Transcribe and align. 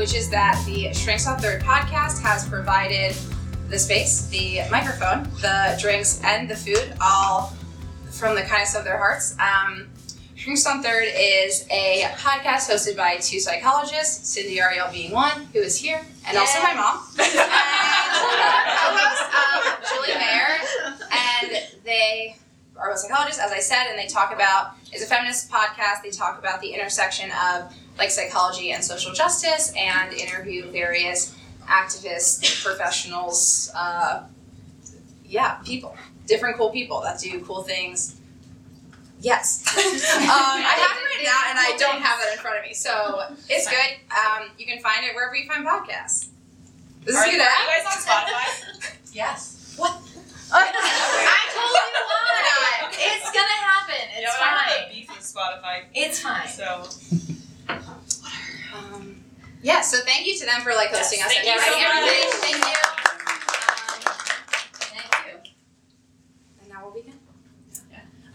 which 0.00 0.14
is 0.14 0.30
that 0.30 0.58
the 0.64 0.90
Shrinks 0.94 1.26
on 1.26 1.38
Third 1.38 1.60
podcast 1.60 2.22
has 2.22 2.48
provided 2.48 3.14
the 3.68 3.78
space, 3.78 4.28
the 4.28 4.62
microphone, 4.70 5.24
the 5.42 5.76
drinks, 5.78 6.22
and 6.24 6.48
the 6.48 6.56
food, 6.56 6.94
all 7.02 7.54
from 8.10 8.34
the 8.34 8.40
kindness 8.40 8.74
of 8.74 8.84
their 8.84 8.96
hearts. 8.96 9.36
Um, 9.38 9.90
Shrinks 10.36 10.66
on 10.66 10.82
Third 10.82 11.04
is 11.04 11.66
a 11.70 12.04
podcast 12.16 12.70
hosted 12.70 12.96
by 12.96 13.18
two 13.18 13.40
psychologists, 13.40 14.26
Cindy 14.30 14.58
Ariel 14.58 14.88
being 14.90 15.12
one, 15.12 15.44
who 15.52 15.58
is 15.58 15.76
here, 15.76 16.00
and 16.26 16.38
also 16.38 16.62
my 16.62 16.72
mom, 16.72 16.96
um, 19.36 19.76
Julie 19.86 20.18
Mayer, 20.18 20.56
and 21.12 21.62
they 21.84 22.36
are 22.78 22.88
both 22.88 23.00
psychologists, 23.00 23.38
as 23.38 23.52
I 23.52 23.58
said, 23.58 23.88
and 23.90 23.98
they 23.98 24.06
talk 24.06 24.32
about 24.32 24.76
it's 24.92 25.04
a 25.04 25.06
feminist 25.06 25.50
podcast. 25.50 26.02
They 26.02 26.10
talk 26.10 26.38
about 26.38 26.62
the 26.62 26.72
intersection 26.72 27.30
of 27.32 27.70
like 28.00 28.10
psychology 28.10 28.72
and 28.72 28.82
social 28.82 29.12
justice, 29.12 29.72
and 29.76 30.12
interview 30.14 30.64
various 30.70 31.36
activists, 31.68 32.64
professionals, 32.64 33.70
uh, 33.76 34.24
yeah, 35.24 35.56
people, 35.64 35.94
different 36.26 36.56
cool 36.56 36.70
people 36.70 37.00
that 37.02 37.20
do 37.20 37.44
cool 37.44 37.62
things. 37.62 38.16
Yes, 39.20 39.62
um, 39.76 39.82
I 39.84 40.76
have 40.80 40.96
it 40.96 41.04
written 41.10 41.26
down, 41.26 41.44
and 41.50 41.58
I 41.58 41.76
don't 41.78 42.00
have 42.02 42.18
that 42.20 42.32
in 42.32 42.38
front 42.38 42.56
of 42.58 42.64
me, 42.64 42.72
so 42.72 43.20
it's 43.50 43.68
good. 43.68 43.90
Um, 44.10 44.48
you 44.58 44.64
can 44.64 44.80
find 44.80 45.04
it 45.04 45.14
wherever 45.14 45.36
you 45.36 45.46
find 45.46 45.64
podcasts. 45.66 46.28
This 47.04 47.14
is 47.14 47.16
Are, 47.16 47.26
you, 47.26 47.32
good 47.32 47.42
are 47.42 47.44
you 47.44 47.84
guys 47.84 47.86
on 47.86 48.02
Spotify? 48.02 48.96
Yes. 49.12 49.74
What? 49.76 49.90
I 50.52 50.62
told 51.52 51.70
you 51.70 52.00
why. 52.06 52.90
It's 52.92 53.30
gonna 53.30 53.60
happen. 53.60 54.02
It's 54.12 54.20
yeah, 54.22 54.28
but 54.38 54.46
I 54.46 54.48
have 54.48 54.70
a 54.70 54.82
fine. 54.84 54.92
beef 54.94 55.08
with 55.08 55.26
Spotify, 55.34 55.82
It's 55.94 56.20
fine. 56.20 56.48
so 56.48 56.88
yeah, 59.62 59.80
so 59.80 59.98
thank 60.04 60.26
you 60.26 60.38
to 60.38 60.44
them 60.46 60.60
for 60.62 60.72
like 60.72 60.90
hosting 60.90 61.18
Yes, 61.18 61.28
us 61.28 61.34
thank 61.34 61.46
you 61.46 61.60
so 61.60 61.70
much. 61.70 62.30
Thank 62.40 62.56
you. 62.56 62.70
Um, 62.70 64.14
thank 64.92 65.26
you. 65.26 65.50
And 66.60 66.68
now 66.68 66.84
we'll 66.84 66.94
begin. 66.94 67.14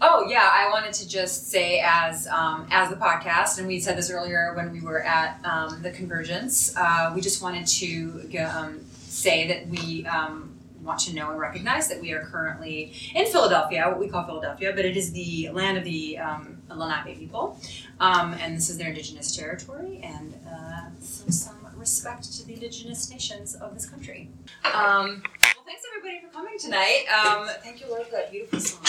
Oh 0.00 0.26
yeah, 0.28 0.50
I 0.52 0.68
wanted 0.70 0.92
to 0.94 1.08
just 1.08 1.50
say 1.50 1.80
as 1.84 2.26
um, 2.28 2.68
as 2.70 2.90
the 2.90 2.96
podcast, 2.96 3.58
and 3.58 3.66
we 3.66 3.80
said 3.80 3.96
this 3.96 4.10
earlier 4.10 4.52
when 4.54 4.70
we 4.70 4.80
were 4.82 5.02
at 5.02 5.40
um, 5.44 5.80
the 5.82 5.90
Convergence. 5.90 6.76
Uh, 6.76 7.12
we 7.14 7.20
just 7.22 7.42
wanted 7.42 7.66
to 7.66 8.28
um, 8.38 8.80
say 8.92 9.48
that 9.48 9.66
we 9.68 10.04
um, 10.06 10.54
want 10.82 11.00
to 11.00 11.14
know 11.14 11.30
and 11.30 11.40
recognize 11.40 11.88
that 11.88 12.00
we 12.00 12.12
are 12.12 12.22
currently 12.26 12.92
in 13.14 13.24
Philadelphia, 13.26 13.86
what 13.88 13.98
we 13.98 14.08
call 14.08 14.24
Philadelphia, 14.26 14.72
but 14.76 14.84
it 14.84 14.96
is 14.98 15.12
the 15.12 15.48
land 15.52 15.78
of 15.78 15.84
the 15.84 16.18
um, 16.18 16.58
Lenape 16.70 17.18
people, 17.18 17.58
um, 17.98 18.34
and 18.34 18.54
this 18.56 18.68
is 18.68 18.76
their 18.76 18.88
indigenous 18.88 19.34
territory, 19.34 20.00
and 20.02 20.34
uh, 20.46 20.65
so 21.00 21.30
some 21.30 21.56
respect 21.76 22.32
to 22.36 22.46
the 22.46 22.54
indigenous 22.54 23.10
nations 23.10 23.54
of 23.54 23.74
this 23.74 23.88
country. 23.88 24.28
Um, 24.64 24.72
well, 24.72 25.64
thanks 25.64 25.82
everybody 25.96 26.20
for 26.26 26.32
coming 26.32 26.58
tonight. 26.58 27.04
Um, 27.12 27.48
thank 27.62 27.80
you, 27.80 27.88
Laura, 27.88 28.04
for 28.04 28.12
that 28.12 28.30
beautiful 28.30 28.58
song. 28.60 28.80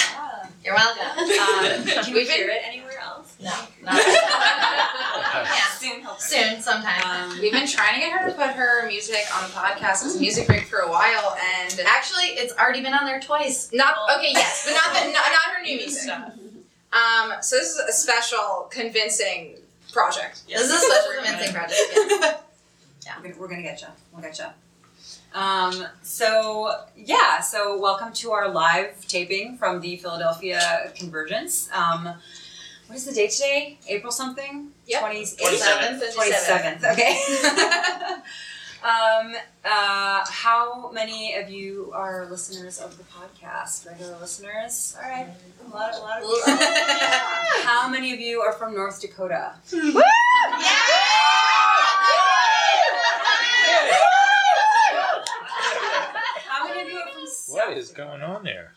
You're 0.63 0.73
welcome. 0.75 1.19
Um, 1.19 1.85
can 2.03 2.13
we 2.13 2.19
We've 2.19 2.27
been- 2.27 2.37
hear 2.37 2.49
it 2.49 2.61
anywhere 2.65 2.97
else? 3.03 3.35
No, 3.41 3.51
not 3.83 3.95
yeah. 4.05 5.57
Soon, 5.77 6.01
hopefully. 6.01 6.43
Soon, 6.43 6.61
sometime. 6.61 7.01
Um, 7.31 7.39
We've 7.39 7.51
been 7.51 7.67
trying 7.67 7.95
to 7.95 7.99
get 7.99 8.11
her 8.19 8.29
to 8.29 8.35
put 8.35 8.47
her 8.51 8.87
music 8.87 9.23
on 9.35 9.43
the 9.43 9.49
podcast 9.55 10.03
as 10.05 10.15
a 10.15 10.19
music 10.19 10.47
break 10.47 10.65
for 10.65 10.79
a 10.79 10.89
while, 10.89 11.35
and 11.61 11.79
Actually, 11.85 12.25
it's 12.37 12.53
already 12.57 12.81
been 12.81 12.93
on 12.93 13.05
there 13.05 13.19
twice. 13.19 13.69
not 13.73 13.95
okay. 14.17 14.31
Yes, 14.31 14.65
but 14.65 14.73
not 14.73 14.93
the, 15.05 15.11
not, 15.11 15.13
not 15.13 15.55
her 15.55 15.61
new 15.63 15.75
new 15.75 15.77
music. 15.85 16.09
Um, 16.09 17.33
so 17.41 17.57
this 17.57 17.69
is 17.69 17.77
a 17.79 17.91
special, 17.91 18.67
convincing 18.71 19.57
project. 19.97 20.43
This 20.47 20.61
is 20.61 20.71
a 20.71 20.77
special 20.77 21.11
convincing 21.23 21.53
project. 21.55 21.81
Yeah. 23.05 23.13
we're, 23.17 23.23
gonna, 23.23 23.39
we're 23.39 23.47
gonna 23.47 23.61
get 23.63 23.81
you. 23.81 23.87
We'll 24.13 24.21
get 24.21 24.37
you. 24.37 24.45
Um, 25.33 25.87
so 26.03 26.85
yeah, 26.95 27.41
so 27.41 27.79
welcome 27.79 28.13
to 28.13 28.31
our 28.31 28.49
live 28.49 29.07
taping 29.07 29.57
from 29.57 29.81
the 29.81 29.97
Philadelphia 29.97 30.91
Convergence. 30.95 31.69
Um, 31.73 32.13
what 32.85 32.95
is 32.95 33.05
the 33.05 33.13
date 33.13 33.31
today? 33.31 33.79
April 33.87 34.11
something? 34.11 34.71
Yep. 34.85 35.01
27th. 35.01 35.41
27th. 35.41 36.13
27th, 36.13 36.91
okay. 36.93 37.19
um, 38.83 39.33
uh, 39.65 40.25
how 40.29 40.91
many 40.91 41.35
of 41.35 41.49
you 41.49 41.91
are 41.93 42.27
listeners 42.29 42.79
of 42.79 42.97
the 42.97 43.03
podcast? 43.05 43.85
Regular 43.87 44.17
listeners? 44.19 44.95
All 45.01 45.09
right, 45.09 45.27
a 45.65 45.69
lot, 45.75 45.93
a 45.95 45.99
lot 45.99 46.21
of 46.21 46.29
people. 46.45 46.65
How 47.63 47.89
many 47.89 48.13
of 48.13 48.19
you 48.19 48.39
are 48.41 48.53
from 48.53 48.73
North 48.73 49.01
Dakota? 49.01 49.53
How 56.47 56.67
many 56.67 56.81
of 56.81 56.87
you 56.89 56.97
are 56.97 57.11
from 57.13 57.25
South 57.27 57.55
What 57.55 57.77
is 57.77 57.89
going 57.91 58.21
on 58.21 58.43
there? 58.43 58.71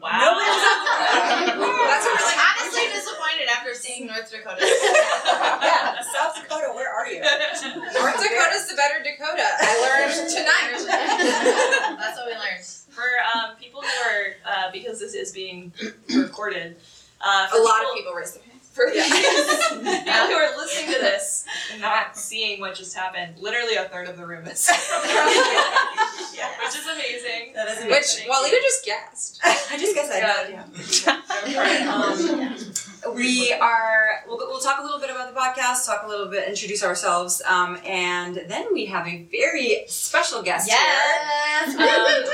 Wow. 0.00 0.10
That's 0.38 2.06
a 2.06 2.10
really 2.10 2.36
Honestly 2.36 2.86
disappointed 2.92 3.48
after 3.50 3.74
seeing 3.74 4.06
North 4.06 4.30
Dakota. 4.30 4.60
Yeah, 4.60 6.00
South 6.02 6.36
Dakota, 6.36 6.70
where 6.74 6.92
are 6.92 7.06
you? 7.08 7.20
North 7.20 8.20
Dakota's 8.20 8.68
the 8.68 8.76
better 8.76 9.02
Dakota. 9.02 9.42
I 9.60 10.04
learned 10.06 10.30
tonight. 10.30 11.96
That's 11.98 12.18
what 12.18 12.26
we 12.26 12.32
learned. 12.32 12.64
For 12.90 13.02
um, 13.34 13.56
people 13.56 13.80
who 13.82 13.88
are, 14.08 14.34
uh, 14.46 14.70
because 14.72 14.98
this 15.00 15.14
is 15.14 15.32
being 15.32 15.72
recorded, 16.14 16.76
uh, 17.20 17.46
for 17.48 17.58
A 17.58 17.62
lot 17.62 17.82
of 17.84 17.94
people 17.96 18.12
raised 18.14 18.36
their 18.36 18.42
hands. 18.44 18.52
For 18.72 18.88
Yeah. 18.92 19.04
people 19.04 20.26
who 20.28 20.34
are 20.34 20.56
listening 20.58 20.92
to 20.94 21.00
this 21.00 21.46
and 21.72 21.80
not 21.80 22.16
seeing 22.16 22.60
what 22.60 22.65
just 22.76 22.94
happened, 22.96 23.38
literally 23.38 23.74
a 23.76 23.84
third 23.84 24.08
of 24.08 24.16
the 24.16 24.26
room 24.26 24.46
is 24.46 24.66
from 24.68 24.76
yeah, 25.08 26.50
which 26.64 26.76
is 26.76 26.86
amazing. 26.86 27.52
That 27.54 27.68
is 27.68 27.78
amazing. 27.78 27.90
Which 27.90 28.06
Thank 28.06 28.30
Walida 28.30 28.52
you. 28.52 28.62
just 28.62 28.84
guessed. 28.84 29.40
I 29.44 29.76
just 29.78 29.94
guessed 29.94 30.12
I 30.12 30.18
Yeah. 30.50 31.92
Um, 31.92 33.14
we 33.14 33.52
are. 33.52 34.22
We'll, 34.26 34.38
we'll 34.38 34.60
talk 34.60 34.80
a 34.80 34.82
little 34.82 34.98
bit 35.00 35.10
about 35.10 35.32
the 35.32 35.38
podcast, 35.40 35.86
talk 35.86 36.02
a 36.04 36.08
little 36.08 36.26
bit, 36.26 36.48
introduce 36.48 36.82
ourselves, 36.82 37.40
um, 37.46 37.78
and 37.84 38.36
then 38.48 38.66
we 38.72 38.86
have 38.86 39.06
a 39.06 39.22
very 39.30 39.84
special 39.86 40.42
guest 40.42 40.68
Yes. 40.68 41.72
here. 41.72 41.80
Um, 41.80 42.30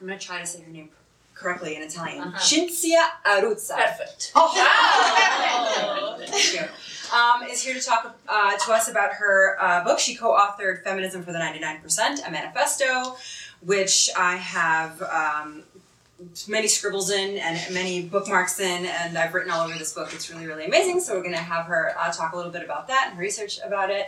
I'm 0.00 0.06
gonna 0.08 0.18
try 0.18 0.40
to 0.40 0.46
say 0.46 0.60
her 0.62 0.70
name 0.70 0.90
correctly 1.34 1.76
in 1.76 1.82
Italian. 1.82 2.22
Uh-huh. 2.22 2.38
Cinzia 2.38 3.04
Arruzza. 3.26 3.74
Perfect. 3.76 4.32
Oh, 4.34 4.52
Wow. 4.54 6.16
Thank 6.26 6.54
you. 6.54 6.68
Um, 7.12 7.42
is 7.42 7.62
here 7.62 7.74
to 7.74 7.80
talk 7.80 8.18
uh, 8.28 8.56
to 8.56 8.72
us 8.72 8.88
about 8.88 9.12
her 9.14 9.56
uh, 9.60 9.84
book. 9.84 9.98
She 9.98 10.14
co-authored 10.16 10.82
"Feminism 10.82 11.22
for 11.22 11.32
the 11.32 11.38
99%," 11.38 12.26
a 12.26 12.30
manifesto, 12.30 13.16
which 13.60 14.08
I 14.16 14.36
have 14.36 15.02
um, 15.02 15.62
many 16.48 16.68
scribbles 16.68 17.10
in 17.10 17.36
and 17.38 17.74
many 17.74 18.02
bookmarks 18.02 18.58
in, 18.60 18.86
and 18.86 19.18
I've 19.18 19.34
written 19.34 19.50
all 19.50 19.66
over 19.66 19.78
this 19.78 19.92
book. 19.92 20.12
It's 20.14 20.30
really, 20.30 20.46
really 20.46 20.64
amazing. 20.64 21.00
So 21.00 21.14
we're 21.14 21.22
going 21.22 21.34
to 21.34 21.38
have 21.40 21.66
her 21.66 21.94
uh, 21.98 22.10
talk 22.12 22.32
a 22.32 22.36
little 22.36 22.52
bit 22.52 22.62
about 22.64 22.88
that 22.88 23.06
and 23.08 23.16
her 23.16 23.20
research 23.22 23.58
about 23.64 23.90
it. 23.90 24.06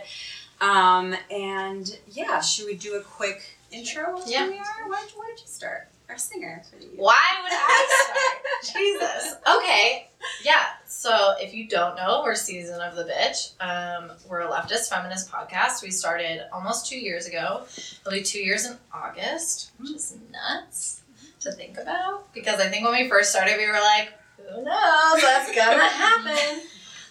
Um, 0.61 1.15
and 1.29 1.97
yeah, 2.11 2.41
should 2.41 2.65
we 2.65 2.75
do 2.75 2.95
a 2.95 3.01
quick 3.01 3.57
intro 3.71 4.19
Yeah. 4.25 4.45
who 4.45 4.51
we 4.51 4.57
are? 4.57 4.63
Why, 4.87 5.05
why 5.15 5.25
don't 5.27 5.39
you 5.39 5.47
start? 5.47 5.89
Our 6.09 6.17
singer 6.17 6.61
for 6.69 6.77
the 6.77 6.85
Why 6.95 7.35
would 7.41 7.51
I 7.51 8.61
start? 8.63 8.73
Jesus. 8.77 9.35
Okay. 9.57 10.07
Yeah. 10.43 10.63
So 10.87 11.33
if 11.39 11.53
you 11.53 11.67
don't 11.67 11.95
know, 11.95 12.21
we're 12.23 12.35
Season 12.35 12.79
of 12.79 12.95
the 12.95 13.03
Bitch. 13.03 13.53
Um, 13.59 14.11
we're 14.29 14.41
a 14.41 14.47
leftist 14.47 14.89
feminist 14.89 15.31
podcast. 15.31 15.81
We 15.81 15.91
started 15.91 16.41
almost 16.53 16.87
two 16.87 16.97
years 16.99 17.25
ago. 17.25 17.63
It'll 18.01 18.11
be 18.11 18.21
two 18.23 18.39
years 18.39 18.65
in 18.65 18.77
August, 18.93 19.71
which 19.79 19.91
is 19.91 20.15
nuts 20.31 21.01
to 21.41 21.51
think 21.51 21.77
about. 21.77 22.31
Because 22.33 22.59
I 22.59 22.67
think 22.67 22.85
when 22.87 23.01
we 23.01 23.09
first 23.09 23.31
started, 23.31 23.57
we 23.57 23.67
were 23.67 23.73
like, 23.73 24.13
who 24.37 24.63
knows 24.63 25.23
what's 25.23 25.55
gonna 25.55 25.83
happen? 25.89 26.61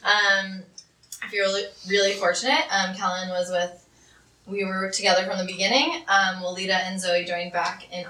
Um, 0.04 0.62
if 1.24 1.32
you're 1.32 1.46
really, 1.46 1.64
really 1.88 2.12
fortunate, 2.12 2.64
um, 2.70 2.94
Kellen 2.94 3.28
was 3.30 3.50
with 3.50 3.80
we 4.46 4.64
were 4.64 4.90
together 4.90 5.24
from 5.24 5.38
the 5.38 5.46
beginning. 5.46 6.04
Um, 6.06 6.42
Lolita 6.42 6.76
and 6.76 7.00
Zoe 7.00 7.24
joined 7.24 7.52
back 7.52 7.90
in 7.90 8.04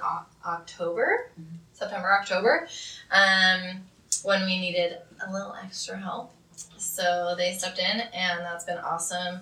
October, 0.47 1.31
September, 1.73 2.13
October, 2.13 2.69
um, 3.11 3.83
when 4.23 4.45
we 4.45 4.59
needed 4.59 4.99
a 5.27 5.33
little 5.33 5.55
extra 5.63 5.97
help. 5.97 6.33
So 6.77 7.35
they 7.37 7.53
stepped 7.53 7.79
in, 7.79 8.01
and 8.01 8.41
that's 8.41 8.65
been 8.65 8.79
awesome. 8.79 9.41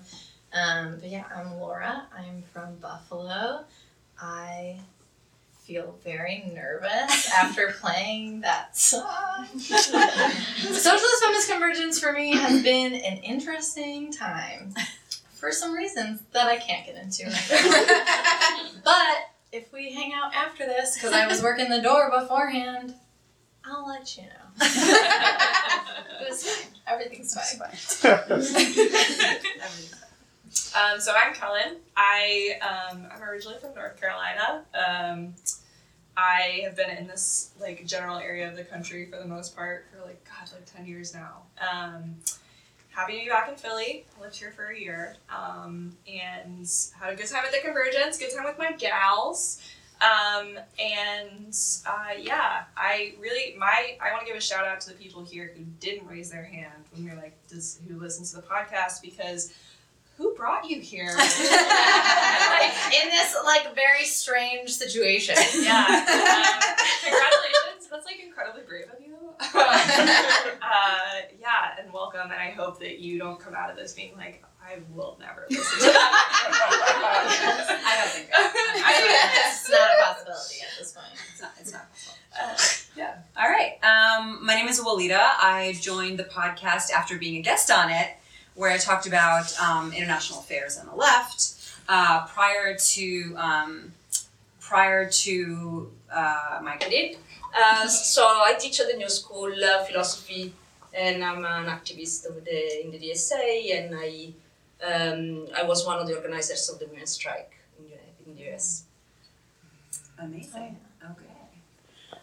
Um, 0.52 0.98
but 1.00 1.08
yeah, 1.08 1.24
I'm 1.34 1.58
Laura. 1.58 2.06
I'm 2.16 2.42
from 2.52 2.76
Buffalo. 2.76 3.64
I 4.20 4.78
feel 5.64 5.98
very 6.04 6.50
nervous 6.54 7.30
after 7.36 7.72
playing 7.80 8.40
that 8.42 8.76
song. 8.76 9.46
Socialist 9.58 11.22
feminist 11.22 11.50
convergence 11.50 11.98
for 11.98 12.12
me 12.12 12.36
has 12.36 12.62
been 12.62 12.94
an 12.94 13.18
interesting 13.18 14.12
time 14.12 14.74
for 15.34 15.52
some 15.52 15.72
reasons 15.72 16.22
that 16.32 16.46
I 16.46 16.56
can't 16.56 16.86
get 16.86 16.96
into. 16.96 17.24
But 18.84 19.31
if 19.52 19.72
we 19.72 19.92
hang 19.92 20.12
out 20.14 20.34
after 20.34 20.64
this, 20.64 20.94
because 20.94 21.12
I 21.12 21.26
was 21.26 21.42
working 21.48 21.68
the 21.68 21.80
door 21.80 22.10
beforehand, 22.10 22.94
I'll 23.64 23.86
let 23.86 24.16
you 24.16 24.24
know. 24.24 24.28
it 24.60 26.28
was 26.28 26.44
fine. 26.44 26.72
Everything's 26.86 27.34
fine. 27.34 28.18
Um, 30.74 31.00
so 31.00 31.12
I'm 31.14 31.32
Kellen. 31.32 31.76
I 31.96 32.58
um, 32.60 33.06
I'm 33.10 33.22
originally 33.22 33.58
from 33.58 33.74
North 33.74 33.98
Carolina. 33.98 34.64
Um, 34.74 35.34
I 36.16 36.60
have 36.64 36.76
been 36.76 36.90
in 36.90 37.06
this 37.06 37.52
like 37.60 37.86
general 37.86 38.18
area 38.18 38.48
of 38.48 38.56
the 38.56 38.64
country 38.64 39.06
for 39.06 39.18
the 39.18 39.24
most 39.26 39.56
part 39.56 39.86
for 39.90 40.04
like 40.04 40.22
God 40.24 40.50
like 40.52 40.66
ten 40.66 40.86
years 40.86 41.14
now. 41.14 41.42
Happy 42.94 43.18
to 43.18 43.24
be 43.24 43.28
back 43.30 43.48
in 43.48 43.56
Philly. 43.56 44.04
I 44.18 44.20
lived 44.20 44.36
here 44.36 44.50
for 44.50 44.66
a 44.66 44.78
year 44.78 45.16
um, 45.30 45.96
and 46.06 46.68
had 47.00 47.14
a 47.14 47.16
good 47.16 47.26
time 47.26 47.42
at 47.42 47.50
the 47.50 47.58
Convergence. 47.64 48.18
Good 48.18 48.34
time 48.36 48.44
with 48.44 48.58
my 48.58 48.72
gals. 48.72 49.62
Um, 50.02 50.58
and 50.78 51.56
uh, 51.86 52.18
yeah, 52.18 52.64
I 52.76 53.14
really 53.18 53.56
my 53.56 53.96
I 53.98 54.12
want 54.12 54.26
to 54.26 54.26
give 54.26 54.36
a 54.36 54.42
shout 54.42 54.66
out 54.66 54.80
to 54.82 54.90
the 54.90 54.94
people 54.94 55.24
here 55.24 55.52
who 55.56 55.64
didn't 55.80 56.06
raise 56.06 56.30
their 56.30 56.44
hand 56.44 56.84
when 56.90 57.04
we 57.04 57.10
were 57.10 57.16
like, 57.16 57.34
does 57.48 57.80
who 57.88 57.98
listens 57.98 58.30
to 58.32 58.36
the 58.36 58.42
podcast 58.42 59.00
because 59.00 59.54
who 60.18 60.34
brought 60.34 60.68
you 60.68 60.80
here? 60.80 61.14
like 61.16 61.30
in 63.02 63.08
this 63.08 63.34
like 63.44 63.74
very 63.74 64.04
strange 64.04 64.70
situation. 64.70 65.36
yeah. 65.62 65.86
Um, 65.86 66.76
congratulations. 67.04 67.88
That's 67.90 68.04
like 68.04 68.20
incredibly 68.22 68.62
brave 68.68 68.90
of 68.92 69.00
you. 69.00 69.11
uh, 69.54 70.98
yeah, 71.40 71.78
and 71.80 71.92
welcome. 71.92 72.30
And 72.30 72.32
I 72.32 72.50
hope 72.50 72.78
that 72.80 72.98
you 72.98 73.18
don't 73.18 73.38
come 73.38 73.54
out 73.54 73.70
of 73.70 73.76
this 73.76 73.92
being 73.92 74.16
like, 74.16 74.44
I 74.64 74.78
will 74.94 75.16
never 75.20 75.46
listen 75.50 75.78
to 75.80 75.84
that. 75.86 75.92
I 77.84 77.96
don't 77.98 78.10
think. 78.10 78.28
I 78.32 79.00
mean, 79.00 79.10
it's 79.52 79.70
not 79.70 79.80
a 79.80 80.04
possibility 80.04 80.60
at 80.62 80.78
this 80.78 80.92
point. 80.92 81.06
It's 81.32 81.42
not. 81.42 81.52
It's 81.60 81.72
not 81.72 81.92
possible. 81.92 82.18
Uh, 82.40 82.56
yeah. 82.96 83.16
All 83.36 83.48
right. 83.48 83.72
Um, 83.82 84.44
my 84.44 84.54
name 84.54 84.68
is 84.68 84.80
Walida. 84.80 85.18
I 85.18 85.76
joined 85.80 86.18
the 86.18 86.24
podcast 86.24 86.90
after 86.90 87.18
being 87.18 87.36
a 87.36 87.42
guest 87.42 87.70
on 87.70 87.90
it, 87.90 88.08
where 88.54 88.70
I 88.70 88.78
talked 88.78 89.06
about 89.06 89.52
um, 89.60 89.92
international 89.92 90.40
affairs 90.40 90.78
on 90.78 90.86
the 90.86 90.94
left. 90.94 91.58
Uh, 91.88 92.26
prior 92.26 92.76
to 92.76 93.34
um, 93.36 93.92
prior 94.60 95.10
to 95.10 95.90
uh, 96.12 96.60
my 96.62 96.78
I 96.80 96.88
did. 96.88 97.16
Uh, 97.54 97.86
so 97.86 98.22
I 98.22 98.54
teach 98.58 98.80
at 98.80 98.88
the 98.90 98.96
New 98.96 99.08
School 99.08 99.52
uh, 99.52 99.84
philosophy, 99.84 100.52
and 100.92 101.22
I'm 101.24 101.44
an 101.44 101.66
activist 101.66 102.26
the 102.44 102.84
in 102.84 102.90
the 102.90 102.98
DSA, 102.98 103.76
and 103.76 103.94
I 103.94 104.32
um, 104.82 105.46
I 105.54 105.62
was 105.64 105.86
one 105.86 105.98
of 105.98 106.06
the 106.06 106.16
organizers 106.16 106.68
of 106.70 106.78
the 106.78 106.86
women's 106.86 107.10
strike 107.10 107.52
in 107.78 107.84
in 108.26 108.36
the 108.36 108.52
US. 108.52 108.84
amazing. 110.18 110.78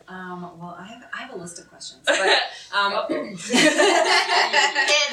Okay. 0.09 0.15
Um, 0.15 0.41
well, 0.59 0.75
I 0.79 0.85
have 0.88 1.03
I 1.13 1.17
have 1.21 1.33
a 1.33 1.38
list 1.38 1.59
of 1.59 1.69
questions, 1.69 2.01
but 2.06 2.19
um, 2.75 2.94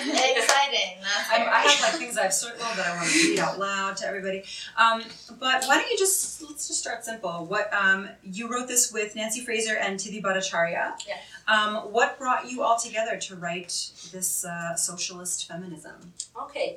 It's 0.08 0.38
exciting. 0.38 0.96
I, 1.30 1.36
I 1.36 1.60
have 1.60 1.80
like 1.82 2.00
things 2.00 2.16
I've 2.16 2.32
circled 2.32 2.76
that 2.76 2.86
I 2.86 2.96
want 2.96 3.08
to 3.10 3.28
read 3.28 3.38
out 3.38 3.58
loud 3.58 3.96
to 3.98 4.06
everybody. 4.06 4.44
Um, 4.76 5.02
but 5.38 5.64
why 5.66 5.78
don't 5.78 5.90
you 5.90 5.98
just 5.98 6.42
let's 6.42 6.68
just 6.68 6.80
start 6.80 7.04
simple. 7.04 7.44
What 7.46 7.72
um, 7.72 8.08
you 8.22 8.50
wrote 8.50 8.68
this 8.68 8.92
with 8.92 9.14
Nancy 9.16 9.44
Fraser 9.44 9.76
and 9.76 9.98
Tithi 9.98 10.22
Bhattacharya. 10.22 10.92
Yeah. 11.06 11.18
Um, 11.48 11.92
what 11.92 12.18
brought 12.18 12.50
you 12.50 12.62
all 12.62 12.78
together 12.78 13.16
to 13.18 13.36
write 13.36 13.92
this 14.12 14.44
uh, 14.44 14.74
socialist 14.74 15.46
feminism? 15.46 16.12
Okay. 16.40 16.76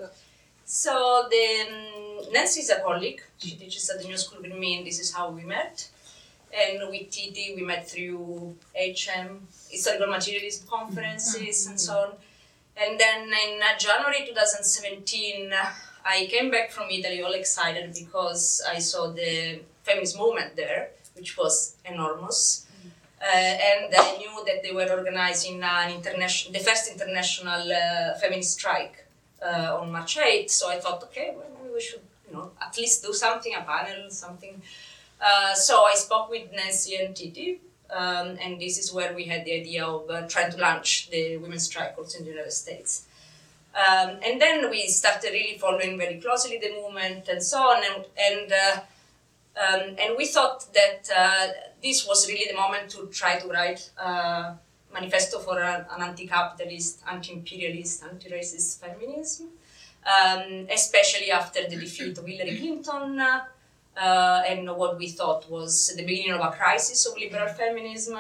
So 0.66 1.28
then 1.32 1.68
Nancy 2.32 2.62
is 2.62 2.70
a 2.70 2.80
colleague. 2.82 3.22
She 3.40 3.56
teaches 3.56 3.90
at 3.90 4.02
the 4.02 4.08
New 4.08 4.18
School 4.18 4.42
with 4.42 4.54
me, 4.54 4.78
and 4.78 4.86
this 4.86 5.00
is 5.00 5.12
how 5.12 5.32
we 5.32 5.44
met. 5.44 5.90
And 6.52 6.90
with 6.90 7.12
Tithi, 7.12 7.56
we 7.56 7.62
met 7.62 7.90
through 7.90 8.56
HM, 8.76 9.48
Historical 9.70 10.08
Materialism 10.08 10.68
conferences, 10.68 11.68
and 11.68 11.80
so 11.80 11.94
on. 11.94 12.12
And 12.76 13.00
then 13.00 13.24
in 13.28 13.62
uh, 13.62 13.78
January 13.78 14.26
2017, 14.26 15.52
uh, 15.54 15.70
I 16.06 16.28
came 16.32 16.50
back 16.50 16.72
from 16.72 16.90
Italy 16.90 17.22
all 17.22 17.34
excited 17.34 17.94
because 17.94 18.62
I 18.68 18.80
saw 18.80 19.12
the 19.12 19.60
feminist 19.84 20.18
movement 20.18 20.56
there, 20.56 20.92
which 21.16 21.38
was 21.38 21.76
enormous. 21.86 22.66
Uh, 23.22 23.26
and 23.36 23.94
I 23.94 24.18
knew 24.18 24.44
that 24.46 24.64
they 24.64 24.72
were 24.72 24.90
organizing 24.90 25.62
an 25.62 25.92
international, 25.92 26.54
the 26.54 26.60
first 26.60 26.90
international 26.90 27.72
uh, 27.72 28.18
feminist 28.18 28.54
strike 28.54 29.06
uh, 29.46 29.78
on 29.80 29.92
March 29.92 30.18
8th. 30.18 30.50
So 30.50 30.70
I 30.70 30.80
thought, 30.80 31.04
okay, 31.04 31.34
well, 31.36 31.48
maybe 31.62 31.74
we 31.74 31.82
should, 31.82 32.02
you 32.28 32.34
know, 32.34 32.52
at 32.62 32.78
least 32.78 33.04
do 33.04 33.14
something, 33.14 33.54
a 33.54 33.62
panel, 33.62 34.10
something. 34.10 34.62
Uh, 35.22 35.54
so 35.54 35.84
I 35.86 35.94
spoke 35.96 36.30
with 36.30 36.52
Nancy 36.54 36.96
and 36.96 37.14
Tithi, 37.14 37.60
um, 37.90 38.38
and 38.42 38.60
this 38.60 38.78
is 38.78 38.94
where 38.94 39.14
we 39.14 39.26
had 39.26 39.44
the 39.46 39.54
idea 39.54 39.86
of 39.86 40.10
uh, 40.10 40.28
trying 40.28 40.52
to 40.52 40.58
launch 40.58 41.10
the 41.10 41.38
women's 41.38 41.64
strike 41.64 41.96
also 41.98 42.20
in 42.20 42.26
the 42.26 42.32
United 42.32 42.52
States. 42.52 43.06
Um, 43.76 44.20
and 44.26 44.42
then 44.42 44.70
we 44.70 44.88
started 44.88 45.32
really 45.32 45.58
following 45.58 45.98
very 45.98 46.20
closely 46.20 46.58
the 46.58 46.72
movement 46.82 47.28
and 47.28 47.44
so 47.44 47.60
on, 47.60 47.84
and 47.84 48.06
and 48.18 48.52
uh, 48.52 48.80
um, 49.60 49.96
and 50.00 50.18
we 50.18 50.26
thought 50.26 50.66
that 50.74 51.10
uh, 51.16 51.48
this 51.84 52.08
was 52.08 52.28
really 52.28 52.46
the 52.50 52.58
moment 52.58 52.90
to 52.92 53.08
try 53.08 53.38
to 53.40 53.48
write 53.48 53.90
a 53.98 54.56
manifesto 54.92 55.40
for 55.40 55.62
an, 55.62 55.86
an 55.92 56.02
anti-capitalist, 56.02 57.02
anti-imperialist, 57.08 58.04
anti-racist 58.04 58.80
feminism, 58.80 59.50
um, 60.06 60.68
especially 60.72 61.30
after 61.32 61.68
the 61.70 61.76
defeat 61.76 62.18
of 62.18 62.26
Hillary 62.26 62.58
Clinton. 62.58 63.22
Uh, 63.98 64.44
and 64.48 64.70
what 64.78 64.98
we 64.98 65.10
thought 65.10 65.50
was 65.50 65.94
the 65.96 66.06
beginning 66.06 66.32
of 66.32 66.42
a 66.42 66.52
crisis 66.52 67.06
of 67.06 67.18
liberal 67.18 67.48
feminism. 67.50 68.18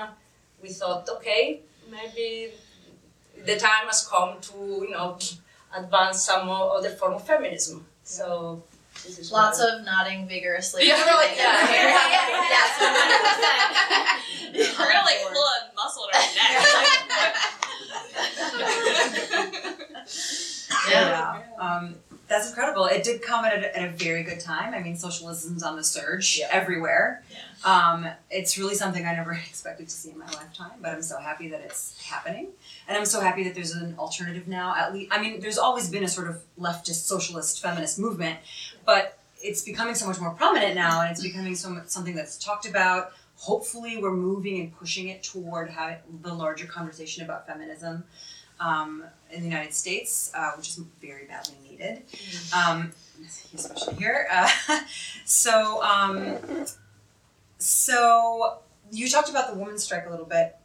We 0.61 0.69
thought, 0.69 1.07
okay, 1.09 1.61
maybe 1.89 2.51
the 3.45 3.57
time 3.57 3.87
has 3.87 4.05
come 4.07 4.39
to, 4.41 4.57
you 4.85 4.89
know, 4.91 5.17
advance 5.75 6.23
some 6.23 6.49
other 6.49 6.89
form 6.89 7.13
of 7.13 7.25
feminism. 7.25 7.85
So 8.03 8.63
Lots 9.31 9.59
of 9.61 9.85
nodding 9.85 10.27
vigorously. 10.27 10.85
Yeah, 10.87 10.95
we're 11.05 11.13
like, 11.15 11.31
yeah, 11.37 11.69
Yeah, 11.69 11.71
yeah, 11.71 12.09
yeah, 12.09 12.29
yeah. 12.29 12.49
Yes, 12.49 12.77
100%. 14.51 14.79
We're 14.79 14.91
gonna 14.91 15.05
like 15.05 15.21
pull 15.31 15.41
a 15.41 15.71
muscle 15.75 16.03
in 16.03 16.15
our 16.15 16.27
neck. 16.35 17.35
Yeah. 20.89 21.41
Um, 21.59 21.95
that's 22.29 22.49
incredible. 22.49 22.85
It 22.85 23.03
did 23.03 23.21
come 23.21 23.43
at 23.43 23.53
a, 23.53 23.77
at 23.77 23.89
a 23.89 23.91
very 23.91 24.23
good 24.23 24.39
time. 24.39 24.73
I 24.73 24.79
mean, 24.79 24.95
socialism's 24.95 25.63
on 25.63 25.75
the 25.75 25.83
surge 25.83 26.37
Yeah. 26.39 26.47
everywhere. 26.51 27.23
Yeah. 27.31 27.37
Um, 27.65 28.07
it's 28.29 28.57
really 28.57 28.75
something 28.75 29.05
I 29.05 29.13
never 29.15 29.33
expected 29.49 29.89
to 29.89 29.93
see 29.95 30.11
in 30.11 30.19
my 30.19 30.25
lifetime, 30.27 30.71
but 30.81 30.91
I'm 30.93 31.01
so 31.01 31.17
happy 31.19 31.49
that 31.49 31.61
it's 31.61 31.99
happening. 32.05 32.49
And 32.87 32.97
I'm 32.97 33.05
so 33.05 33.19
happy 33.19 33.43
that 33.43 33.55
there's 33.55 33.71
an 33.73 33.95
alternative 33.99 34.47
now. 34.47 34.75
At 34.75 34.93
least, 34.93 35.11
I 35.11 35.21
mean, 35.21 35.39
there's 35.41 35.57
always 35.57 35.89
been 35.89 36.03
a 36.03 36.07
sort 36.07 36.29
of 36.29 36.41
leftist, 36.59 37.05
socialist, 37.07 37.61
feminist 37.61 37.99
movement, 37.99 38.39
but 38.85 39.17
it's 39.41 39.61
becoming 39.63 39.95
so 39.95 40.05
much 40.07 40.19
more 40.19 40.31
prominent 40.31 40.75
now, 40.75 41.01
and 41.01 41.11
it's 41.11 41.21
becoming 41.23 41.55
so 41.55 41.69
much, 41.69 41.87
something 41.87 42.15
that's 42.15 42.37
talked 42.37 42.67
about. 42.67 43.11
Hopefully, 43.37 43.97
we're 43.97 44.11
moving 44.11 44.59
and 44.59 44.77
pushing 44.77 45.07
it 45.07 45.23
toward 45.23 45.69
how, 45.69 45.95
the 46.23 46.33
larger 46.33 46.65
conversation 46.65 47.23
about 47.23 47.47
feminism 47.47 48.03
um, 48.59 49.03
in 49.31 49.41
the 49.41 49.47
United 49.47 49.73
States, 49.73 50.31
uh, 50.33 50.51
which 50.57 50.69
is 50.69 50.81
very 51.01 51.25
badly 51.25 51.55
needed, 51.69 52.03
um, 52.55 52.91
especially 53.53 53.95
here. 53.95 54.27
Uh, 54.31 54.49
so, 55.25 55.83
um, 55.83 56.37
so 57.57 58.59
you 58.91 59.09
talked 59.09 59.29
about 59.29 59.53
the 59.53 59.59
women's 59.59 59.83
strike 59.83 60.05
a 60.07 60.09
little 60.09 60.25
bit, 60.25 60.55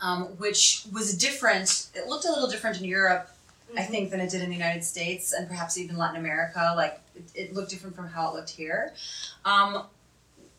um, 0.00 0.24
which 0.38 0.84
was 0.92 1.16
different. 1.16 1.88
It 1.94 2.08
looked 2.08 2.24
a 2.24 2.30
little 2.30 2.48
different 2.48 2.78
in 2.78 2.84
Europe, 2.84 3.30
I 3.76 3.82
think, 3.82 4.10
than 4.10 4.20
it 4.20 4.30
did 4.30 4.42
in 4.42 4.50
the 4.50 4.56
United 4.56 4.84
States 4.84 5.32
and 5.32 5.48
perhaps 5.48 5.78
even 5.78 5.96
Latin 5.96 6.18
America. 6.18 6.74
Like 6.76 7.00
it, 7.14 7.30
it 7.34 7.54
looked 7.54 7.70
different 7.70 7.96
from 7.96 8.08
how 8.08 8.30
it 8.30 8.34
looked 8.34 8.50
here. 8.50 8.92
Um, 9.44 9.84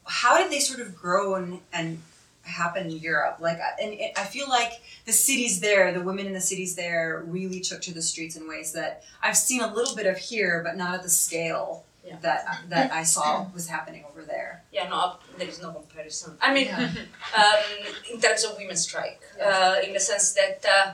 how 0.05 0.37
did 0.37 0.51
they 0.51 0.59
sort 0.59 0.79
of 0.79 0.95
grow 0.95 1.35
and, 1.35 1.59
and 1.73 2.01
happen 2.45 2.87
in 2.87 2.97
Europe? 2.97 3.37
Like, 3.39 3.59
and 3.81 3.93
it, 3.93 4.11
I 4.17 4.23
feel 4.23 4.47
like 4.49 4.71
the 5.05 5.11
cities 5.11 5.59
there, 5.59 5.91
the 5.91 6.01
women 6.01 6.25
in 6.25 6.33
the 6.33 6.41
cities 6.41 6.75
there, 6.75 7.23
really 7.27 7.59
took 7.59 7.81
to 7.81 7.93
the 7.93 8.01
streets 8.01 8.35
in 8.35 8.47
ways 8.47 8.71
that 8.73 9.03
I've 9.21 9.37
seen 9.37 9.61
a 9.61 9.73
little 9.73 9.95
bit 9.95 10.05
of 10.05 10.17
here, 10.17 10.61
but 10.63 10.77
not 10.77 10.93
at 10.95 11.03
the 11.03 11.09
scale 11.09 11.83
Yeah. 12.05 12.17
that 12.21 12.41
that 12.69 12.91
I 12.93 13.03
saw 13.15 13.29
was 13.53 13.67
happening 13.67 14.03
over 14.09 14.21
there. 14.33 14.51
Yeah, 14.71 14.87
no, 14.89 15.17
there 15.37 15.47
is 15.49 15.59
no 15.61 15.71
comparison. 15.79 16.37
I 16.41 16.53
mean, 16.53 16.67
Yeah. 16.67 16.91
um, 17.41 17.63
in 18.11 18.17
terms 18.21 18.43
of 18.45 18.51
women's 18.57 18.81
strike, 18.89 19.21
uh, 19.47 19.75
in 19.85 19.91
the 19.93 19.99
sense 19.99 20.27
that 20.39 20.57
uh, 20.75 20.87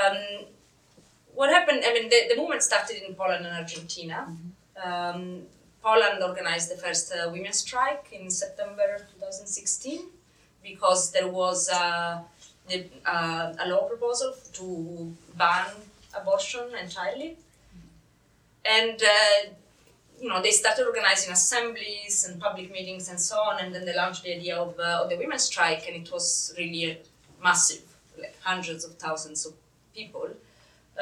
um, 0.00 0.18
what 1.38 1.48
happened, 1.50 1.80
I 1.88 1.90
mean, 1.94 2.08
the, 2.08 2.20
the 2.30 2.36
movement 2.40 2.62
started 2.62 2.98
in 3.08 3.14
Poland 3.14 3.46
and 3.46 3.54
Argentina. 3.62 4.18
Um, 4.84 5.42
Poland 5.82 6.22
organized 6.22 6.68
the 6.70 6.76
first 6.84 7.12
uh, 7.14 7.30
women's 7.30 7.58
strike 7.58 8.06
in 8.12 8.28
September 8.30 9.06
2016 9.14 10.00
because 10.62 11.12
there 11.12 11.28
was 11.28 11.68
a 11.68 12.24
law 13.66 13.88
proposal 13.88 14.34
to 14.52 15.14
ban 15.36 15.66
abortion 16.18 16.66
entirely. 16.80 17.36
And 18.64 19.02
uh, 19.02 19.50
you 20.20 20.28
know, 20.28 20.42
they 20.42 20.50
started 20.50 20.86
organizing 20.86 21.32
assemblies 21.32 22.26
and 22.28 22.40
public 22.40 22.70
meetings 22.70 23.08
and 23.08 23.18
so 23.18 23.36
on, 23.36 23.58
and 23.60 23.74
then 23.74 23.86
they 23.86 23.96
launched 23.96 24.22
the 24.22 24.36
idea 24.36 24.56
of, 24.56 24.78
uh, 24.78 25.00
of 25.02 25.08
the 25.08 25.16
women's 25.16 25.44
strike, 25.44 25.86
and 25.88 25.96
it 25.96 26.12
was 26.12 26.54
really 26.58 26.98
massive, 27.42 27.82
like 28.18 28.36
hundreds 28.42 28.84
of 28.84 28.94
thousands 28.96 29.46
of 29.46 29.54
people, 29.94 30.28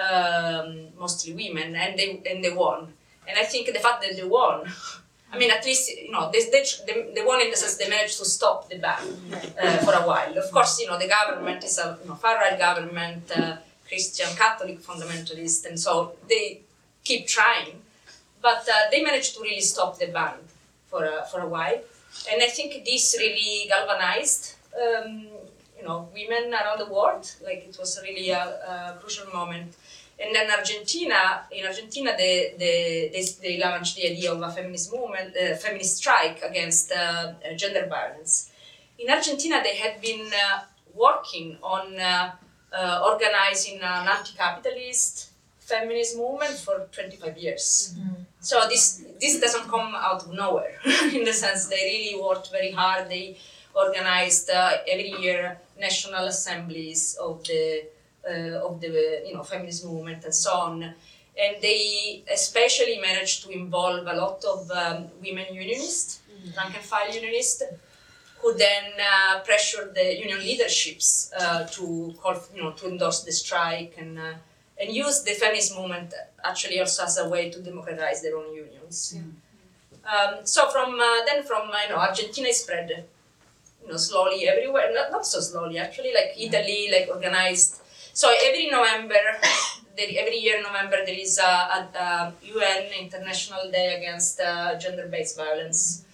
um, 0.01 0.87
mostly 0.99 1.33
women, 1.33 1.75
and 1.75 1.99
they 1.99 2.23
and 2.31 2.45
they 2.45 2.53
won. 2.53 2.93
And 3.27 3.39
I 3.39 3.45
think 3.45 3.67
the 3.73 3.81
fact 3.81 4.03
that 4.03 4.17
they 4.17 4.25
won, 4.25 4.67
I 5.33 5.39
mean, 5.39 5.51
at 5.51 5.65
least 5.65 5.91
you 5.91 6.11
know 6.11 6.31
they 6.33 6.41
they, 6.51 6.65
they, 6.87 7.13
they 7.15 7.25
managed 7.25 8.19
to 8.19 8.25
stop 8.25 8.69
the 8.71 8.79
ban 8.79 9.03
uh, 9.63 9.77
for 9.79 9.93
a 9.93 10.07
while. 10.07 10.37
Of 10.39 10.51
course, 10.51 10.81
you 10.81 10.87
know 10.87 10.99
the 10.99 11.09
government 11.09 11.65
is 11.65 11.79
a 11.79 11.99
you 12.03 12.09
know, 12.09 12.15
far 12.15 12.37
right 12.37 12.59
government, 12.59 13.31
uh, 13.37 13.57
Christian 13.87 14.29
Catholic 14.37 14.81
fundamentalist, 14.81 15.67
and 15.67 15.79
so 15.79 16.13
they 16.29 16.63
keep 17.05 17.27
trying, 17.27 17.83
but 18.41 18.67
uh, 18.69 18.91
they 18.91 19.03
managed 19.03 19.35
to 19.37 19.43
really 19.43 19.61
stop 19.61 19.99
the 19.99 20.07
ban 20.07 20.35
for 20.87 21.05
a, 21.05 21.27
for 21.31 21.41
a 21.41 21.47
while. 21.49 21.81
And 22.31 22.43
I 22.43 22.49
think 22.49 22.85
this 22.85 23.15
really 23.19 23.69
galvanized 23.69 24.55
um, 24.83 25.27
you 25.79 25.85
know 25.85 26.09
women 26.15 26.55
around 26.55 26.79
the 26.79 26.91
world. 26.93 27.31
Like 27.45 27.67
it 27.69 27.77
was 27.79 28.01
really 28.03 28.31
a, 28.31 28.45
a 28.45 28.99
crucial 29.01 29.27
moment. 29.33 29.75
And 30.21 30.35
then 30.35 30.51
Argentina, 30.51 31.43
in 31.53 31.65
Argentina, 31.65 32.13
they, 32.17 32.55
they, 32.59 33.11
they, 33.13 33.25
they 33.41 33.59
launched 33.63 33.97
the 33.97 34.11
idea 34.11 34.33
of 34.33 34.43
a 34.43 34.51
feminist 34.51 34.93
movement, 34.93 35.37
uh, 35.37 35.55
feminist 35.55 35.99
strike 35.99 36.43
against 36.43 36.91
uh, 36.91 36.97
uh, 36.97 37.55
gender 37.57 37.87
violence. 37.89 38.51
In 38.99 39.09
Argentina, 39.11 39.61
they 39.63 39.77
had 39.77 40.01
been 40.01 40.27
uh, 40.27 40.63
working 40.93 41.57
on 41.63 41.99
uh, 42.01 42.33
uh, 42.73 43.03
organizing 43.05 43.81
an 43.81 44.09
anti-capitalist 44.09 45.31
feminist 45.61 46.17
movement 46.17 46.59
for 46.59 46.89
25 46.91 47.39
years. 47.39 47.95
So 48.41 48.67
this 48.69 49.05
this 49.21 49.41
doesn't 49.41 49.69
come 49.69 49.95
out 49.95 50.23
of 50.23 50.33
nowhere. 50.33 50.79
in 51.13 51.25
the 51.25 51.33
sense, 51.33 51.67
they 51.67 51.77
really 51.77 52.21
worked 52.21 52.51
very 52.51 52.73
hard. 52.73 53.09
They 53.09 53.37
organized 53.75 54.51
every 54.51 55.15
year 55.21 55.59
national 55.79 56.25
assemblies 56.25 57.17
of 57.21 57.45
the 57.45 57.83
uh, 57.83 57.98
of 58.63 58.81
the 58.81 59.23
you 59.27 59.35
know 59.35 59.43
feminist 59.43 59.85
movement 59.85 60.25
and 60.25 60.35
so 60.35 60.53
on. 60.53 60.83
And 60.83 61.63
they 61.63 62.25
especially 62.33 62.99
managed 62.99 63.45
to 63.45 63.51
involve 63.51 64.07
a 64.07 64.15
lot 64.15 64.45
of 64.45 64.69
um, 64.73 65.07
women 65.23 65.47
unionists, 65.55 66.21
rank 66.57 66.75
and 66.75 66.85
file 66.85 67.13
unionists, 67.15 67.63
who 68.41 68.55
then 68.55 68.85
uh, 69.01 69.41
pressured 69.41 69.95
the 69.95 70.19
union 70.19 70.39
leaderships 70.41 71.31
uh, 71.39 71.65
to 71.67 72.13
call, 72.21 72.37
you 72.55 72.63
know, 72.63 72.73
to 72.73 72.89
endorse 72.89 73.23
the 73.23 73.33
strike 73.33 73.95
and 73.99 74.19
uh, 74.19 74.35
and 74.81 74.95
use 74.95 75.23
the 75.23 75.33
feminist 75.33 75.77
movement 75.77 76.15
actually 76.45 76.79
also 76.81 77.05
as 77.05 77.19
a 77.19 77.29
way 77.29 77.51
to 77.51 77.61
democratize 77.61 78.23
their 78.23 78.37
own 78.37 78.55
unions. 78.55 79.15
Um, 80.05 80.35
so 80.45 80.69
from 80.71 80.99
uh, 80.99 81.25
then 81.27 81.43
from 81.45 81.69
you 81.83 81.89
know 81.91 82.01
Argentina 82.01 82.53
spread 82.53 83.05
you 83.83 83.89
know 83.89 83.97
slowly 83.97 84.49
everywhere, 84.49 84.91
not, 84.95 85.11
not 85.11 85.27
so 85.27 85.41
slowly 85.41 85.79
actually, 85.79 86.13
like 86.15 86.35
Italy 86.39 86.89
like 86.93 87.09
organized 87.13 87.81
so 88.19 88.27
every 88.49 88.69
November, 88.69 89.23
there, 89.97 90.11
every 90.19 90.39
year 90.39 90.57
in 90.57 90.65
November, 90.65 90.99
there 91.07 91.21
is 91.27 91.39
a, 91.39 91.53
a, 91.77 91.79
a 92.07 92.33
UN 92.43 92.83
International 93.05 93.71
Day 93.71 93.95
Against 93.99 94.41
uh, 94.41 94.77
Gender-Based 94.77 95.37
Violence. 95.37 96.05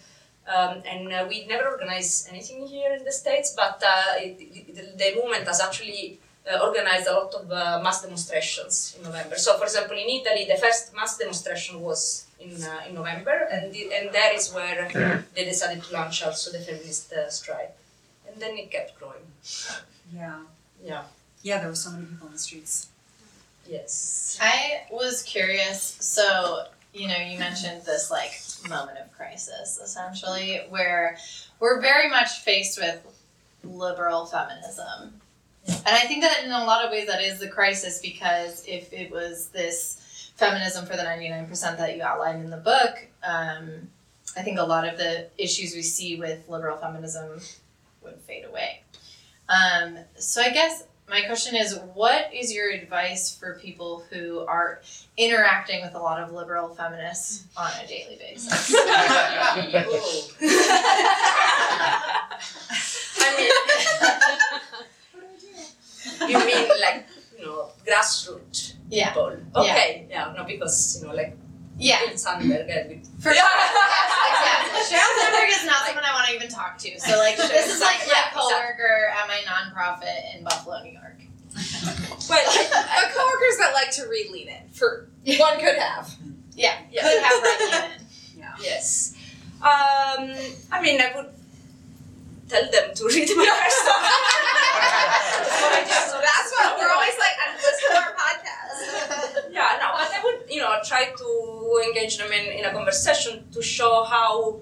Um, 0.47 0.83
and 0.85 1.11
uh, 1.11 1.25
we 1.27 1.47
never 1.47 1.67
organize 1.71 2.29
anything 2.31 2.67
here 2.67 2.93
in 2.93 3.05
the 3.05 3.11
States, 3.11 3.55
but 3.57 3.83
uh, 3.83 4.19
it, 4.19 4.37
it, 4.39 4.99
the 4.99 5.15
movement 5.17 5.47
has 5.47 5.63
actually 5.63 6.19
uh, 6.45 6.59
organized 6.63 7.07
a 7.07 7.13
lot 7.13 7.33
of 7.33 7.51
uh, 7.51 7.81
mass 7.83 8.03
demonstrations 8.03 8.95
in 8.99 9.05
November. 9.05 9.37
So, 9.37 9.57
for 9.57 9.65
example, 9.65 9.97
in 9.97 10.07
Italy, 10.21 10.45
the 10.47 10.61
first 10.61 10.95
mass 10.95 11.17
demonstration 11.17 11.81
was 11.81 12.27
in, 12.39 12.63
uh, 12.63 12.87
in 12.87 12.95
November, 12.95 13.49
and, 13.51 13.73
the, 13.73 13.95
and 13.95 14.13
that 14.13 14.35
is 14.35 14.53
where 14.53 15.25
they 15.35 15.47
decided 15.47 15.83
to 15.85 15.95
launch 15.95 16.23
also 16.23 16.53
the 16.53 16.59
feminist 16.59 17.15
strike. 17.31 17.75
And 18.29 18.43
then 18.43 18.59
it 18.59 18.71
kept 18.71 19.01
growing. 19.01 19.25
Yeah. 20.15 20.41
Yeah. 20.85 21.05
Yeah, 21.45 21.59
there 21.59 21.69
were 21.69 21.75
so 21.75 21.91
many 21.91 22.07
people 22.07 22.27
in 22.29 22.33
the 22.33 22.39
streets. 22.39 22.89
Yes. 23.69 24.39
I 24.41 24.87
was 24.91 25.23
curious. 25.23 25.97
So, 26.01 26.65
you 26.95 27.07
know, 27.07 27.19
you 27.19 27.39
mentioned 27.39 27.83
this 27.85 28.11
like 28.11 28.33
moment 28.67 28.99
of 28.99 29.13
crisis, 29.13 29.79
essentially, 29.79 30.63
where 30.71 31.19
we're 31.61 31.83
very 31.83 32.09
much 32.09 32.41
faced 32.41 32.81
with 32.81 32.99
liberal 33.63 34.25
feminism. 34.25 35.21
And 35.67 35.95
I 35.95 36.07
think 36.07 36.23
that 36.23 36.45
in 36.45 36.51
a 36.51 36.65
lot 36.65 36.83
of 36.83 36.91
ways 36.91 37.07
that 37.09 37.23
is 37.23 37.39
the 37.41 37.49
crisis 37.49 38.01
because 38.01 38.65
if 38.67 38.91
it 38.95 39.11
was 39.11 39.49
this 39.49 40.31
feminism 40.37 40.87
for 40.87 40.97
the 40.97 41.03
99% 41.03 41.77
that 41.77 41.95
you 41.95 42.03
outlined 42.03 42.43
in 42.43 42.51
the 42.51 42.57
book, 42.57 43.07
um, 43.23 43.89
I 44.35 44.43
think 44.43 44.59
a 44.59 44.65
lot 44.65 44.89
of 44.89 44.97
the 44.97 45.29
issues 45.37 45.75
we 45.75 45.83
see 45.83 46.17
with 46.17 46.49
liberal 46.49 46.79
feminism 46.79 47.39
would 48.03 48.17
fade 48.27 48.47
away. 48.47 48.81
Um, 49.49 49.99
so 50.17 50.41
I 50.41 50.51
guess 50.51 50.85
my 51.09 51.21
question 51.23 51.55
is 51.55 51.79
what 51.93 52.33
is 52.33 52.53
your 52.53 52.71
advice 52.71 53.35
for 53.39 53.59
people 53.61 54.05
who 54.11 54.41
are 54.41 54.81
interacting 55.17 55.83
with 55.83 55.95
a 55.95 55.99
lot 55.99 56.19
of 56.21 56.33
liberal 56.33 56.69
feminists 56.75 57.45
on 57.57 57.71
a 57.83 57.87
daily 57.87 58.17
basis 58.19 58.75
I 63.17 63.37
mean, 66.21 66.31
you 66.31 66.39
mean 66.47 66.69
like 66.81 67.07
you 67.39 67.45
know 67.45 67.69
grassroots 67.87 68.75
Yeah. 68.89 69.09
people? 69.11 69.37
Okay, 69.57 70.07
yeah. 70.11 70.33
no, 70.37 70.45
because 70.45 70.99
you 71.01 71.07
know 71.09 71.15
like 71.15 71.37
yeah 71.79 71.99
Bill 72.07 72.17
Sandberg 72.17 72.69
for 73.19 73.33
sure 73.35 73.43
yes, 73.43 74.71
exactly 74.71 74.81
Sheryl 74.97 75.13
Sandberg 75.21 75.49
is 75.51 75.65
not 75.67 75.85
someone 75.87 76.05
I 76.05 76.13
want 76.15 76.29
to 76.29 76.35
even 76.35 76.49
talk 76.49 76.79
to 76.79 77.01
so 77.01 77.19
like 77.19 77.37
this 77.37 77.67
is 77.75 77.81
like 77.81 77.99
my 77.99 78.05
Yeah, 78.07 78.29
exactly. 78.31 78.41
coworker 78.41 79.04
my 79.04 79.04
nonprofit 79.85 80.37
in 80.37 80.45
Buffalo 80.45 80.83
New 80.83 80.93
York 80.93 81.17
but 81.55 82.39
I, 82.41 83.11
coworkers 83.15 83.59
that 83.59 83.71
like 83.75 83.91
to 83.93 84.09
read 84.09 84.31
Lean 84.33 84.49
In, 84.49 84.69
for 84.73 85.09
one 85.39 85.59
could 85.61 85.77
have. 85.77 86.13
yeah, 86.57 86.79
Yeah. 86.91 87.03
could 87.03 87.23
have 87.23 87.43
read 87.43 87.71
Lenin. 87.71 88.07
yes. 88.61 89.15
Um, 89.63 90.35
I 90.73 90.83
mean, 90.83 91.01
I 91.01 91.13
would 91.15 91.31
tell 92.49 92.63
them 92.73 92.93
to 92.95 93.05
read 93.07 93.29
my 93.37 93.47
first 93.63 93.85
book. 93.87 94.03
So 96.11 96.21
that's 96.27 96.51
what 96.53 96.77
we're 96.77 96.91
always 96.93 97.15
like, 97.23 97.37
and 97.47 97.57
listen 97.57 97.89
to 97.93 97.97
our 98.03 98.15
podcast. 98.19 99.53
yeah, 99.53 99.79
no, 99.81 99.93
but 99.95 100.11
I 100.13 100.21
would, 100.25 100.51
you 100.51 100.61
know, 100.61 100.75
try 100.85 101.05
to 101.17 101.83
engage 101.87 102.19
them 102.19 102.33
in, 102.33 102.51
in 102.59 102.65
a 102.65 102.73
conversation 102.73 103.45
to 103.53 103.63
show 103.63 104.03
how, 104.03 104.59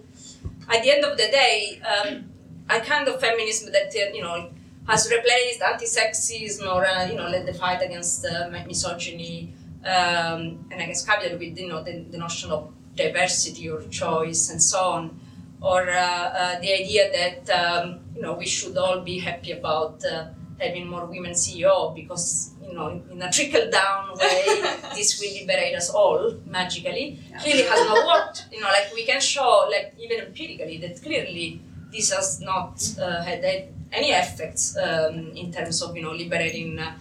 at 0.68 0.82
the 0.82 0.90
end 0.92 1.04
of 1.06 1.16
the 1.16 1.24
day, 1.28 1.80
um, 1.88 2.24
a 2.68 2.80
kind 2.80 3.08
of 3.08 3.18
feminism 3.18 3.72
that, 3.72 3.94
you 4.14 4.20
know, 4.22 4.50
has 4.88 5.10
replaced 5.10 5.62
anti-sexism 5.62 6.66
or, 6.74 6.86
uh, 6.86 7.06
you 7.06 7.16
know, 7.16 7.28
led 7.28 7.46
the 7.46 7.54
fight 7.54 7.80
against 7.82 8.26
uh, 8.26 8.48
mi- 8.50 8.64
misogyny 8.66 9.52
um, 9.84 10.66
and 10.70 10.80
against 10.80 11.06
capital 11.06 11.38
with, 11.38 11.56
you 11.58 11.68
know, 11.68 11.82
the, 11.82 12.04
the 12.10 12.18
notion 12.18 12.50
of 12.50 12.72
diversity 12.96 13.68
or 13.70 13.82
choice 13.82 14.50
and 14.50 14.62
so 14.62 14.78
on. 14.80 15.20
Or 15.60 15.88
uh, 15.88 15.94
uh, 15.94 16.60
the 16.60 16.72
idea 16.72 17.10
that, 17.12 17.50
um, 17.50 18.00
you 18.16 18.22
know, 18.22 18.34
we 18.34 18.46
should 18.46 18.76
all 18.76 19.00
be 19.00 19.20
happy 19.20 19.52
about 19.52 20.02
uh, 20.04 20.26
having 20.58 20.88
more 20.88 21.06
women 21.06 21.32
CEO 21.32 21.94
because 21.94 22.50
you 22.66 22.72
know 22.74 23.02
in 23.10 23.20
a 23.20 23.30
trickle 23.30 23.68
down 23.70 24.10
way 24.16 24.44
this 24.94 25.20
will 25.20 25.32
liberate 25.40 25.74
us 25.74 25.90
all 25.90 26.34
magically 26.46 27.18
clearly 27.40 27.62
has 27.64 27.80
not 27.86 28.06
worked 28.06 28.46
you 28.52 28.60
know 28.60 28.68
like 28.68 28.92
we 28.94 29.04
can 29.04 29.20
show 29.20 29.66
like 29.70 29.92
even 29.98 30.20
empirically 30.20 30.78
that 30.78 31.02
clearly 31.02 31.60
this 31.90 32.12
has 32.12 32.40
not 32.40 32.80
uh, 33.00 33.22
had 33.22 33.42
a- 33.44 33.68
any 33.92 34.10
effects 34.10 34.76
um, 34.76 35.32
in 35.36 35.52
terms 35.52 35.82
of 35.82 35.96
you 35.96 36.02
know 36.02 36.12
liberating 36.12 36.78
uh, 36.78 36.94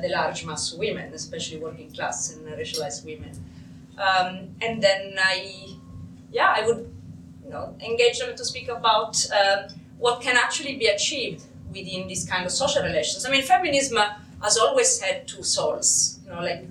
the 0.00 0.08
large 0.08 0.44
mass 0.44 0.72
of 0.72 0.78
women 0.78 1.12
especially 1.14 1.58
working 1.58 1.90
class 1.90 2.34
and 2.34 2.46
racialized 2.46 3.04
women 3.04 3.32
um, 3.98 4.54
and 4.60 4.82
then 4.82 5.14
I 5.18 5.74
yeah 6.30 6.54
I 6.56 6.66
would 6.66 6.90
you 7.44 7.50
know 7.50 7.74
engage 7.80 8.18
them 8.18 8.36
to 8.36 8.44
speak 8.44 8.68
about 8.68 9.26
uh, 9.32 9.68
what 9.98 10.20
can 10.20 10.36
actually 10.36 10.76
be 10.76 10.86
achieved 10.86 11.44
within 11.72 12.08
these 12.08 12.26
kind 12.28 12.46
of 12.46 12.52
social 12.52 12.82
relations. 12.82 13.26
I 13.26 13.30
mean, 13.30 13.42
feminism 13.42 13.98
has 14.42 14.56
always 14.58 15.00
had 15.00 15.26
two 15.26 15.42
souls, 15.42 16.20
you 16.24 16.30
know, 16.30 16.40
like 16.40 16.64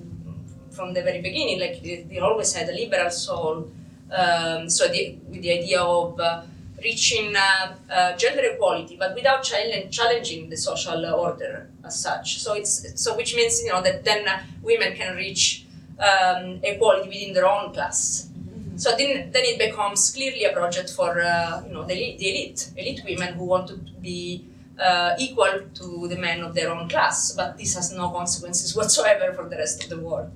from 0.72 0.94
the 0.94 1.02
very 1.02 1.22
beginning, 1.22 1.60
like 1.60 1.82
they, 1.84 2.06
they 2.10 2.20
always 2.20 2.54
had 2.54 2.70
a 2.70 2.74
liberal 2.74 3.10
soul. 3.10 3.70
Um, 4.12 4.70
so 4.70 4.88
the, 4.88 5.18
with 5.28 5.42
the 5.42 5.52
idea 5.60 5.82
of 5.82 6.20
uh, 6.20 6.44
reaching 6.84 7.36
uh, 7.36 7.76
uh, 7.90 8.16
gender 8.18 8.44
equality, 8.54 8.96
but 8.98 9.16
without 9.16 9.44
challenging 9.44 10.50
the 10.50 10.58
social 10.58 11.06
order 11.06 11.70
as 11.84 12.00
such. 12.00 12.40
So 12.40 12.54
it's 12.54 13.02
so 13.02 13.16
which 13.16 13.36
means 13.36 13.62
you 13.64 13.70
know 13.70 13.82
that 13.82 14.04
then 14.06 14.28
uh, 14.28 14.40
women 14.62 14.96
can 14.96 15.16
reach 15.16 15.66
um, 16.00 16.60
equality 16.64 17.10
within 17.10 17.34
their 17.34 17.48
own 17.48 17.74
class. 17.74 18.30
So 18.76 18.96
then, 18.96 19.32
then 19.32 19.44
it 19.44 19.58
becomes 19.58 20.12
clearly 20.12 20.44
a 20.44 20.54
project 20.54 20.92
for 20.92 21.20
uh, 21.20 21.64
you 21.66 21.74
know 21.74 21.84
the 21.84 21.94
elite, 21.94 22.20
the 22.20 22.30
elite, 22.30 22.72
elite 22.78 23.02
women 23.04 23.34
who 23.34 23.46
want 23.46 23.68
to 23.70 23.78
be 24.02 24.46
uh, 24.80 25.16
equal 25.18 25.62
to 25.74 26.08
the 26.08 26.16
men 26.16 26.42
of 26.42 26.54
their 26.54 26.72
own 26.72 26.88
class. 26.88 27.32
But 27.32 27.58
this 27.58 27.74
has 27.74 27.92
no 27.92 28.10
consequences 28.12 28.76
whatsoever 28.78 29.34
for 29.34 29.50
the 29.50 29.58
rest 29.58 29.84
of 29.84 29.90
the 29.90 30.00
world. 30.00 30.32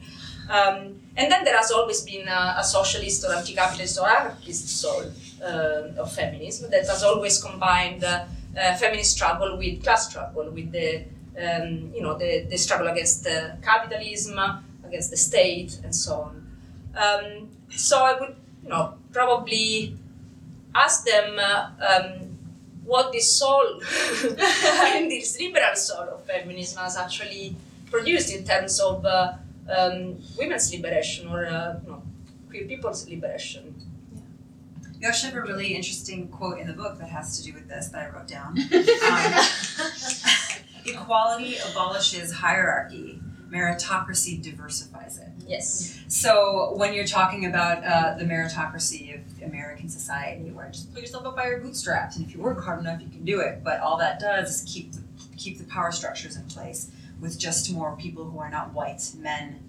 Um, 0.51 0.99
and 1.15 1.31
then 1.31 1.45
there 1.45 1.55
has 1.55 1.71
always 1.71 2.01
been 2.01 2.27
a, 2.27 2.55
a 2.57 2.63
socialist 2.63 3.23
or 3.23 3.33
anti-capitalist 3.33 3.97
or 3.99 4.09
anarchist 4.09 4.67
soul 4.67 5.05
uh, 5.41 6.01
of 6.01 6.11
feminism 6.11 6.69
that 6.71 6.85
has 6.87 7.03
always 7.03 7.41
combined 7.41 8.03
uh, 8.03 8.25
uh, 8.59 8.75
feminist 8.75 9.11
struggle 9.11 9.57
with 9.57 9.81
class 9.81 10.09
struggle, 10.09 10.49
with 10.51 10.71
the 10.73 11.05
um, 11.41 11.91
you 11.95 12.01
know 12.01 12.17
the, 12.17 12.45
the 12.49 12.57
struggle 12.57 12.87
against 12.87 13.25
capitalism, 13.61 14.37
against 14.85 15.09
the 15.09 15.17
state, 15.17 15.79
and 15.85 15.95
so 15.95 16.13
on. 16.15 16.47
Um, 16.97 17.49
so 17.69 18.03
I 18.03 18.19
would 18.19 18.35
you 18.63 18.69
know 18.69 18.95
probably 19.13 19.95
ask 20.75 21.05
them 21.05 21.39
uh, 21.39 21.69
um, 21.79 22.37
what 22.83 23.13
this 23.13 23.31
soul 23.39 23.79
this 23.79 25.39
liberal 25.39 25.75
soul 25.75 26.09
of 26.09 26.25
feminism 26.25 26.83
has 26.83 26.97
actually 26.97 27.55
produced 27.89 28.33
in 28.33 28.43
terms 28.43 28.81
of 28.81 29.05
uh, 29.05 29.33
um, 29.71 30.17
women's 30.37 30.73
liberation 30.73 31.27
or 31.27 31.45
uh, 31.47 31.79
you 31.83 31.89
know, 31.89 32.03
queer 32.49 32.65
people's 32.65 33.07
liberation. 33.07 33.75
You 34.99 35.07
actually 35.07 35.31
have 35.31 35.43
a 35.43 35.47
really 35.47 35.73
interesting 35.73 36.27
quote 36.27 36.59
in 36.59 36.67
the 36.67 36.73
book 36.73 36.99
that 36.99 37.09
has 37.09 37.37
to 37.39 37.43
do 37.43 37.53
with 37.53 37.67
this 37.67 37.87
that 37.89 38.07
I 38.07 38.15
wrote 38.15 38.27
down. 38.27 38.57
Um, 39.11 40.93
equality 40.95 41.57
abolishes 41.69 42.31
hierarchy, 42.31 43.19
meritocracy 43.49 44.41
diversifies 44.41 45.19
it. 45.19 45.27
Yes. 45.47 45.99
So 46.07 46.73
when 46.75 46.93
you're 46.93 47.05
talking 47.05 47.45
about 47.45 47.83
uh, 47.83 48.17
the 48.17 48.25
meritocracy 48.25 49.15
of 49.15 49.43
American 49.43 49.89
society, 49.89 50.49
where 50.51 50.69
just 50.69 50.93
put 50.93 51.01
yourself 51.01 51.25
up 51.25 51.35
by 51.35 51.47
your 51.47 51.59
bootstraps, 51.59 52.15
and 52.17 52.25
if 52.25 52.33
you 52.33 52.41
work 52.41 52.63
hard 52.63 52.79
enough, 52.79 53.01
you 53.01 53.09
can 53.09 53.25
do 53.25 53.39
it. 53.41 53.63
But 53.63 53.79
all 53.81 53.97
that 53.97 54.19
does 54.19 54.61
is 54.61 54.73
keep 54.73 54.91
the, 54.93 55.01
keep 55.37 55.57
the 55.57 55.65
power 55.65 55.91
structures 55.91 56.35
in 56.35 56.43
place 56.45 56.91
with 57.21 57.39
just 57.39 57.71
more 57.71 57.95
people 57.95 58.25
who 58.29 58.39
are 58.39 58.49
not 58.49 58.73
white 58.73 59.01
men, 59.17 59.59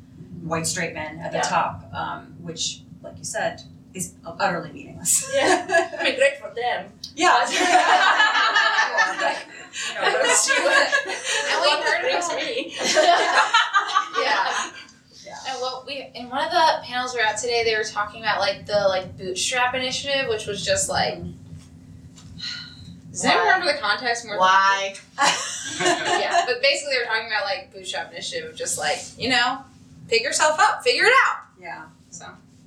white 0.43 0.67
straight 0.67 0.95
men 0.95 1.21
at 1.21 1.31
the 1.31 1.39
Yeah. 1.39 1.43
top, 1.43 1.85
um, 1.95 2.35
which, 2.41 2.81
like 3.03 3.17
you 3.19 3.25
said, 3.25 3.63
is 3.95 4.15
utterly 4.25 4.73
meaningless. 4.73 5.31
Yeah. 5.35 5.67
I 6.01 6.03
mean, 6.03 6.17
great 6.17 6.39
for 6.41 6.51
them. 6.55 6.91
Yeah. 7.15 7.47
You 9.73 9.95
know, 9.95 10.03
but 10.13 10.49
you. 10.49 10.55
And 11.07 11.61
we 11.63 11.67
What 11.67 11.83
heard 11.83 12.03
brings 12.03 12.29
me. 12.35 12.77
yeah. 14.23 14.71
And 15.49 15.57
what 15.61 15.87
we 15.87 16.11
in 16.15 16.29
one 16.29 16.45
of 16.45 16.51
the 16.51 16.83
panels 16.85 17.15
we're 17.15 17.23
at 17.23 17.39
today, 17.39 17.65
they 17.65 17.75
were 17.75 17.85
talking 17.85 18.21
about 18.21 18.39
like 18.41 18.67
the 18.67 18.87
like 18.89 19.17
bootstrap 19.17 19.75
initiative, 19.75 20.29
which 20.29 20.47
was 20.47 20.63
just 20.65 20.89
like. 20.91 21.19
Does 23.13 23.25
anyone 23.25 23.45
remember 23.45 23.73
the 23.73 23.79
context 23.79 24.27
more? 24.27 24.39
Why? 24.39 24.95
Yeah, 25.81 26.45
but 26.47 26.61
basically 26.61 26.95
they 26.95 26.99
were 27.01 27.07
talking 27.07 27.27
about 27.29 27.45
like 27.45 27.73
bootstrap 27.73 28.11
initiative, 28.13 28.51
of 28.51 28.57
just 28.57 28.79
like 28.79 28.99
you 29.17 29.29
know, 29.31 29.61
pick 30.09 30.23
yourself 30.23 30.59
up, 30.61 30.83
figure 30.85 31.05
it 31.05 31.13
out. 31.29 31.39
yeah. 31.61 31.85
So 32.11 32.27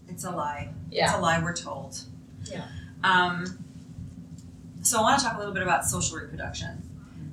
It's 0.09 0.23
a 0.23 0.31
lie. 0.31 0.69
Yeah. 0.91 1.05
It's 1.05 1.13
a 1.15 1.19
lie 1.21 1.41
we're 1.43 1.55
told. 1.55 1.99
Yeah. 2.51 2.65
Um, 3.03 3.45
so 4.81 4.99
I 4.99 5.01
want 5.01 5.19
to 5.19 5.25
talk 5.25 5.35
a 5.35 5.39
little 5.39 5.53
bit 5.53 5.61
about 5.63 5.85
social 5.85 6.17
reproduction, 6.17 6.81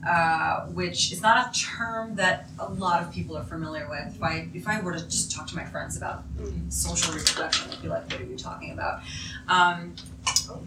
uh, 0.07 0.67
which 0.67 1.11
is 1.13 1.23
not 1.23 1.49
a 1.57 1.59
term 1.59 2.17
that 2.17 2.49
a 2.59 2.71
lot 2.71 3.03
of 3.03 3.13
people 3.13 3.37
are 3.37 3.45
familiar 3.45 3.89
with. 3.89 4.15
If 4.17 4.23
I 4.23 4.49
if 4.53 4.69
I 4.69 4.81
were 4.81 4.93
to 4.93 5.05
just 5.05 5.33
talk 5.33 5.47
to 5.49 5.57
my 5.57 5.65
friends 5.65 5.97
about 5.97 6.25
social 6.69 7.15
reproduction, 7.15 7.71
they'd 7.71 7.83
be 7.83 7.89
like, 7.89 8.11
"What 8.11 8.21
are 8.21 8.25
you 8.25 8.37
talking 8.37 8.73
about?" 8.73 9.01
Um, 9.49 9.95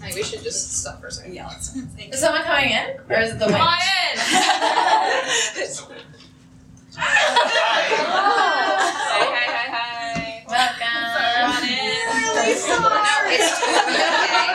I 0.01 0.03
think 0.11 0.15
we 0.15 0.23
should 0.23 0.43
just 0.43 0.73
stop 0.81 0.99
for 1.01 1.07
a 1.07 1.11
second. 1.11 1.33
yeah, 1.33 1.47
let's. 1.47 1.75
Is 1.75 2.19
someone 2.19 2.43
coming 2.43 2.69
in, 2.71 2.97
or 3.09 3.19
is 3.19 3.31
it 3.31 3.39
the 3.39 3.45
wind? 3.45 3.57
Come 3.57 3.67
on 3.67 3.77
in. 3.77 3.81
Hey, 6.95 7.01
hey, 9.35 9.47
hey, 9.51 9.67
hey. 9.71 10.43
Come 10.45 10.53
Welcome. 10.53 11.51
on 11.51 11.63
in. 11.63 11.67
Really 12.35 12.55
sorry. 12.55 13.35
No, 13.35 13.37
it's 13.37 13.51
totally 13.59 13.95
okay. 13.95 14.47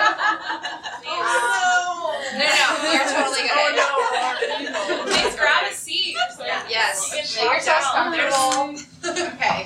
Oh, 1.06 2.14
no, 2.32 2.38
no, 2.38 2.44
you're 2.92 3.04
totally 3.04 3.46
oh, 3.50 4.36
good. 4.40 4.58
Please 5.12 5.34
grab 5.36 5.64
a 5.70 5.74
seat. 5.74 6.16
Yeah. 6.38 6.62
Yes. 6.68 7.10
Make 7.12 7.26
walk 7.44 7.54
yourself 7.56 7.84
comfortable. 7.92 8.80
Okay. 9.40 9.60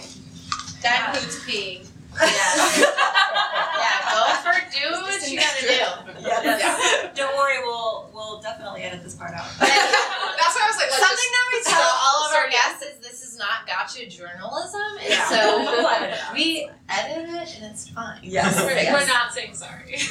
That 0.83 1.15
includes 1.15 1.37
peeing. 1.45 1.81
Yes. 2.21 2.85
Yeah, 3.75 4.01
go 4.15 4.23
for 4.41 4.55
do 4.71 4.87
what 5.03 5.21
you 5.29 5.37
gotta 5.39 5.61
do. 5.61 6.21
Yes. 6.23 7.11
Don't 7.17 7.37
worry, 7.37 7.59
we'll 7.65 8.09
we'll 8.15 8.41
definitely 8.41 8.83
edit 8.83 9.03
this 9.03 9.15
part 9.15 9.33
out. 9.35 9.45
That's 9.59 10.55
why 10.55 10.63
I 10.65 10.69
was 10.71 10.77
like, 10.79 10.91
let's 10.91 11.03
Something 11.03 11.31
that 11.35 11.47
we 11.53 11.59
tell 11.65 11.83
all 11.83 12.25
of 12.29 12.35
our 12.35 12.49
guests 12.51 12.83
is 12.83 12.99
this 13.03 13.23
is 13.23 13.37
not 13.39 13.67
gotcha 13.67 14.07
journalism, 14.09 14.81
and 15.01 15.09
Yeah. 15.11 15.29
so 15.29 15.59
We'll 15.65 15.87
edit 15.89 16.11
it 16.15 16.21
we 16.33 16.71
edit 16.89 17.29
it 17.29 17.57
and 17.61 17.73
it's 17.73 17.89
fine. 17.89 18.21
Yes. 18.23 18.57
We're, 18.63 18.71
yes. 18.73 18.93
we're 18.93 19.07
not 19.13 19.33
saying 19.35 19.55
sorry. 19.55 19.97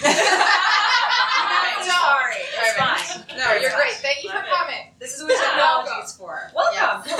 Sorry, 1.84 2.36
it's 2.58 2.74
fine. 2.78 3.38
No, 3.38 3.54
you're 3.56 3.72
great. 3.76 3.92
Thank 3.94 4.24
you 4.24 4.30
for 4.30 4.42
coming. 4.44 4.94
This 5.00 5.16
is 5.18 5.24
what 5.24 5.36
technology 5.38 5.92
is 6.06 6.14
for. 6.14 6.50
Welcome. 6.56 7.12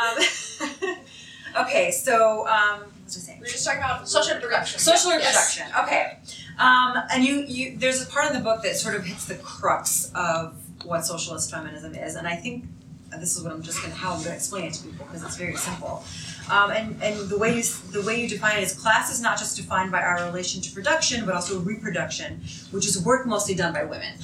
Um, 0.00 0.96
okay, 1.58 1.90
so 1.90 2.46
um, 2.48 2.80
what 2.80 3.04
was 3.04 3.16
I 3.16 3.20
saying? 3.20 3.40
We're 3.40 3.46
just 3.46 3.64
talking 3.64 3.80
about 3.80 4.08
Social 4.08 4.34
reproduction. 4.34 4.78
Social 4.80 5.10
Yes. 5.12 5.56
reproduction. 5.58 5.84
Okay. 5.84 6.18
Um, 6.58 7.02
and 7.12 7.24
you, 7.24 7.44
you, 7.46 7.76
there's 7.78 8.02
a 8.02 8.06
part 8.06 8.26
in 8.26 8.34
the 8.34 8.40
book 8.44 8.62
that 8.62 8.76
sort 8.76 8.94
of 8.94 9.04
hits 9.04 9.24
the 9.24 9.36
crux 9.36 10.10
of 10.14 10.54
what 10.84 11.06
socialist 11.06 11.50
feminism 11.50 11.94
is, 11.94 12.16
and 12.16 12.26
I 12.28 12.36
think 12.36 12.64
this 13.18 13.36
is 13.36 13.42
what 13.42 13.52
I'm 13.52 13.62
just 13.62 13.82
gonna 13.82 13.94
how 13.94 14.12
I'm 14.14 14.22
gonna 14.22 14.36
explain 14.36 14.66
it 14.66 14.74
to 14.74 14.84
people 14.84 15.04
because 15.06 15.24
it's 15.24 15.36
very 15.36 15.56
simple. 15.56 16.04
Um, 16.50 16.70
and 16.70 17.02
and 17.02 17.28
the 17.28 17.36
way 17.38 17.56
you 17.56 17.62
the 17.62 18.02
way 18.02 18.20
you 18.20 18.28
define 18.28 18.58
it 18.58 18.62
is 18.62 18.72
class 18.72 19.10
is 19.12 19.20
not 19.20 19.38
just 19.38 19.56
defined 19.56 19.90
by 19.90 20.00
our 20.02 20.24
relation 20.26 20.60
to 20.62 20.72
production, 20.72 21.24
but 21.26 21.34
also 21.34 21.58
reproduction, 21.60 22.40
which 22.70 22.86
is 22.86 23.02
work 23.04 23.26
mostly 23.26 23.54
done 23.54 23.72
by 23.72 23.84
women. 23.84 24.14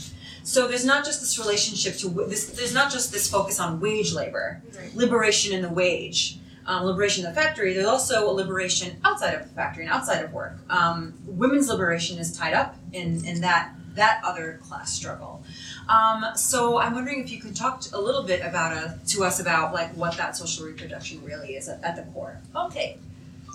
So 0.45 0.69
there's 0.69 0.85
not 0.85 1.05
just 1.05 1.21
this 1.21 1.39
relationship 1.39 1.97
to 1.99 2.09
this. 2.29 2.51
There's 2.51 2.73
not 2.75 2.93
just 2.93 3.12
this 3.12 3.29
focus 3.29 3.59
on 3.59 3.81
wage 3.81 4.12
labor, 4.12 4.62
liberation 4.95 5.53
in 5.53 5.62
the 5.62 5.69
wage, 5.69 6.39
um, 6.66 6.85
liberation 6.85 7.24
in 7.24 7.31
the 7.33 7.40
factory. 7.40 7.72
There's 7.72 7.87
also 7.87 8.29
a 8.31 8.33
liberation 8.33 8.96
outside 9.05 9.35
of 9.35 9.42
the 9.42 9.55
factory 9.55 9.85
and 9.85 9.92
outside 9.92 10.24
of 10.24 10.33
work. 10.33 10.59
Um, 10.68 11.14
women's 11.26 11.68
liberation 11.68 12.18
is 12.18 12.37
tied 12.37 12.55
up 12.55 12.76
in 12.92 13.24
in 13.24 13.40
that 13.40 13.72
that 13.94 14.20
other 14.24 14.61
class 14.62 14.92
struggle. 14.92 15.42
Um, 15.88 16.26
so 16.35 16.79
I'm 16.79 16.94
wondering 16.94 17.20
if 17.20 17.31
you 17.31 17.40
could 17.40 17.57
talk 17.57 17.83
a 17.92 18.00
little 18.00 18.22
bit 18.22 18.40
about 18.44 18.76
uh, 18.76 18.94
to 19.09 19.24
us 19.24 19.40
about 19.40 19.72
like 19.72 19.90
what 19.92 20.16
that 20.16 20.37
social 20.37 20.66
reproduction 20.66 21.24
really 21.24 21.57
is 21.57 21.68
at, 21.68 21.83
at 21.83 21.96
the 21.96 22.02
core. 22.12 22.40
Okay. 22.55 22.98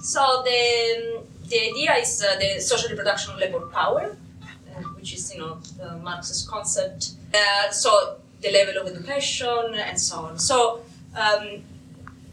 So 0.01 0.41
the 0.43 1.21
the 1.47 1.59
idea 1.69 1.93
is 1.95 2.23
uh, 2.23 2.39
the 2.39 2.59
social 2.59 2.89
reproduction 2.89 3.33
of 3.33 3.39
labor 3.39 3.59
power, 3.67 4.15
uh, 4.41 4.81
which 4.95 5.13
is 5.13 5.33
you 5.33 5.39
know 5.39 5.59
Marx's 6.01 6.47
concept. 6.47 7.11
Uh, 7.33 7.69
so 7.71 8.17
the 8.41 8.51
level 8.51 8.81
of 8.81 8.87
education 8.87 9.75
and 9.75 9.99
so 9.99 10.21
on. 10.21 10.39
So 10.39 10.81
um, 11.15 11.61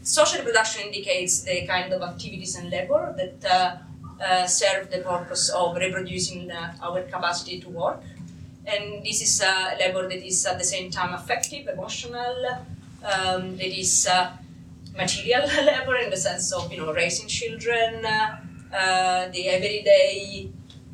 social 0.09 0.39
reproduction 0.39 0.81
indicates 0.87 1.41
the 1.41 1.65
kind 1.67 1.93
of 1.93 2.01
activities 2.01 2.55
and 2.55 2.69
labor 2.69 3.13
that 3.19 3.37
uh, 3.45 3.77
uh, 4.23 4.45
serve 4.47 4.89
the 4.91 4.99
purpose 4.99 5.49
of 5.49 5.75
reproducing 5.75 6.49
uh, 6.51 6.73
our 6.81 7.01
capacity 7.03 7.59
to 7.61 7.69
work. 7.69 8.01
And 8.65 9.03
this 9.05 9.21
is 9.21 9.41
a 9.41 9.75
labor 9.79 10.07
that 10.09 10.25
is 10.25 10.45
at 10.45 10.57
the 10.57 10.65
same 10.65 10.91
time 10.91 11.13
affective, 11.13 11.67
emotional, 11.67 12.35
um, 13.03 13.57
that 13.57 13.79
is 13.83 14.07
uh, 14.07 14.31
material 14.97 15.47
labor 15.71 15.95
in 15.97 16.09
the 16.09 16.17
sense 16.17 16.51
of 16.51 16.71
you 16.71 16.77
know 16.79 16.91
raising 16.93 17.27
children, 17.27 18.05
uh, 18.05 18.37
uh, 18.73 19.27
the 19.29 19.47
everyday 19.47 20.49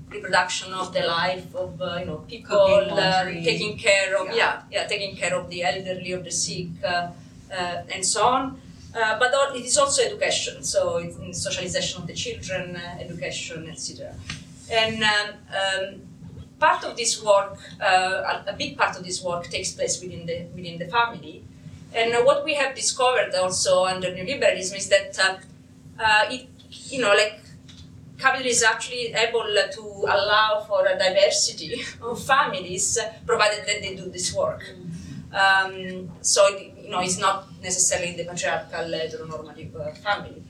reproduction 0.10 0.72
of 0.74 0.94
the 0.94 1.02
life 1.02 1.54
of 1.56 1.82
uh, 1.82 1.98
you 2.00 2.06
know 2.06 2.18
people, 2.28 2.88
uh, 2.92 3.26
taking 3.26 3.78
care 3.78 4.16
of 4.20 4.28
Yeah. 4.28 4.36
yeah. 4.36 4.62
yeah 4.72 4.84
taking 4.88 5.16
care 5.16 5.36
of 5.40 5.50
the 5.50 5.64
elderly, 5.64 6.12
of 6.12 6.24
the 6.24 6.32
sick, 6.32 6.68
uh, 6.84 7.08
uh, 7.52 7.94
and 7.94 8.06
so 8.06 8.26
on. 8.26 8.62
Uh, 8.96 9.20
but 9.20 9.34
al- 9.34 9.54
it 9.54 9.66
is 9.66 9.78
also 9.78 10.02
education, 10.04 10.64
so 10.64 10.98
it's 10.98 11.44
socialization 11.44 12.02
of 12.02 12.08
the 12.08 12.14
children, 12.14 12.78
uh, 12.78 12.98
education, 13.02 13.68
etc. 13.70 14.16
And 14.72 15.04
um, 15.04 15.30
um, 15.52 16.02
part 16.60 16.84
of 16.86 16.96
this 16.96 17.22
work, 17.22 17.58
uh, 17.82 18.42
a, 18.48 18.54
big 18.54 18.78
part 18.78 18.98
of 18.98 19.04
this 19.04 19.22
work 19.22 19.48
takes 19.50 19.74
place 19.74 20.02
within 20.02 20.26
the 20.26 20.48
within 20.56 20.80
the 20.80 20.86
family. 20.86 21.44
And 21.94 22.14
uh, 22.14 22.22
what 22.24 22.46
we 22.46 22.54
have 22.54 22.74
discovered 22.74 23.36
also 23.36 23.86
under 23.86 24.08
neoliberalism 24.12 24.78
is 24.78 24.88
that 24.90 25.20
uh, 25.20 25.38
uh, 26.02 26.26
it, 26.30 26.48
you 26.70 27.02
know, 27.02 27.14
like 27.14 27.42
capitalism 28.18 28.52
is 28.52 28.64
actually 28.64 29.14
able 29.14 29.44
to 29.74 29.82
allow 30.08 30.64
for 30.68 30.86
a 30.88 30.98
diversity 30.98 31.84
of 32.02 32.24
families, 32.24 32.98
provided 33.26 33.66
that 33.68 33.82
they 33.82 33.94
do 33.96 34.10
this 34.10 34.34
work. 34.34 34.64
Um, 35.34 36.10
so 36.22 36.48
it, 36.56 36.75
you 36.86 36.92
know, 36.92 37.02
it's 37.02 37.18
not 37.18 37.48
necessarily 37.62 38.12
in 38.12 38.18
the 38.18 38.26
patriarchal 38.26 38.86
heteronormative 38.86 39.76
uh, 39.76 39.94
family. 39.96 40.44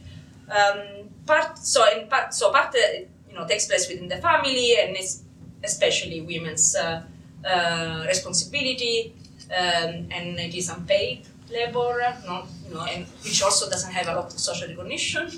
Um, 0.50 1.10
part 1.26 1.58
so 1.58 1.82
in 1.92 2.08
part 2.08 2.32
so 2.32 2.52
part 2.52 2.76
uh, 2.76 3.00
you 3.30 3.36
know 3.36 3.48
takes 3.48 3.66
place 3.66 3.90
within 3.90 4.08
the 4.08 4.18
family 4.18 4.78
and 4.80 4.96
it's 4.96 5.24
especially 5.64 6.22
women's 6.22 6.76
uh, 6.76 7.02
uh, 7.44 8.04
responsibility 8.08 9.16
um, 9.50 10.08
and 10.12 10.40
it 10.40 10.54
is 10.54 10.70
unpaid 10.70 11.26
labor, 11.50 12.16
not 12.26 12.48
you 12.68 12.74
know, 12.74 12.86
and 12.86 13.06
which 13.24 13.42
also 13.44 13.70
doesn't 13.70 13.92
have 13.92 14.08
a 14.08 14.16
lot 14.16 14.26
of 14.26 14.40
social 14.40 14.68
recognition. 14.68 15.30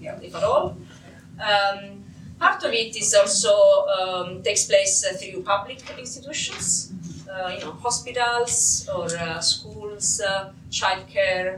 Yeah. 0.00 0.18
if 0.22 0.34
at 0.34 0.42
all. 0.42 0.76
Um, 1.38 2.04
part 2.38 2.62
of 2.64 2.72
it 2.72 2.96
is 2.96 3.14
also 3.14 3.86
um, 3.86 4.42
takes 4.42 4.64
place 4.64 5.04
uh, 5.04 5.16
through 5.16 5.42
public 5.42 5.78
institutions, 5.98 6.92
uh, 7.30 7.48
you 7.48 7.60
know, 7.60 7.72
hospitals 7.72 8.88
or 8.94 9.04
uh, 9.16 9.40
schools, 9.40 9.79
uh, 10.20 10.52
childcare, 10.78 11.48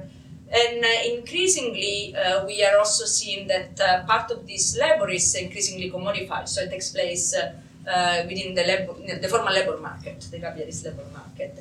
and 0.60 0.84
uh, 0.84 1.14
increasingly 1.16 2.14
uh, 2.14 2.44
we 2.44 2.62
are 2.66 2.76
also 2.78 3.04
seeing 3.04 3.48
that 3.48 3.76
part 4.06 4.30
of 4.30 4.46
this 4.46 4.76
labor 4.82 5.08
is 5.10 5.34
increasingly 5.34 5.90
commodified. 5.90 6.46
So 6.48 6.58
it 6.64 6.70
takes 6.70 6.90
place 6.90 7.34
within 8.28 8.54
the 8.58 8.64
labor, 8.70 8.94
the 9.24 9.28
formal 9.28 9.52
labor 9.58 9.78
market, 9.78 10.18
the 10.30 10.38
capitalist 10.38 10.84
labor 10.84 11.06
market. 11.12 11.52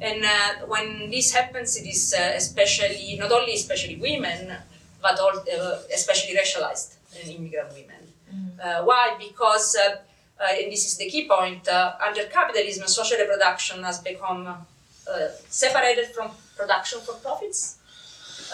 And 0.00 0.24
uh, 0.24 0.66
when 0.66 1.10
this 1.10 1.32
happens, 1.32 1.76
it 1.76 1.86
is 1.86 2.14
uh, 2.14 2.32
especially 2.34 3.16
not 3.22 3.30
only 3.30 3.52
especially 3.52 3.96
women, 3.96 4.40
but 5.04 5.18
all, 5.20 5.36
uh, 5.38 5.78
especially 5.94 6.34
racialized 6.34 6.96
and 7.20 7.30
immigrant 7.36 7.70
women. 7.72 8.02
Uh, 8.62 8.82
why? 8.88 9.16
Because, 9.18 9.76
and 10.58 10.72
this 10.72 10.86
is 10.86 10.96
the 10.96 11.08
key 11.12 11.28
point, 11.28 11.68
under 11.68 12.24
capitalism, 12.24 12.86
social 12.88 13.18
reproduction 13.18 13.82
has 13.84 13.98
become 14.00 14.66
separated 15.48 16.06
from 16.14 16.30
production 16.56 17.00
for 17.00 17.14
profits, 17.14 17.78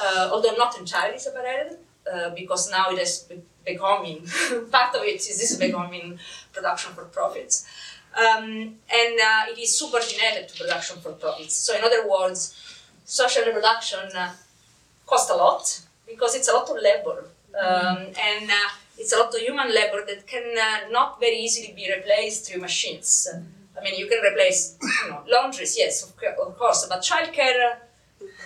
uh, 0.00 0.30
although 0.32 0.54
not 0.56 0.78
entirely 0.78 1.18
separated, 1.18 1.78
uh, 2.12 2.30
because 2.30 2.70
now 2.70 2.90
it 2.90 2.98
is 2.98 3.20
be- 3.28 3.42
becoming, 3.64 4.26
part 4.72 4.94
of 4.94 5.02
it 5.02 5.16
is, 5.16 5.40
is 5.40 5.56
becoming 5.58 6.18
production 6.52 6.92
for 6.94 7.04
profits. 7.04 7.66
Um, 8.16 8.76
and 9.00 9.20
uh, 9.20 9.52
it 9.52 9.58
is 9.58 9.78
subordinated 9.78 10.48
to 10.48 10.58
production 10.62 10.98
for 11.00 11.12
profits. 11.12 11.54
So, 11.56 11.76
in 11.76 11.84
other 11.84 12.08
words, 12.08 12.54
social 13.04 13.44
reproduction 13.44 14.00
uh, 14.16 14.32
costs 15.04 15.30
a 15.30 15.34
lot 15.36 15.82
because 16.06 16.34
it's 16.34 16.48
a 16.48 16.52
lot 16.52 16.68
of 16.70 16.76
labor. 16.76 17.26
Um, 17.58 17.98
and 17.98 18.50
uh, 18.50 18.68
it's 18.98 19.12
a 19.12 19.18
lot 19.18 19.34
of 19.34 19.40
human 19.40 19.68
labor 19.68 20.04
that 20.06 20.26
can 20.26 20.56
uh, 20.58 20.90
not 20.90 21.20
very 21.20 21.36
easily 21.36 21.72
be 21.74 21.90
replaced 21.94 22.46
through 22.50 22.60
machines. 22.60 23.28
I 23.78 23.84
mean, 23.84 23.98
you 23.98 24.06
can 24.06 24.20
replace 24.24 24.76
you 24.82 24.88
know, 25.10 25.22
laundries, 25.28 25.76
yes, 25.78 26.02
of, 26.04 26.12
of 26.46 26.58
course, 26.58 26.86
but 26.88 27.00
childcare. 27.02 27.76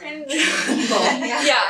And 0.03 0.25
yeah, 0.31 1.65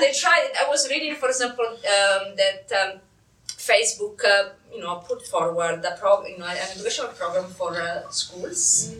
they 0.00 0.12
tried. 0.12 0.50
I 0.60 0.68
was 0.68 0.88
reading, 0.90 1.14
for 1.16 1.28
example, 1.28 1.66
um, 1.66 2.34
that 2.36 2.66
um, 2.80 3.00
Facebook, 3.48 4.24
uh, 4.24 4.50
you 4.72 4.80
know, 4.80 4.96
put 4.96 5.26
forward 5.26 5.84
a 5.84 5.96
prog- 5.96 6.26
you 6.28 6.38
know, 6.38 6.46
an 6.46 6.56
educational 6.56 7.08
program 7.08 7.50
for 7.50 7.80
uh, 7.80 8.08
schools. 8.10 8.94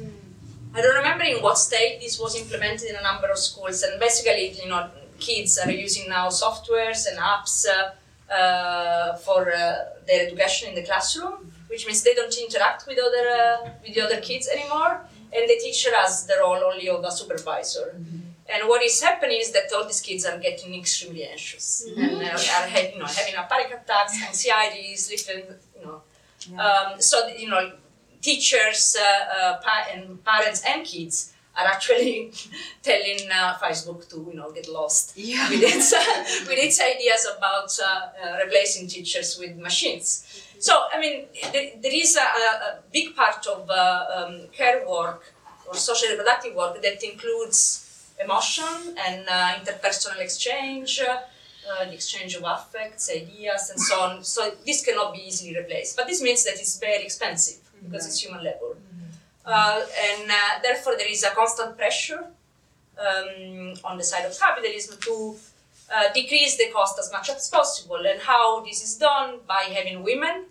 I 0.75 0.81
don't 0.81 0.97
remember 0.97 1.25
in 1.25 1.43
what 1.43 1.57
state 1.59 2.01
this 2.01 2.19
was 2.19 2.37
implemented 2.41 2.91
in 2.91 2.97
a 2.97 3.03
number 3.03 3.29
of 3.29 3.39
schools, 3.39 3.83
and 3.83 3.99
basically, 4.01 4.53
you 4.63 4.69
know, 4.69 4.91
kids 5.19 5.59
are 5.59 5.71
using 5.71 6.09
now 6.09 6.29
softwares 6.29 7.07
and 7.09 7.19
apps 7.19 7.65
uh, 7.67 8.33
uh, 8.33 9.17
for 9.17 9.53
uh, 9.53 9.75
their 10.07 10.27
education 10.27 10.71
in 10.71 10.75
the 10.75 10.83
classroom, 10.83 11.53
which 11.69 11.87
means 11.87 12.03
they 12.03 12.15
don't 12.15 12.37
interact 12.39 12.87
with 12.87 12.99
other 12.99 13.27
uh, 13.29 13.71
with 13.83 13.95
the 13.95 14.01
other 14.01 14.21
kids 14.21 14.49
anymore, 14.49 15.01
and 15.35 15.49
the 15.49 15.57
teacher 15.63 15.91
has 15.95 16.27
the 16.27 16.37
role 16.41 16.63
only 16.71 16.89
of 16.89 17.03
a 17.05 17.11
supervisor. 17.11 18.01
And 18.47 18.69
what 18.69 18.83
is 18.83 19.03
happening 19.03 19.39
is 19.41 19.53
that 19.53 19.73
all 19.75 19.85
these 19.87 20.03
kids 20.03 20.27
are 20.27 20.39
getting 20.39 20.75
extremely 20.75 21.25
anxious 21.27 21.87
and 21.97 22.17
uh, 22.23 22.27
are 22.27 22.69
you 22.93 22.99
know 22.99 23.07
having 23.07 23.35
a 23.37 23.47
panic 23.51 23.73
attacks, 23.83 24.15
anxiety, 24.23 24.95
sleeping, 24.97 25.45
you 25.79 25.87
know. 25.87 26.03
Um, 26.59 27.01
so 27.01 27.27
you 27.29 27.49
know, 27.49 27.73
teachers 28.21 28.97
uh, 29.01 29.05
uh, 29.37 29.59
pa- 29.61 29.87
and 29.93 30.23
parents 30.25 30.63
and 30.69 30.85
kids 30.85 31.33
are 31.57 31.67
actually 31.67 32.33
telling 32.83 33.21
uh, 33.33 33.55
Facebook 33.63 34.09
to 34.11 34.17
you 34.31 34.35
know 34.37 34.51
get 34.53 34.69
lost 34.69 35.13
Yeah. 35.17 35.49
with 35.49 35.63
its 35.63 35.93
with 36.49 36.59
its 36.59 36.81
ideas 36.81 37.27
about 37.37 37.71
uh, 37.83 37.87
uh, 37.87 38.45
replacing 38.45 38.89
teachers 38.89 39.39
with 39.39 39.57
machines. 39.57 40.44
So 40.59 40.75
I 40.93 41.01
mean, 41.01 41.27
there, 41.53 41.73
there 41.81 41.95
is 41.95 42.17
a, 42.17 42.21
a 42.21 42.79
big 42.93 43.15
part 43.15 43.47
of 43.47 43.69
uh, 43.69 44.05
um, 44.17 44.49
care 44.53 44.89
work 44.89 45.33
or 45.67 45.75
social 45.75 46.09
reproductive 46.11 46.55
work 46.55 46.81
that 46.83 47.03
includes 47.03 48.13
emotion 48.23 48.97
and 49.07 49.27
uh, 49.29 49.55
interpersonal 49.55 50.19
exchange. 50.21 51.01
Uh, 51.01 51.85
the 51.87 51.95
exchange 51.95 52.35
of 52.37 52.43
affects, 52.45 53.11
ideas, 53.11 53.71
and 53.71 53.81
so 53.81 53.99
on. 54.01 54.23
So 54.23 54.53
this 54.67 54.85
cannot 54.85 55.15
be 55.15 55.21
easily 55.27 55.57
replaced. 55.57 55.97
But 55.97 56.07
this 56.07 56.21
means 56.21 56.45
that 56.45 56.55
it's 56.55 56.79
very 56.79 57.05
expensive 57.05 57.57
because 57.83 58.07
it's 58.07 58.23
human 58.23 58.45
labor, 58.45 58.77
uh, 59.47 59.81
and 60.11 60.31
uh, 60.31 60.61
therefore 60.63 60.95
there 60.99 61.11
is 61.11 61.23
a 61.25 61.31
constant 61.31 61.79
pressure 61.79 62.23
um, 62.99 63.75
on 63.83 63.97
the 63.97 64.05
side 64.05 64.27
of 64.27 64.39
capitalism 64.39 64.99
to 65.01 65.37
uh, 65.95 66.13
decrease 66.13 66.57
the 66.57 66.69
cost 66.73 66.99
as 66.99 67.11
much 67.13 67.31
as 67.31 67.49
possible. 67.49 68.03
And 68.07 68.21
how 68.21 68.61
this 68.65 68.83
is 68.83 68.97
done 68.97 69.39
by 69.47 69.65
having 69.77 70.03
women 70.03 70.47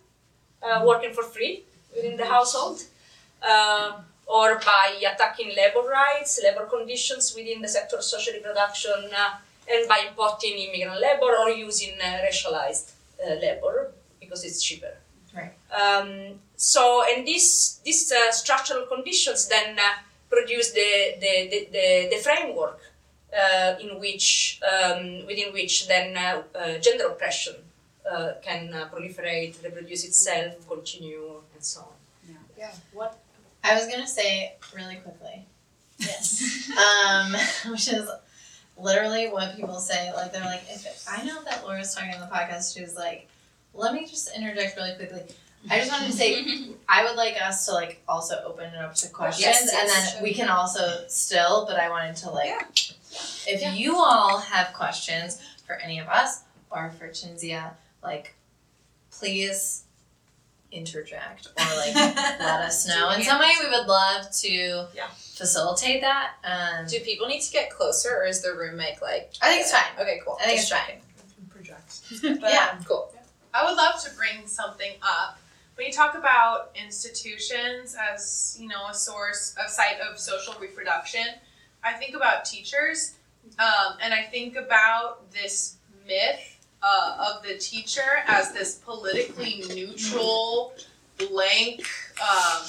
uh, 0.61 0.83
working 0.85 1.13
for 1.13 1.23
free 1.23 1.63
within 1.95 2.17
the 2.17 2.25
household, 2.25 2.83
uh, 3.41 3.99
or 4.25 4.59
by 4.59 4.85
attacking 5.11 5.49
labor 5.55 5.85
rights, 5.89 6.39
labor 6.43 6.65
conditions 6.65 7.33
within 7.35 7.61
the 7.61 7.67
sector 7.67 7.97
of 7.97 8.03
social 8.03 8.33
reproduction, 8.33 8.93
uh, 9.15 9.35
and 9.71 9.87
by 9.87 9.99
importing 10.07 10.57
immigrant 10.57 10.99
labor 10.99 11.35
or 11.41 11.49
using 11.49 11.93
uh, 12.01 12.19
racialized 12.27 12.91
uh, 13.25 13.33
labor 13.35 13.91
because 14.19 14.43
it's 14.43 14.61
cheaper. 14.63 14.95
Right. 15.35 15.53
Um, 15.71 16.39
so, 16.55 17.03
and 17.09 17.27
these 17.27 17.81
these 17.83 18.13
structural 18.31 18.85
conditions 18.85 19.47
then 19.47 19.77
produce 20.29 20.71
the 20.71 21.15
the, 21.19 21.33
the, 21.51 21.59
the, 21.71 22.07
the 22.11 22.19
framework 22.23 22.79
uh, 23.35 23.75
in 23.79 23.99
which 23.99 24.59
um, 24.63 25.25
within 25.25 25.53
which 25.53 25.87
then 25.87 26.15
uh, 26.17 26.43
uh, 26.55 26.77
gender 26.79 27.07
oppression 27.07 27.55
uh, 28.09 28.33
can 28.41 28.73
uh, 28.73 28.87
proliferate, 28.93 29.61
reproduce 29.63 30.05
itself, 30.05 30.67
continue, 30.67 31.41
and 31.53 31.63
so 31.63 31.81
on. 31.81 32.37
Yeah. 32.57 32.71
What? 32.93 33.19
I 33.63 33.75
was 33.75 33.87
gonna 33.87 34.07
say 34.07 34.53
really 34.75 34.97
quickly, 34.97 35.45
Yes. 35.97 36.69
um, 36.77 37.33
which 37.71 37.87
is 37.91 38.09
literally 38.77 39.29
what 39.29 39.55
people 39.55 39.79
say. 39.79 40.11
Like 40.13 40.31
they're 40.33 40.43
like, 40.45 40.63
if 40.69 40.85
it, 40.85 41.03
I 41.09 41.23
know 41.23 41.43
that 41.43 41.63
Laura's 41.65 41.93
talking 41.93 42.13
on 42.13 42.19
the 42.21 42.27
podcast, 42.27 42.73
she 42.75 42.81
was 42.81 42.95
like, 42.95 43.27
let 43.73 43.93
me 43.93 44.05
just 44.05 44.35
interject 44.35 44.75
really 44.77 44.95
quickly. 44.95 45.23
I 45.69 45.79
just 45.79 45.91
wanted 45.91 46.07
to 46.07 46.11
say, 46.13 46.45
I 46.89 47.05
would 47.05 47.15
like 47.15 47.37
us 47.41 47.65
to 47.67 47.71
like 47.73 48.01
also 48.07 48.41
open 48.45 48.65
it 48.73 48.75
up 48.77 48.95
to 48.95 49.07
questions, 49.09 49.45
Yes, 49.45 49.61
and 49.61 49.87
yes, 49.87 50.13
then 50.13 50.23
we 50.23 50.33
can 50.33 50.49
also 50.49 51.05
still. 51.07 51.65
But 51.65 51.79
I 51.79 51.89
wanted 51.89 52.15
to 52.17 52.29
like, 52.31 52.47
Yeah. 52.47 52.65
If 53.47 53.61
Yeah. 53.61 53.73
you 53.73 53.97
all 53.97 54.39
have 54.39 54.73
questions 54.73 55.39
for 55.65 55.75
any 55.75 55.99
of 55.99 56.07
us 56.07 56.41
or 56.69 56.91
for 56.97 57.07
Cinzia, 57.09 57.73
like, 58.01 58.35
please 59.11 59.83
interject 60.71 61.47
or 61.47 61.75
like 61.77 61.93
let 61.95 62.41
us 62.61 62.87
know 62.87 63.11
in 63.11 63.23
some 63.23 63.39
way. 63.39 63.51
We 63.61 63.69
would 63.69 63.85
love 63.87 64.31
to 64.41 64.87
Yeah. 64.93 65.07
facilitate 65.35 66.01
that. 66.01 66.33
Um, 66.43 66.87
Do 66.87 66.99
people 67.01 67.27
need 67.27 67.41
to 67.41 67.51
get 67.51 67.69
closer, 67.69 68.09
or 68.17 68.25
is 68.25 68.41
the 68.41 68.53
room 68.53 68.77
mic 68.77 69.01
like? 69.01 69.33
I 69.41 69.49
think 69.49 69.61
it's 69.61 69.71
fine. 69.71 69.83
Okay, 69.99 70.19
cool. 70.25 70.37
I 70.41 70.45
think 70.45 70.59
it's 70.59 70.69
fine. 70.69 70.79
checking. 70.79 70.99
But 72.41 72.51
Yeah. 72.51 72.69
um, 72.77 72.83
Cool. 72.85 73.13
I 73.53 73.63
would 73.63 73.75
love 73.77 74.01
to 74.03 74.09
bring 74.11 74.47
something 74.47 74.93
up. 75.03 75.37
When 75.75 75.85
you 75.87 75.93
talk 75.93 76.15
about 76.15 76.71
institutions 76.75 77.95
as, 77.95 78.57
you 78.59 78.67
know, 78.67 78.87
a 78.87 78.93
source, 78.93 79.55
a 79.63 79.69
site 79.69 79.99
of 80.01 80.19
social 80.19 80.53
reproduction, 80.59 81.25
I 81.83 81.93
think 81.93 82.15
about 82.15 82.45
teachers, 82.45 83.15
um, 83.59 83.97
and 84.01 84.13
I 84.13 84.23
think 84.23 84.55
about 84.55 85.31
this 85.31 85.77
myth 86.07 86.65
uh, 86.81 87.31
of 87.35 87.43
the 87.43 87.57
teacher 87.57 88.23
as 88.27 88.51
this 88.53 88.75
politically 88.75 89.63
neutral, 89.69 90.73
blank 91.17 91.87
um, 92.21 92.61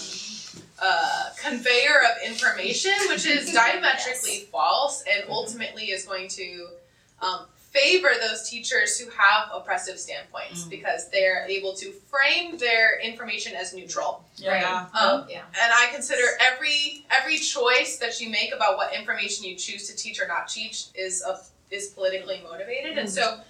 uh, 0.82 1.30
conveyor 1.42 2.00
of 2.00 2.30
information, 2.30 2.92
which 3.08 3.26
is 3.26 3.52
diametrically 3.54 4.48
false 4.50 5.04
and 5.10 5.24
ultimately 5.30 5.84
is 5.84 6.04
going 6.04 6.28
to 6.28 6.68
um, 7.22 7.46
favor 7.74 8.08
those 8.20 8.48
teachers 8.48 8.98
who 8.98 9.10
have 9.10 9.48
oppressive 9.52 9.98
standpoints 9.98 10.62
because 10.64 11.10
they're 11.10 11.44
able 11.48 11.74
to 11.74 11.90
frame 11.90 12.56
their 12.56 13.00
information 13.00 13.54
as 13.54 13.74
neutral. 13.74 14.24
Yeah. 14.36 14.86
Um, 14.98 15.26
yeah. 15.28 15.42
and 15.60 15.72
I 15.74 15.88
consider 15.92 16.22
every 16.40 17.04
every 17.10 17.36
choice 17.36 17.98
that 17.98 18.20
you 18.20 18.30
make 18.30 18.54
about 18.54 18.76
what 18.76 18.94
information 18.94 19.44
you 19.44 19.56
choose 19.56 19.88
to 19.90 19.96
teach 19.96 20.20
or 20.20 20.28
not 20.28 20.48
teach 20.48 20.86
is 20.94 21.22
a, 21.22 21.40
is 21.74 21.88
politically 21.88 22.40
motivated. 22.48 22.96
And 22.96 23.10
so, 23.10 23.40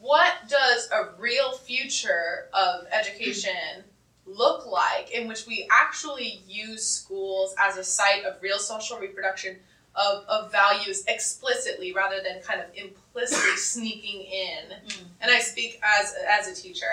what 0.00 0.34
does 0.48 0.90
a 0.92 1.18
real 1.18 1.52
future 1.52 2.48
of 2.52 2.86
education 2.92 3.84
look 4.26 4.66
like 4.66 5.10
in 5.12 5.26
which 5.28 5.46
we 5.46 5.66
actually 5.70 6.42
use 6.46 6.86
schools 6.86 7.54
as 7.58 7.76
a 7.76 7.84
site 7.84 8.24
of 8.24 8.40
real 8.42 8.58
social 8.58 8.98
reproduction 8.98 9.56
of, 9.94 10.24
of 10.28 10.50
values 10.52 11.04
explicitly 11.06 11.92
rather 11.92 12.16
than 12.22 12.40
kind 12.42 12.60
of 12.60 12.66
implicitly 12.74 13.56
sneaking 13.56 14.22
in? 14.22 14.76
And 15.20 15.30
I 15.30 15.38
speak 15.40 15.80
as 15.82 16.14
as 16.28 16.48
a 16.48 16.54
teacher. 16.60 16.86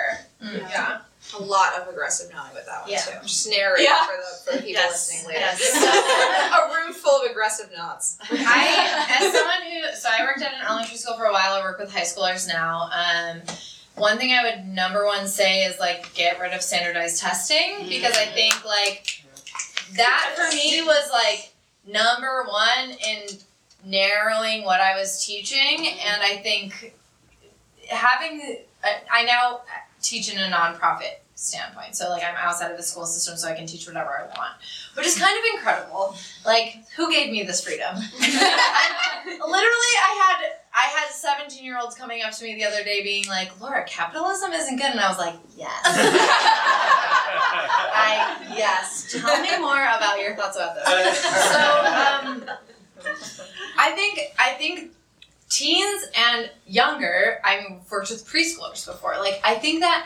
Mm. 0.43 0.59
Yeah. 0.69 1.01
A 1.37 1.41
lot 1.43 1.73
of 1.75 1.87
aggressive 1.89 2.31
nodding 2.33 2.55
with 2.55 2.65
that 2.65 2.81
one 2.83 2.91
Yeah. 2.91 2.99
too. 3.01 3.11
Just 3.23 3.49
narrate 3.49 3.83
Yeah. 3.83 4.05
for 4.05 4.13
the 4.17 4.51
for 4.51 4.57
people 4.57 4.71
Yes, 4.71 4.91
listening 5.11 5.27
later. 5.27 5.39
yes. 5.39 6.53
a 6.71 6.75
room 6.75 6.93
full 6.93 7.21
of 7.21 7.29
aggressive 7.29 7.69
nods. 7.75 8.17
I, 8.31 9.07
as 9.19 9.33
someone 9.33 9.61
who, 9.69 9.95
so 9.95 10.09
I 10.11 10.23
worked 10.23 10.41
at 10.41 10.53
an 10.53 10.61
elementary 10.65 10.95
school 10.97 11.17
for 11.17 11.25
a 11.25 11.33
while. 11.33 11.53
I 11.53 11.61
work 11.61 11.77
with 11.77 11.91
high 11.91 12.01
schoolers 12.03 12.47
now. 12.47 12.89
Um, 12.93 13.41
one 13.95 14.17
thing 14.17 14.31
I 14.31 14.43
would 14.43 14.65
number 14.65 15.05
one 15.05 15.27
say 15.27 15.63
is 15.65 15.77
like 15.77 16.13
get 16.13 16.39
rid 16.39 16.53
of 16.53 16.61
standardized 16.61 17.19
testing 17.21 17.87
because 17.89 18.15
I 18.15 18.25
think 18.25 18.63
like 18.65 19.21
that 19.97 20.33
for 20.37 20.55
me 20.55 20.81
was 20.83 21.09
like 21.11 21.53
number 21.91 22.45
one 22.47 22.91
in 22.91 23.27
narrowing 23.85 24.65
what 24.65 24.81
I 24.81 24.99
was 24.99 25.25
teaching, 25.25 25.85
mm-hmm. 25.85 26.07
and 26.07 26.21
I 26.21 26.37
think 26.37 26.93
having 27.89 28.57
I- 28.83 29.01
I 29.11 29.23
now 29.23 29.61
teach 30.01 30.33
in 30.33 30.39
a 30.39 30.55
nonprofit 30.55 31.19
standpoint, 31.39 31.95
so 31.95 32.09
like 32.09 32.21
I'm 32.23 32.35
outside 32.35 32.69
of 32.69 32.77
the 32.77 32.83
school 32.83 33.05
system, 33.05 33.37
so 33.37 33.47
I 33.47 33.55
can 33.55 33.65
teach 33.65 33.87
whatever 33.87 34.09
I 34.09 34.23
want, 34.37 34.53
which 34.95 35.07
is 35.07 35.17
kind 35.17 35.37
of 35.37 35.43
incredible. 35.55 36.15
Like, 36.45 36.83
who 36.97 37.09
gave 37.09 37.31
me 37.31 37.43
this 37.43 37.63
freedom? 37.63 37.95
literally, 39.25 39.93
I 40.03 40.11
had 40.19 40.51
I 40.73 40.83
had 40.97 41.09
17 41.11 41.63
year 41.63 41.77
olds 41.81 41.95
coming 41.95 42.23
up 42.23 42.33
to 42.33 42.43
me 42.43 42.55
the 42.55 42.65
other 42.65 42.83
day, 42.83 43.01
being 43.03 43.25
like, 43.27 43.59
"Laura, 43.61 43.85
capitalism 43.85 44.51
isn't 44.51 44.75
good," 44.75 44.91
and 44.91 44.99
I 44.99 45.07
was 45.07 45.17
like, 45.17 45.35
"Yes." 45.55 45.81
I 47.95 48.53
yes. 48.55 49.07
Tell 49.11 49.41
me 49.41 49.57
more 49.59 49.81
about 49.81 50.19
your 50.19 50.35
thoughts 50.35 50.57
about 50.57 50.75
this. 50.75 51.19
So, 51.19 51.59
um, 51.59 52.43
I 53.77 53.91
think 53.91 54.19
I 54.37 54.51
think 54.57 54.91
teens 55.47 56.05
and 56.15 56.51
younger. 56.67 57.39
I've 57.45 57.89
worked 57.89 58.09
with 58.09 58.27
preschoolers 58.27 58.85
before. 58.85 59.17
Like 59.19 59.39
I 59.43 59.55
think 59.55 59.79
that 59.79 60.05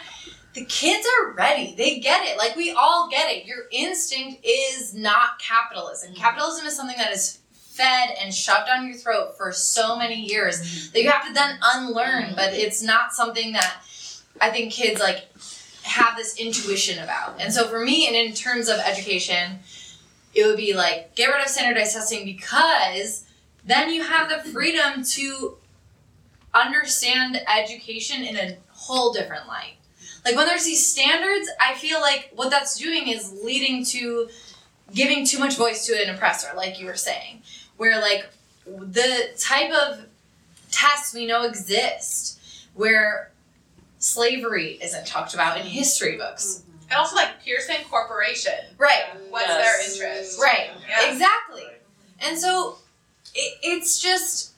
the 0.54 0.66
kids 0.66 1.08
are 1.20 1.32
ready. 1.32 1.74
They 1.76 2.00
get 2.00 2.26
it. 2.26 2.38
Like 2.38 2.56
we 2.56 2.72
all 2.72 3.10
get 3.10 3.32
it. 3.32 3.46
Your 3.46 3.64
instinct 3.72 4.46
is 4.46 4.94
not 4.94 5.40
capitalism. 5.40 6.12
Mm-hmm. 6.12 6.22
Capitalism 6.22 6.66
is 6.66 6.76
something 6.76 6.98
that 6.98 7.12
is 7.12 7.40
fed 7.54 8.10
and 8.22 8.34
shoved 8.34 8.68
down 8.68 8.86
your 8.86 8.96
throat 8.96 9.36
for 9.36 9.52
so 9.52 9.98
many 9.98 10.22
years 10.22 10.62
mm-hmm. 10.62 10.94
that 10.94 11.04
you 11.04 11.10
have 11.10 11.28
to 11.28 11.34
then 11.34 11.58
unlearn. 11.62 12.24
Mm-hmm. 12.24 12.36
But 12.36 12.54
it's 12.54 12.84
not 12.84 13.14
something 13.14 13.54
that 13.54 13.78
I 14.40 14.52
think 14.52 14.72
kids 14.72 15.00
like 15.00 15.26
have 15.84 16.16
this 16.16 16.38
intuition 16.40 17.04
about. 17.04 17.42
And 17.42 17.52
so 17.52 17.68
for 17.68 17.84
me, 17.84 18.08
and 18.08 18.16
in 18.16 18.34
terms 18.34 18.70
of 18.70 18.78
education, 18.80 19.60
it 20.34 20.46
would 20.46 20.58
be 20.58 20.74
like 20.74 21.16
get 21.16 21.28
rid 21.28 21.42
of 21.42 21.48
standardized 21.48 21.94
testing 21.94 22.26
because 22.26 23.26
then 23.66 23.90
you 23.90 24.04
have 24.04 24.30
the 24.30 24.50
freedom 24.52 25.04
to 25.04 25.58
understand 26.54 27.42
education 27.48 28.24
in 28.24 28.38
a 28.38 28.58
whole 28.70 29.14
different 29.14 29.48
light. 29.48 29.76
Like 30.26 30.36
when 30.36 30.46
there's 30.46 30.66
these 30.66 30.86
standards, 30.86 31.50
I 31.60 31.74
feel 31.76 32.00
like 32.00 32.32
what 32.36 32.50
that's 32.50 32.78
doing 32.78 33.08
is 33.08 33.34
leading 33.44 33.84
to 33.86 34.30
giving 34.94 35.26
too 35.26 35.40
much 35.40 35.58
voice 35.58 35.86
to 35.88 36.02
an 36.02 36.14
oppressor, 36.14 36.50
like 36.56 36.80
you 36.80 36.86
were 36.86 36.96
saying, 36.96 37.42
where 37.78 38.00
like 38.00 38.28
the 38.66 39.30
type 39.38 39.72
of 39.72 40.06
tests 40.72 41.14
we 41.14 41.26
know 41.26 41.44
exist, 41.44 42.40
where 42.74 43.32
slavery 44.00 44.80
isn't 44.82 45.06
talked 45.08 45.34
about 45.34 45.58
in 45.60 45.66
history 45.66 46.18
books. 46.18 46.62
Mm-hmm. 46.62 46.84
And 46.92 46.94
also 47.00 47.16
like 47.16 47.44
Pearson 47.44 47.76
Corporation. 47.90 48.54
Right. 48.78 49.04
What's 49.30 49.48
Yes. 49.48 49.98
their 49.98 50.10
interest? 50.10 50.42
Right. 50.42 50.70
Yeah. 50.88 51.12
Exactly. 51.12 51.64
And 52.20 52.38
so 52.38 52.78
it, 53.36 53.58
it's 53.64 54.00
just 54.00 54.52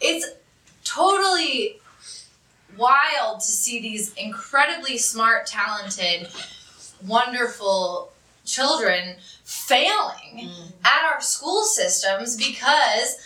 it's 0.00 0.26
totally 0.84 1.79
wild 2.76 3.40
to 3.40 3.46
see 3.50 3.80
these 3.80 4.12
incredibly 4.14 4.96
smart, 4.98 5.46
talented, 5.46 6.28
wonderful 7.06 8.12
children 8.44 9.16
failing 9.44 10.50
at 10.84 11.12
our 11.12 11.20
school 11.20 11.62
systems 11.62 12.36
because 12.36 13.16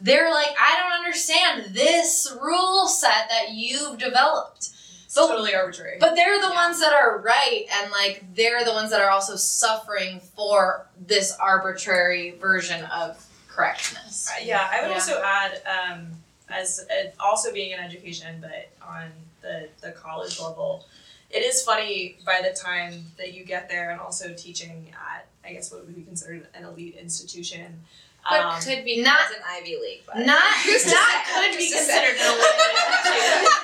they're 0.00 0.30
like, 0.30 0.48
I 0.58 0.76
don't 0.80 1.04
understand 1.04 1.74
this 1.74 2.34
rule 2.42 2.86
set 2.88 3.28
that 3.28 3.50
you've 3.52 3.98
developed. 3.98 4.70
It's 5.04 5.14
But 5.14 5.28
totally 5.28 5.54
arbitrary. 5.54 5.98
but 6.00 6.14
they're 6.14 6.40
the 6.40 6.50
ones 6.54 6.80
that 6.80 6.92
are 6.94 7.18
right, 7.18 7.66
and 7.70 7.90
like 7.92 8.24
they're 8.34 8.64
the 8.64 8.72
ones 8.72 8.90
that 8.90 9.00
are 9.00 9.10
also 9.10 9.36
suffering 9.36 10.20
for 10.34 10.86
this 11.06 11.32
arbitrary 11.38 12.30
version 12.40 12.84
of 12.86 13.24
correctness. 13.48 14.30
Uh, 14.30 14.42
yeah, 14.42 14.68
I 14.72 14.80
would 14.80 14.88
Yeah. 14.88 14.94
also 14.94 15.22
add, 15.22 15.62
um, 15.66 16.21
as 16.52 16.84
uh, 16.90 17.08
also 17.18 17.52
being 17.52 17.72
in 17.72 17.78
education, 17.80 18.38
but 18.40 18.68
on 18.86 19.10
the, 19.40 19.68
the 19.80 19.92
college 19.92 20.38
level, 20.40 20.84
it 21.30 21.40
is 21.40 21.62
funny 21.62 22.16
by 22.26 22.40
the 22.42 22.54
time 22.56 23.06
that 23.18 23.32
you 23.34 23.44
get 23.44 23.68
there 23.68 23.90
and 23.90 24.00
also 24.00 24.34
teaching 24.34 24.92
at, 24.92 25.26
I 25.44 25.52
guess, 25.54 25.72
what 25.72 25.84
would 25.86 25.96
be 25.96 26.02
considered 26.02 26.46
an 26.54 26.64
elite 26.64 26.96
institution. 27.00 27.80
But 28.28 28.40
um, 28.40 28.60
could 28.60 28.84
be 28.84 29.02
not- 29.02 29.30
an 29.34 29.42
Ivy 29.48 29.76
League, 29.82 30.02
but 30.06 30.18
Not 30.18 30.42
Who's 30.64 30.86
not 30.92 30.94
say? 31.26 31.32
could 31.50 31.58
be 31.58 31.64
Who's 31.64 31.72
to 31.72 31.78
say? 31.78 32.06
considered 32.06 32.20
an 32.20 32.26
elite 32.30 32.60
institution. 32.92 33.58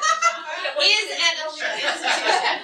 Is 0.79 1.11
an 1.11 1.37
elite 1.47 1.63
and, 1.63 1.79
institution. 1.79 2.55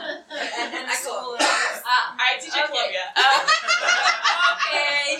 and 0.74 0.87
I 0.90 0.94
school. 0.94 1.37
Ah, 1.38 2.14
I 2.18 2.38
teach 2.40 2.50
at 2.56 2.64
Okay. 2.64 2.72
Columbia. 2.72 3.06
Um, 3.14 3.42
okay. 4.54 5.18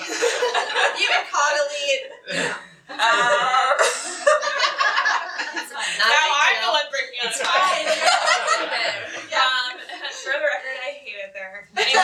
Even 0.98 1.22
called 1.30 1.58
elite. 1.62 2.06
uh, 2.90 3.74
It's 3.78 4.24
fine. 4.24 4.73
Now 5.54 6.26
I'm 6.42 6.56
the 6.64 6.70
one 6.70 6.88
breaking 6.90 7.18
out 7.22 7.30
It's 7.30 7.40
of 7.40 7.46
fine. 7.46 7.86
Um, 9.34 9.78
for 10.22 10.32
the 10.32 10.38
record, 10.38 10.78
I 10.86 10.90
hate 10.92 11.14
it 11.24 11.32
there. 11.34 11.68
Anyway. 11.76 12.00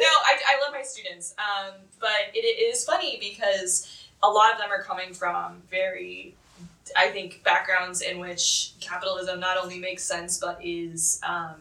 no, 0.00 0.06
I, 0.06 0.38
I 0.48 0.60
love 0.64 0.72
my 0.72 0.82
students. 0.82 1.34
Um, 1.38 1.74
but 2.00 2.32
it, 2.34 2.44
it 2.44 2.72
is 2.72 2.84
funny 2.84 3.18
because 3.20 4.06
a 4.22 4.28
lot 4.28 4.52
of 4.52 4.58
them 4.58 4.70
are 4.70 4.82
coming 4.82 5.12
from 5.12 5.62
very, 5.70 6.34
I 6.96 7.08
think, 7.08 7.42
backgrounds 7.44 8.00
in 8.00 8.18
which 8.18 8.72
capitalism 8.80 9.38
not 9.40 9.58
only 9.62 9.78
makes 9.78 10.02
sense 10.02 10.38
but 10.38 10.58
is 10.62 11.20
um, 11.26 11.56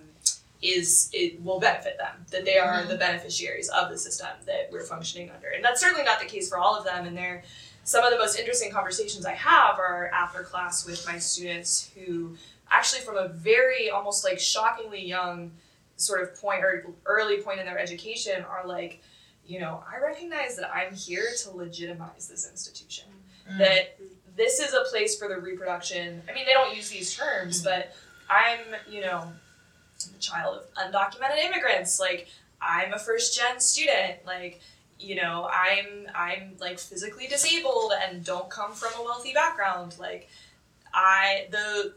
is 0.61 1.09
it 1.13 1.43
will 1.43 1.59
benefit 1.59 1.97
them. 1.97 2.25
That 2.31 2.45
they 2.45 2.57
are 2.57 2.83
the 2.85 2.95
beneficiaries 2.97 3.69
of 3.69 3.89
the 3.89 3.97
system 3.97 4.27
that 4.45 4.69
we're 4.71 4.85
functioning 4.85 5.29
under, 5.29 5.49
and 5.49 5.63
that's 5.63 5.81
certainly 5.81 6.03
not 6.03 6.19
the 6.19 6.25
case 6.25 6.49
for 6.49 6.57
all 6.57 6.75
of 6.77 6.85
them. 6.85 7.05
And 7.05 7.17
they're 7.17 7.43
some 7.85 8.03
of 8.03 8.11
the 8.11 8.17
most 8.17 8.37
interesting 8.37 8.71
conversations 8.71 9.25
I 9.25 9.35
have 9.35 9.79
are 9.79 10.09
after 10.13 10.41
class 10.41 10.85
with 10.85 11.05
my 11.07 11.19
students 11.19 11.91
who 11.95 12.35
actually 12.69 13.01
from 13.01 13.15
a 13.15 13.29
very 13.29 13.89
almost 13.89 14.23
like 14.23 14.39
shockingly 14.39 15.05
young 15.05 15.51
sort 15.95 16.21
of 16.21 16.35
point 16.41 16.63
or 16.63 16.87
early 17.05 17.41
point 17.41 17.59
in 17.59 17.65
their 17.65 17.77
education 17.79 18.43
are 18.43 18.67
like 18.67 19.01
you 19.47 19.59
know 19.59 19.83
i 19.89 20.01
recognize 20.01 20.57
that 20.57 20.69
i'm 20.73 20.93
here 20.93 21.27
to 21.41 21.51
legitimize 21.51 22.27
this 22.27 22.49
institution. 22.49 23.05
Mm. 23.49 23.59
that 23.59 23.97
this 24.35 24.59
is 24.59 24.73
a 24.73 24.83
place 24.89 25.17
for 25.17 25.29
the 25.29 25.37
reproduction. 25.37 26.21
I 26.27 26.33
mean 26.33 26.45
they 26.45 26.51
don't 26.51 26.75
use 26.75 26.89
these 26.89 27.15
terms 27.15 27.63
but 27.63 27.95
i'm 28.29 28.59
you 28.89 29.01
know 29.01 29.31
the 30.11 30.19
child 30.19 30.57
of 30.57 30.91
undocumented 30.91 31.37
immigrants. 31.45 31.99
Like 31.99 32.27
i'm 32.61 32.93
a 32.93 32.99
first 32.99 33.37
gen 33.37 33.59
student. 33.59 34.25
Like 34.25 34.59
you 34.99 35.15
know 35.15 35.49
i'm 35.51 36.07
i'm 36.15 36.53
like 36.59 36.79
physically 36.79 37.27
disabled 37.27 37.91
and 38.03 38.23
don't 38.23 38.49
come 38.49 38.71
from 38.71 38.91
a 38.99 39.03
wealthy 39.03 39.33
background 39.33 39.95
like 39.99 40.29
i 40.93 41.47
the 41.51 41.93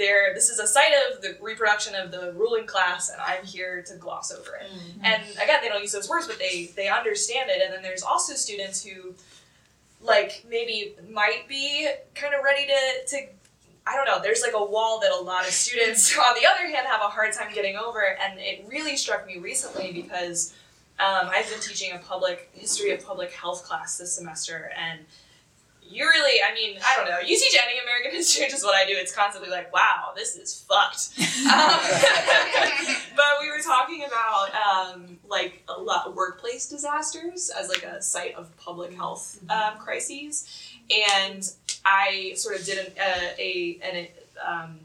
there 0.00 0.32
this 0.34 0.48
is 0.48 0.58
a 0.58 0.66
site 0.66 0.92
of 1.12 1.20
the 1.20 1.36
reproduction 1.40 1.94
of 1.94 2.10
the 2.10 2.32
ruling 2.32 2.66
class 2.66 3.10
and 3.10 3.20
i'm 3.20 3.44
here 3.44 3.82
to 3.86 3.96
gloss 3.96 4.32
over 4.32 4.56
it. 4.56 4.66
Mm-hmm. 4.66 5.04
And 5.04 5.22
again 5.42 5.58
they 5.62 5.68
don't 5.68 5.82
use 5.82 5.92
those 5.92 6.08
words 6.08 6.26
but 6.26 6.38
they 6.38 6.70
they 6.74 6.88
understand 6.88 7.50
it. 7.50 7.60
And 7.62 7.72
then 7.72 7.82
there's 7.82 8.02
also 8.02 8.34
students 8.34 8.82
who 8.82 9.14
like 10.00 10.44
maybe 10.48 10.94
might 11.10 11.46
be 11.48 11.88
kind 12.14 12.34
of 12.34 12.42
ready 12.42 12.66
to 12.66 13.06
to 13.08 13.26
I 13.86 13.96
don't 13.96 14.06
know, 14.06 14.20
there's 14.22 14.42
like 14.42 14.54
a 14.54 14.64
wall 14.64 15.00
that 15.00 15.10
a 15.10 15.20
lot 15.20 15.46
of 15.46 15.52
students 15.52 16.16
on 16.18 16.34
the 16.34 16.46
other 16.46 16.66
hand 16.66 16.86
have 16.86 17.00
a 17.00 17.08
hard 17.08 17.32
time 17.32 17.52
getting 17.52 17.76
over. 17.76 18.00
And 18.00 18.38
it 18.38 18.64
really 18.68 18.96
struck 18.96 19.26
me 19.26 19.38
recently 19.38 19.92
because 19.92 20.54
um, 21.00 21.30
I've 21.34 21.48
been 21.50 21.60
teaching 21.60 21.92
a 21.92 21.98
public 21.98 22.50
history 22.52 22.92
of 22.92 23.04
public 23.04 23.32
health 23.32 23.64
class 23.64 23.98
this 23.98 24.12
semester 24.12 24.70
and 24.76 25.00
you 25.90 26.04
really 26.04 26.40
I 26.40 26.54
mean, 26.54 26.78
I 26.84 26.96
don't 26.96 27.08
know, 27.08 27.18
you 27.18 27.36
teach 27.36 27.56
any 27.62 27.78
American 27.80 28.12
history, 28.12 28.44
which 28.46 28.54
is 28.54 28.62
what 28.62 28.74
I 28.74 28.86
do, 28.86 28.92
it's 28.96 29.14
constantly 29.14 29.50
like, 29.50 29.72
wow, 29.72 30.12
this 30.14 30.36
is 30.36 30.64
fucked. 30.68 31.10
Um, 31.40 31.80
but 33.16 33.24
we 33.40 33.50
were 33.50 33.62
talking 33.64 34.04
about 34.04 34.50
um, 34.54 35.18
like 35.28 35.64
a 35.68 35.80
lot 35.80 36.14
workplace 36.14 36.68
disasters 36.68 37.50
as 37.50 37.68
like 37.68 37.82
a 37.82 38.00
site 38.00 38.34
of 38.34 38.54
public 38.56 38.94
health 38.94 39.40
um, 39.48 39.78
crises, 39.78 40.46
and 41.16 41.50
I 41.84 42.34
sort 42.36 42.56
of 42.56 42.64
did 42.64 42.78
an, 42.78 42.92
uh, 43.00 43.28
a 43.38 43.78
an 43.82 44.06
um, 44.46 44.80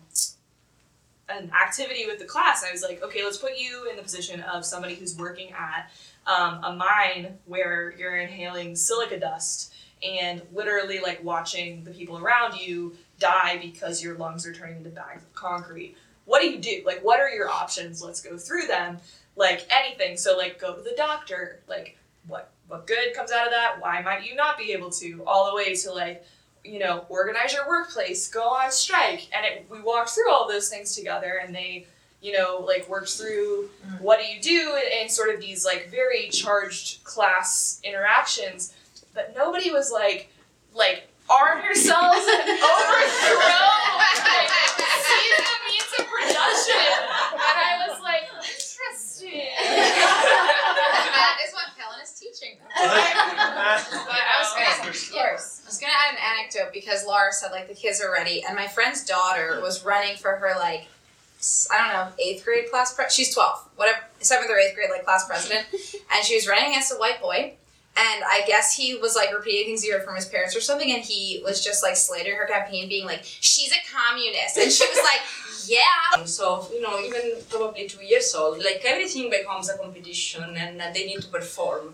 an 1.29 1.51
activity 1.51 2.05
with 2.05 2.19
the 2.19 2.25
class. 2.25 2.63
I 2.63 2.71
was 2.71 2.83
like, 2.83 3.01
okay, 3.03 3.23
let's 3.23 3.37
put 3.37 3.57
you 3.57 3.87
in 3.89 3.95
the 3.95 4.03
position 4.03 4.41
of 4.41 4.65
somebody 4.65 4.95
who's 4.95 5.17
working 5.17 5.51
at 5.51 5.91
um, 6.27 6.63
a 6.63 6.75
mine 6.75 7.37
where 7.45 7.95
you're 7.97 8.17
inhaling 8.17 8.75
silica 8.75 9.19
dust 9.19 9.73
and 10.03 10.41
literally 10.53 10.99
like 10.99 11.23
watching 11.23 11.83
the 11.83 11.91
people 11.91 12.17
around 12.17 12.59
you 12.59 12.95
die 13.19 13.57
because 13.61 14.03
your 14.03 14.15
lungs 14.17 14.45
are 14.45 14.53
turning 14.53 14.77
into 14.77 14.89
bags 14.89 15.23
of 15.23 15.33
concrete 15.33 15.95
what 16.25 16.41
do 16.41 16.49
you 16.49 16.57
do? 16.57 16.81
Like, 16.85 17.03
what 17.03 17.19
are 17.19 17.29
your 17.29 17.49
options? 17.49 18.01
Let's 18.01 18.21
go 18.21 18.37
through 18.37 18.67
them. 18.67 18.97
Like 19.35 19.67
anything. 19.71 20.17
So, 20.17 20.37
like, 20.37 20.59
go 20.59 20.75
to 20.75 20.81
the 20.81 20.93
doctor. 20.97 21.61
Like, 21.67 21.97
what 22.27 22.51
what 22.67 22.87
good 22.87 23.13
comes 23.13 23.31
out 23.31 23.45
of 23.45 23.53
that? 23.53 23.77
Why 23.79 24.01
might 24.01 24.25
you 24.25 24.35
not 24.35 24.57
be 24.57 24.73
able 24.73 24.89
to? 24.91 25.23
All 25.25 25.49
the 25.49 25.55
way 25.55 25.75
to 25.75 25.91
like, 25.91 26.25
you 26.65 26.79
know, 26.79 27.05
organize 27.09 27.53
your 27.53 27.67
workplace, 27.67 28.27
go 28.27 28.43
on 28.43 28.71
strike. 28.71 29.27
And 29.35 29.45
it, 29.45 29.67
we 29.69 29.81
walked 29.81 30.09
through 30.11 30.31
all 30.31 30.47
those 30.47 30.69
things 30.69 30.95
together 30.95 31.39
and 31.43 31.53
they, 31.53 31.87
you 32.21 32.33
know, 32.33 32.63
like 32.65 32.89
worked 32.89 33.09
through 33.09 33.69
what 33.99 34.19
do 34.19 34.25
you 34.25 34.41
do 34.41 34.77
in 35.01 35.09
sort 35.09 35.33
of 35.33 35.39
these 35.39 35.63
like 35.65 35.89
very 35.91 36.29
charged 36.29 37.03
class 37.03 37.79
interactions. 37.83 38.73
But 39.13 39.33
nobody 39.35 39.71
was 39.71 39.91
like, 39.91 40.29
like, 40.73 41.07
arm 41.29 41.63
yourselves 41.63 42.25
and 42.27 42.49
overthrow 42.49 43.65
like, 44.25 44.49
see 45.05 45.27
the 45.37 45.57
means 45.65 45.91
of 45.99 46.05
production. 46.05 46.85
And 47.33 47.57
I 47.57 47.87
was 47.87 48.01
like, 48.01 48.23
interesting. 48.35 49.49
that 51.15 51.37
is 51.45 51.53
what 51.53 51.65
Helen 51.77 51.99
is 52.03 52.11
teaching 52.13 52.57
them. 52.59 52.67
But 52.75 54.21
I 54.21 54.37
was 54.39 54.51
gonna, 54.53 55.15
yeah, 55.15 55.37
I 55.65 55.67
was 55.67 55.79
gonna 55.79 55.93
add 55.93 56.13
an 56.13 56.19
anecdote 56.37 56.71
because 56.71 57.05
Laura 57.05 57.31
said 57.31 57.51
like 57.51 57.67
the 57.67 57.73
kids 57.73 57.99
are 57.99 58.11
ready, 58.11 58.43
and 58.47 58.55
my 58.55 58.67
friend's 58.67 59.03
daughter 59.03 59.59
was 59.61 59.83
running 59.83 60.15
for 60.15 60.35
her 60.35 60.53
like 60.59 60.87
I 61.71 61.77
don't 61.77 61.93
know 61.93 62.23
eighth 62.23 62.45
grade 62.45 62.69
class. 62.69 62.93
Pre- 62.93 63.09
she's 63.09 63.33
twelve, 63.33 63.67
whatever 63.75 63.97
seventh 64.19 64.51
or 64.51 64.59
eighth 64.59 64.75
grade 64.75 64.89
like 64.91 65.05
class 65.05 65.27
president, 65.27 65.65
and 66.13 66.23
she 66.23 66.35
was 66.35 66.47
running 66.47 66.69
against 66.69 66.91
a 66.91 66.95
white 66.95 67.19
boy. 67.19 67.53
And 67.97 68.23
I 68.25 68.43
guess 68.45 68.75
he 68.75 68.95
was 68.95 69.15
like 69.15 69.33
repeating 69.33 69.67
things 69.67 69.81
he 69.81 69.91
heard 69.91 70.03
from 70.03 70.15
his 70.15 70.25
parents 70.25 70.55
or 70.55 70.61
something, 70.61 70.91
and 70.91 71.01
he 71.01 71.41
was 71.43 71.63
just 71.63 71.81
like 71.81 71.95
slandering 71.95 72.37
her 72.37 72.45
campaign, 72.45 72.87
being 72.87 73.05
like, 73.05 73.21
"She's 73.23 73.71
a 73.71 73.81
communist," 73.91 74.57
and 74.57 74.71
she 74.71 74.85
was 74.85 74.99
like, 74.99 75.21
"Yeah." 75.67 76.25
So, 76.25 76.67
you 76.71 76.81
know, 76.81 76.99
even 76.99 77.41
probably 77.49 77.87
two 77.87 78.03
years 78.03 78.35
old, 78.35 78.59
like 78.59 78.81
everything 78.85 79.29
becomes 79.31 79.69
a 79.69 79.77
competition 79.77 80.43
and 80.57 80.81
uh, 80.81 80.91
they 80.93 81.05
need 81.05 81.21
to 81.21 81.27
perform. 81.27 81.93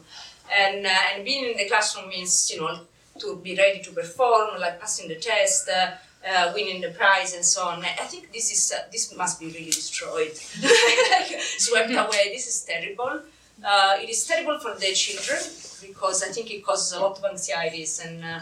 And, 0.52 0.86
uh, 0.86 0.90
and 1.16 1.24
being 1.24 1.46
in 1.46 1.56
the 1.56 1.68
classroom 1.68 2.10
means, 2.10 2.52
you 2.52 2.60
know, 2.60 2.82
to 3.20 3.38
be 3.38 3.56
ready 3.56 3.82
to 3.82 3.92
perform, 3.92 4.60
like 4.60 4.80
passing 4.80 5.08
the 5.08 5.16
test, 5.16 5.70
uh, 5.70 5.92
uh, 6.28 6.52
winning 6.54 6.82
the 6.82 6.90
prize, 6.90 7.34
and 7.34 7.44
so 7.44 7.64
on. 7.64 7.84
I 7.84 8.06
think 8.06 8.32
this 8.32 8.52
is 8.52 8.72
uh, 8.72 8.84
this 8.92 9.16
must 9.16 9.40
be 9.40 9.48
really 9.48 9.72
destroyed, 9.72 10.34
like, 10.62 11.42
swept 11.58 11.92
away. 11.92 12.32
This 12.32 12.48
is 12.48 12.64
terrible. 12.64 13.22
Uh, 13.64 13.98
it 14.02 14.10
is 14.10 14.26
terrible 14.26 14.60
for 14.60 14.74
the 14.76 14.94
children 14.94 15.40
because 15.82 16.24
I 16.24 16.28
think 16.28 16.52
it 16.52 16.66
causes 16.66 16.94
a 16.94 17.00
lot 17.00 17.18
of 17.18 17.26
anxieties. 17.26 18.00
And 18.06 18.24
uh, 18.24 18.40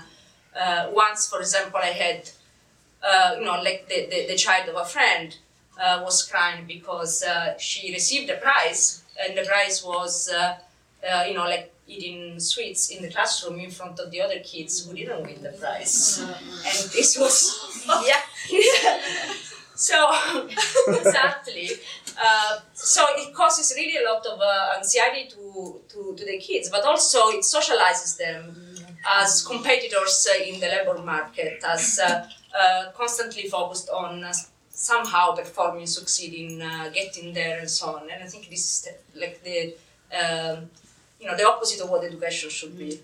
uh, 0.58 0.90
once, 0.92 1.28
for 1.28 1.40
example, 1.40 1.80
I 1.82 1.88
had 1.88 2.30
you 3.38 3.46
know, 3.46 3.62
like 3.62 3.88
the, 3.88 4.08
the, 4.10 4.28
the 4.28 4.36
child 4.36 4.70
of 4.70 4.76
a 4.76 4.86
friend 4.86 5.36
was 5.78 6.28
crying 6.30 6.66
because 6.68 7.24
she 7.58 7.94
received 7.94 8.30
a 8.30 8.36
prize, 8.36 9.04
and 9.22 9.38
the 9.38 9.44
prize 9.44 9.84
was, 9.84 10.30
you 11.28 11.34
know, 11.34 11.46
like 11.46 11.74
eating 11.89 12.39
sweets 12.39 12.89
in 12.89 13.02
the 13.02 13.10
classroom 13.10 13.60
in 13.60 13.71
front 13.71 13.99
of 13.99 14.12
the 14.12 14.21
other 14.21 14.39
kids 14.39 14.86
who 14.86 14.95
didn't 14.95 15.21
win 15.23 15.41
the 15.41 15.49
prize. 15.60 16.21
And 16.69 16.89
this 16.95 17.17
was, 17.19 17.86
yeah. 18.06 18.21
so, 19.75 20.12
exactly. 20.88 21.69
Uh, 22.21 22.60
so 22.73 23.06
it 23.17 23.34
causes 23.34 23.73
really 23.75 23.97
a 24.04 24.10
lot 24.10 24.25
of 24.25 24.39
uh, 24.39 24.78
anxiety 24.78 25.30
to, 25.30 25.82
to, 25.89 26.15
to 26.15 26.25
the 26.25 26.38
kids, 26.38 26.69
but 26.69 26.84
also 26.86 27.30
it 27.30 27.43
socializes 27.43 28.17
them 28.17 28.56
as 29.08 29.45
competitors 29.45 30.28
in 30.45 30.60
the 30.60 30.67
labor 30.67 31.02
market, 31.04 31.63
as 31.63 31.99
uh, 31.99 32.28
uh, 32.60 32.91
constantly 32.95 33.47
focused 33.47 33.89
on 33.89 34.23
uh, 34.23 34.34
somehow 34.69 35.36
performing, 35.36 35.86
succeeding, 35.86 36.62
uh, 36.62 36.89
getting 36.93 37.34
there, 37.34 37.60
and 37.60 37.69
so 37.69 37.95
on. 37.95 38.10
And 38.10 38.23
I 38.23 38.28
think 38.28 38.49
this 38.49 38.65
is 38.65 38.88
the, 39.13 39.19
like 39.19 39.43
the 39.43 39.75
um, 40.15 40.69
you 41.20 41.28
know 41.28 41.36
the 41.36 41.48
opposite 41.48 41.82
of 41.82 41.90
what 41.90 42.04
education 42.04 42.50
should 42.50 42.78
be. 42.78 43.02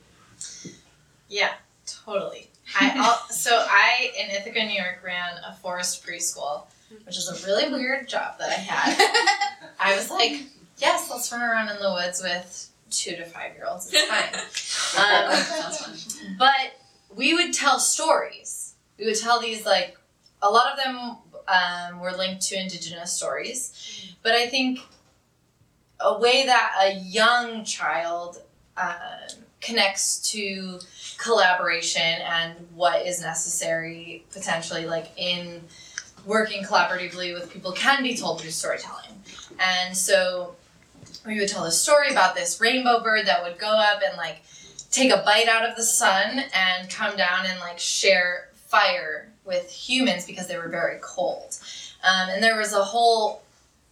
Yeah, 1.29 1.53
totally. 1.85 2.49
I 2.79 3.19
so 3.29 3.65
I 3.69 4.11
in 4.19 4.31
Ithaca, 4.31 4.65
New 4.65 4.81
York, 4.81 5.01
ran 5.03 5.33
a 5.47 5.53
forest 5.55 6.05
preschool, 6.05 6.63
which 7.05 7.17
is 7.17 7.29
a 7.29 7.45
really 7.47 7.71
weird 7.71 8.07
job 8.07 8.37
that 8.39 8.49
I 8.49 8.53
had. 8.53 9.71
I 9.79 9.95
was 9.95 10.09
like, 10.09 10.43
yes, 10.77 11.09
let's 11.09 11.31
run 11.31 11.41
around 11.41 11.69
in 11.69 11.81
the 11.81 11.91
woods 11.91 12.21
with 12.21 12.69
two 12.89 13.15
to 13.15 13.25
five 13.25 13.55
year 13.55 13.65
olds. 13.69 13.91
It's 13.91 14.07
fine. 14.07 14.41
Um, 14.95 16.37
but 16.39 16.79
we 17.13 17.33
would 17.33 17.53
tell 17.53 17.79
stories. 17.79 18.75
We 18.97 19.05
would 19.05 19.19
tell 19.19 19.41
these 19.41 19.65
like 19.65 19.97
a 20.41 20.49
lot 20.49 20.71
of 20.71 20.77
them 20.81 21.17
um, 21.49 21.99
were 21.99 22.13
linked 22.13 22.43
to 22.43 22.59
indigenous 22.59 23.11
stories, 23.11 24.13
but 24.23 24.33
I 24.33 24.47
think 24.47 24.79
a 25.99 26.17
way 26.19 26.45
that 26.45 26.73
a 26.81 26.93
young 26.99 27.63
child 27.63 28.41
um, 28.77 28.95
connects 29.61 30.31
to 30.31 30.79
collaboration 31.17 32.01
and 32.01 32.53
what 32.73 33.05
is 33.05 33.21
necessary 33.21 34.23
potentially 34.31 34.85
like 34.85 35.11
in 35.17 35.61
working 36.25 36.63
collaboratively 36.63 37.33
with 37.33 37.51
people 37.51 37.71
can 37.71 38.03
be 38.03 38.15
told 38.15 38.41
through 38.41 38.51
storytelling. 38.51 39.09
And 39.59 39.95
so 39.95 40.55
we 41.25 41.39
would 41.39 41.47
tell 41.47 41.65
a 41.65 41.71
story 41.71 42.09
about 42.09 42.35
this 42.35 42.59
rainbow 42.59 43.01
bird 43.01 43.25
that 43.27 43.43
would 43.43 43.57
go 43.57 43.67
up 43.69 44.01
and 44.07 44.17
like 44.17 44.43
take 44.91 45.11
a 45.11 45.23
bite 45.25 45.47
out 45.47 45.67
of 45.67 45.75
the 45.75 45.83
sun 45.83 46.43
and 46.53 46.89
come 46.89 47.15
down 47.15 47.45
and 47.45 47.59
like 47.59 47.79
share 47.79 48.49
fire 48.53 49.29
with 49.45 49.69
humans 49.71 50.25
because 50.25 50.47
they 50.47 50.57
were 50.57 50.69
very 50.69 50.99
cold. 51.01 51.57
Um, 52.03 52.29
and 52.29 52.43
there 52.43 52.57
was 52.57 52.73
a 52.73 52.83
whole 52.83 53.41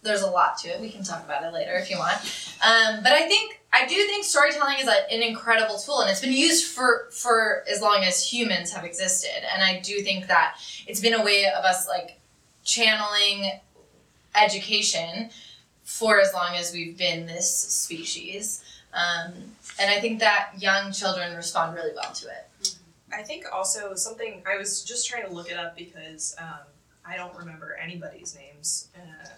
there's 0.04 0.22
a 0.22 0.30
lot 0.30 0.58
to 0.58 0.68
it. 0.68 0.80
We 0.80 0.90
can 0.90 1.02
talk 1.02 1.24
about 1.24 1.42
it 1.42 1.52
later 1.52 1.74
if 1.74 1.90
you 1.90 1.98
want. 1.98 2.18
Um, 2.64 3.02
but 3.02 3.12
i 3.12 3.26
think 3.26 3.60
i 3.72 3.86
do 3.86 3.94
think 3.94 4.24
storytelling 4.24 4.78
is 4.78 4.86
a, 4.86 5.12
an 5.12 5.22
incredible 5.22 5.78
tool 5.78 6.00
and 6.00 6.10
it's 6.10 6.20
been 6.20 6.32
used 6.32 6.66
for 6.66 7.08
for 7.10 7.64
as 7.70 7.80
long 7.80 8.04
as 8.04 8.22
humans 8.32 8.72
have 8.72 8.84
existed. 8.84 9.42
And 9.52 9.62
i 9.62 9.80
do 9.80 10.00
think 10.02 10.28
that 10.28 10.56
it's 10.86 11.00
been 11.00 11.14
a 11.14 11.24
way 11.24 11.46
of 11.46 11.64
us 11.64 11.88
like 11.88 12.20
channeling 12.62 13.60
education 14.34 15.30
for 15.82 16.20
as 16.20 16.32
long 16.32 16.54
as 16.54 16.72
we've 16.72 16.96
been 16.96 17.26
this 17.26 17.50
species. 17.50 18.64
Um, 18.92 19.32
and 19.80 19.90
i 19.90 20.00
think 20.00 20.20
that 20.20 20.50
young 20.58 20.92
children 20.92 21.34
respond 21.34 21.74
really 21.74 21.92
well 21.94 22.12
to 22.12 22.28
it. 22.28 22.76
I 23.12 23.22
think 23.22 23.44
also 23.52 23.94
something 23.94 24.42
I 24.46 24.56
was 24.56 24.82
just 24.82 25.08
trying 25.08 25.26
to 25.26 25.32
look 25.32 25.50
it 25.50 25.56
up 25.56 25.76
because 25.76 26.34
um, 26.38 26.66
I 27.04 27.16
don't 27.16 27.36
remember 27.36 27.76
anybody's 27.80 28.34
names. 28.34 28.88
Uh, 28.96 29.28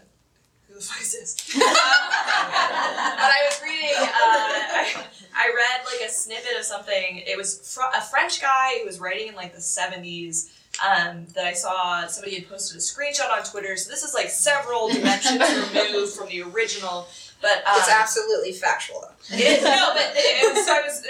who 1.12 1.20
the 1.20 1.26
fuck 1.26 1.34
is 1.34 1.44
this? 1.46 1.54
Um, 1.56 1.60
but 1.62 3.30
I 3.30 3.42
was 3.48 3.60
reading. 3.62 3.96
Uh, 3.96 4.06
I, 4.08 5.04
I 5.34 5.46
read 5.54 5.84
like 5.86 6.08
a 6.08 6.12
snippet 6.12 6.56
of 6.58 6.64
something. 6.64 7.22
It 7.26 7.36
was 7.36 7.74
fr- 7.74 7.96
a 7.96 8.00
French 8.02 8.40
guy 8.40 8.78
who 8.80 8.86
was 8.86 8.98
writing 9.00 9.28
in 9.28 9.34
like 9.34 9.54
the 9.54 9.60
seventies. 9.60 10.52
Um, 10.86 11.24
that 11.34 11.46
I 11.46 11.54
saw 11.54 12.06
somebody 12.06 12.34
had 12.34 12.50
posted 12.50 12.76
a 12.76 12.80
screenshot 12.80 13.30
on 13.30 13.42
Twitter. 13.44 13.78
So 13.78 13.88
this 13.90 14.02
is 14.02 14.12
like 14.12 14.28
several 14.28 14.88
dimensions 14.92 15.40
removed 15.74 16.12
from 16.12 16.28
the 16.28 16.42
original. 16.42 17.06
But 17.40 17.64
um, 17.66 17.76
It's 17.76 17.88
absolutely 17.90 18.52
factual. 18.52 19.00
though. 19.00 19.36
it 19.36 19.40
is 19.58 19.62
no, 19.64 19.92
but 19.94 20.12
it, 20.14 20.54
was, 20.54 20.66
so 20.66 20.72
I 20.74 20.82
was 20.82 21.02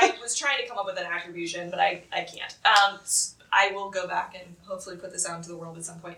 I, 0.00 0.06
I 0.06 0.22
was 0.22 0.34
trying 0.34 0.58
to 0.62 0.66
come 0.68 0.78
up 0.78 0.86
with 0.86 0.98
an 0.98 1.04
attribution, 1.04 1.68
but 1.68 1.80
I, 1.80 2.02
I 2.10 2.22
can't. 2.22 2.56
Um, 2.64 2.98
I 3.52 3.72
will 3.72 3.90
go 3.90 4.06
back 4.06 4.36
and 4.40 4.54
hopefully 4.66 4.96
put 4.96 5.12
this 5.12 5.28
out 5.28 5.36
into 5.36 5.48
the 5.48 5.56
world 5.56 5.76
at 5.76 5.84
some 5.84 5.98
point. 5.98 6.16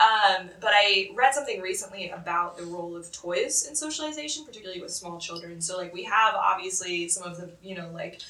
Um, 0.00 0.48
but 0.60 0.70
I 0.72 1.10
read 1.14 1.34
something 1.34 1.60
recently 1.60 2.10
about 2.10 2.56
the 2.56 2.64
role 2.64 2.96
of 2.96 3.12
toys 3.12 3.66
in 3.68 3.76
socialization, 3.76 4.44
particularly 4.44 4.80
with 4.80 4.90
small 4.90 5.18
children. 5.18 5.60
So 5.60 5.76
like 5.76 5.94
we 5.94 6.04
have 6.04 6.34
obviously 6.34 7.08
some 7.08 7.24
of 7.30 7.36
the 7.36 7.50
you 7.62 7.74
know 7.76 7.88
like 7.92 8.20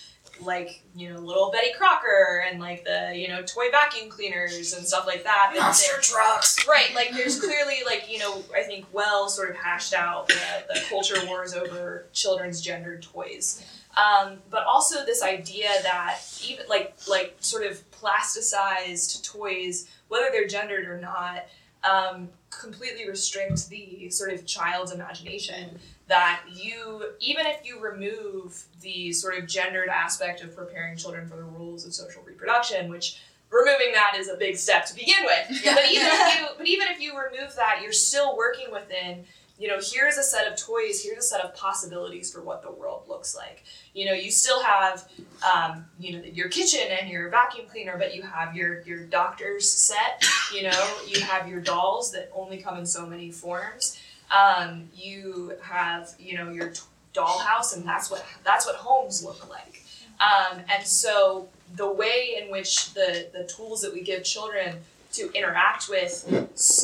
like 0.40 0.82
you 0.94 1.12
know 1.12 1.18
little 1.20 1.50
Betty 1.50 1.72
Crocker 1.76 2.44
and 2.50 2.60
like 2.60 2.84
the 2.84 3.12
you 3.14 3.28
know 3.28 3.42
toy 3.42 3.70
vacuum 3.70 4.10
cleaners 4.10 4.72
and 4.74 4.86
stuff 4.86 5.06
like 5.06 5.24
that. 5.24 5.52
They're- 5.54 6.00
trucks. 6.00 6.66
Right, 6.68 6.94
like 6.94 7.12
there's 7.12 7.40
clearly 7.40 7.76
like 7.86 8.10
you 8.10 8.18
know 8.18 8.42
I 8.54 8.62
think 8.62 8.86
well 8.92 9.28
sort 9.28 9.50
of 9.50 9.56
hashed 9.56 9.94
out 9.94 10.28
the, 10.28 10.34
the 10.74 10.80
culture 10.88 11.16
wars 11.26 11.54
over 11.54 12.06
children's 12.12 12.60
gendered 12.60 13.02
toys, 13.02 13.64
um, 13.96 14.38
but 14.50 14.64
also 14.64 15.04
this 15.04 15.22
idea 15.22 15.68
that 15.82 16.20
even 16.46 16.66
like 16.68 16.94
like 17.08 17.36
sort 17.40 17.64
of 17.64 17.82
plasticized 17.90 19.22
toys, 19.24 19.88
whether 20.08 20.26
they're 20.30 20.46
gendered 20.46 20.86
or 20.86 20.98
not, 21.00 21.46
um, 21.84 22.28
completely 22.50 23.08
restrict 23.08 23.68
the 23.68 24.08
sort 24.10 24.32
of 24.32 24.46
child's 24.46 24.92
imagination. 24.92 25.78
That 26.08 26.42
you 26.52 27.04
even 27.20 27.46
if 27.46 27.64
you 27.64 27.80
remove 27.80 28.64
the 28.80 29.12
sort 29.12 29.38
of 29.38 29.46
gendered 29.46 29.88
aspect 29.88 30.42
of 30.42 30.56
preparing 30.56 30.96
children 30.96 31.28
for 31.28 31.36
the 31.36 31.44
rules 31.44 31.86
of 31.86 31.94
social 31.94 32.22
reproduction, 32.22 32.88
which 32.88 33.18
removing 33.50 33.92
that 33.92 34.14
is 34.16 34.28
a 34.28 34.36
big 34.36 34.56
step 34.56 34.86
to 34.86 34.94
begin 34.94 35.24
with. 35.24 35.62
But 35.64 35.84
even 35.90 36.06
if 36.06 36.40
you 36.40 36.46
but 36.56 36.66
even 36.66 36.88
if 36.88 37.00
you 37.00 37.12
remove 37.12 37.54
that, 37.56 37.80
you're 37.82 37.92
still 37.92 38.36
working 38.36 38.72
within, 38.72 39.24
you 39.62 39.68
know, 39.68 39.78
here's 39.80 40.18
a 40.18 40.24
set 40.24 40.50
of 40.50 40.58
toys, 40.58 41.04
here's 41.04 41.18
a 41.18 41.22
set 41.22 41.40
of 41.40 41.54
possibilities 41.54 42.32
for 42.32 42.42
what 42.42 42.64
the 42.64 42.70
world 42.72 43.04
looks 43.08 43.36
like. 43.36 43.62
You 43.94 44.06
know, 44.06 44.12
you 44.12 44.32
still 44.32 44.60
have 44.60 45.08
um, 45.54 45.84
you 46.00 46.18
know, 46.18 46.24
your 46.24 46.48
kitchen 46.48 46.80
and 46.90 47.08
your 47.08 47.28
vacuum 47.28 47.66
cleaner, 47.70 47.96
but 47.96 48.12
you 48.12 48.22
have 48.22 48.56
your 48.56 48.80
your 48.80 49.04
doctor's 49.04 49.70
set, 49.70 50.24
you 50.52 50.64
know, 50.64 50.96
you 51.06 51.20
have 51.20 51.48
your 51.48 51.60
dolls 51.60 52.10
that 52.10 52.28
only 52.34 52.58
come 52.58 52.76
in 52.76 52.84
so 52.84 53.06
many 53.06 53.30
forms. 53.30 54.00
Um, 54.36 54.88
you 54.96 55.52
have, 55.62 56.12
you 56.18 56.36
know, 56.38 56.50
your 56.50 56.70
t- 56.70 56.80
dollhouse 57.14 57.76
and 57.76 57.86
that's 57.86 58.10
what 58.10 58.26
that's 58.42 58.66
what 58.66 58.74
homes 58.74 59.24
look 59.24 59.48
like. 59.48 59.84
Um, 60.18 60.58
and 60.74 60.84
so 60.84 61.48
the 61.76 61.90
way 61.90 62.42
in 62.42 62.50
which 62.50 62.94
the, 62.94 63.28
the 63.32 63.44
tools 63.44 63.80
that 63.82 63.94
we 63.94 64.02
give 64.02 64.24
children 64.24 64.78
to 65.12 65.30
interact 65.32 65.88
with 65.88 66.26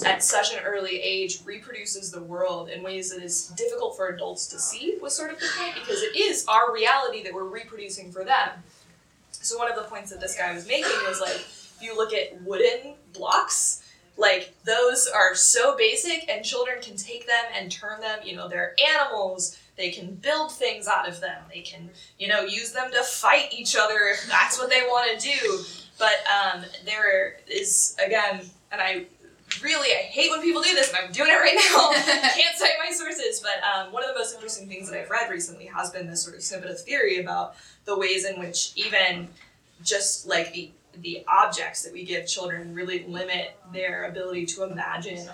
at 0.04 0.22
such 0.22 0.52
an 0.54 0.60
early 0.64 1.00
age 1.00 1.40
reproduces 1.44 2.10
the 2.10 2.22
world 2.22 2.68
in 2.68 2.82
ways 2.82 3.10
that 3.10 3.22
is 3.22 3.48
difficult 3.48 3.96
for 3.96 4.08
adults 4.08 4.46
to 4.48 4.58
see 4.58 4.96
was 5.00 5.16
sort 5.16 5.32
of 5.32 5.40
the 5.40 5.46
point 5.58 5.74
because 5.74 6.02
it 6.02 6.16
is 6.16 6.44
our 6.46 6.72
reality 6.72 7.22
that 7.22 7.32
we're 7.32 7.44
reproducing 7.44 8.12
for 8.12 8.24
them. 8.24 8.50
So 9.32 9.56
one 9.56 9.70
of 9.70 9.76
the 9.76 9.84
points 9.84 10.10
that 10.10 10.20
this 10.20 10.36
guy 10.36 10.52
was 10.52 10.66
making 10.66 10.90
was 11.06 11.20
like 11.20 11.36
if 11.36 11.78
you 11.80 11.96
look 11.96 12.12
at 12.12 12.42
wooden 12.42 12.94
blocks 13.12 13.82
like 14.18 14.52
those 14.64 15.06
are 15.06 15.34
so 15.34 15.76
basic 15.76 16.28
and 16.28 16.44
children 16.44 16.82
can 16.82 16.96
take 16.96 17.26
them 17.26 17.44
and 17.56 17.70
turn 17.70 18.00
them 18.00 18.18
you 18.24 18.34
know 18.34 18.48
they're 18.48 18.74
animals 18.94 19.56
they 19.76 19.90
can 19.90 20.14
build 20.16 20.50
things 20.50 20.88
out 20.88 21.08
of 21.08 21.20
them 21.20 21.40
they 21.54 21.60
can 21.60 21.88
you 22.18 22.26
know 22.26 22.40
use 22.40 22.72
them 22.72 22.90
to 22.90 23.02
fight 23.04 23.52
each 23.52 23.76
other 23.76 24.08
if 24.12 24.28
that's 24.28 24.58
what 24.58 24.68
they 24.68 24.82
want 24.82 25.18
to 25.18 25.28
do 25.28 25.64
but 25.98 26.14
um, 26.28 26.64
there 26.84 27.38
is 27.46 27.96
again 28.04 28.40
and 28.72 28.80
i 28.80 29.04
really 29.62 29.88
i 29.92 30.02
hate 30.02 30.30
when 30.30 30.42
people 30.42 30.62
do 30.62 30.74
this 30.74 30.88
and 30.88 30.98
i'm 31.04 31.12
doing 31.12 31.30
it 31.30 31.34
right 31.34 31.54
now. 31.54 31.90
Can't 32.34 32.56
cite 32.56 32.70
my 32.84 32.94
sources 32.94 33.40
but 33.40 33.62
um, 33.64 33.92
one 33.92 34.02
of 34.04 34.10
the 34.10 34.18
most 34.18 34.34
interesting 34.34 34.68
things 34.68 34.90
that 34.90 35.00
i've 35.00 35.10
read 35.10 35.30
recently 35.30 35.66
has 35.66 35.90
been 35.90 36.06
this 36.06 36.22
sort 36.22 36.36
of 36.36 36.42
snippet 36.42 36.70
of 36.70 36.80
theory 36.80 37.18
about 37.18 37.56
the 37.84 37.96
ways 37.96 38.24
in 38.24 38.38
which 38.38 38.72
even 38.76 39.28
just 39.82 40.26
like 40.26 40.52
the 40.52 40.70
the 41.00 41.24
objects 41.28 41.82
that 41.82 41.92
we 41.92 42.04
give 42.04 42.26
children 42.26 42.74
really 42.74 43.04
limit 43.06 43.56
their 43.72 44.04
ability 44.04 44.44
to 44.44 44.64
imagine 44.64 45.28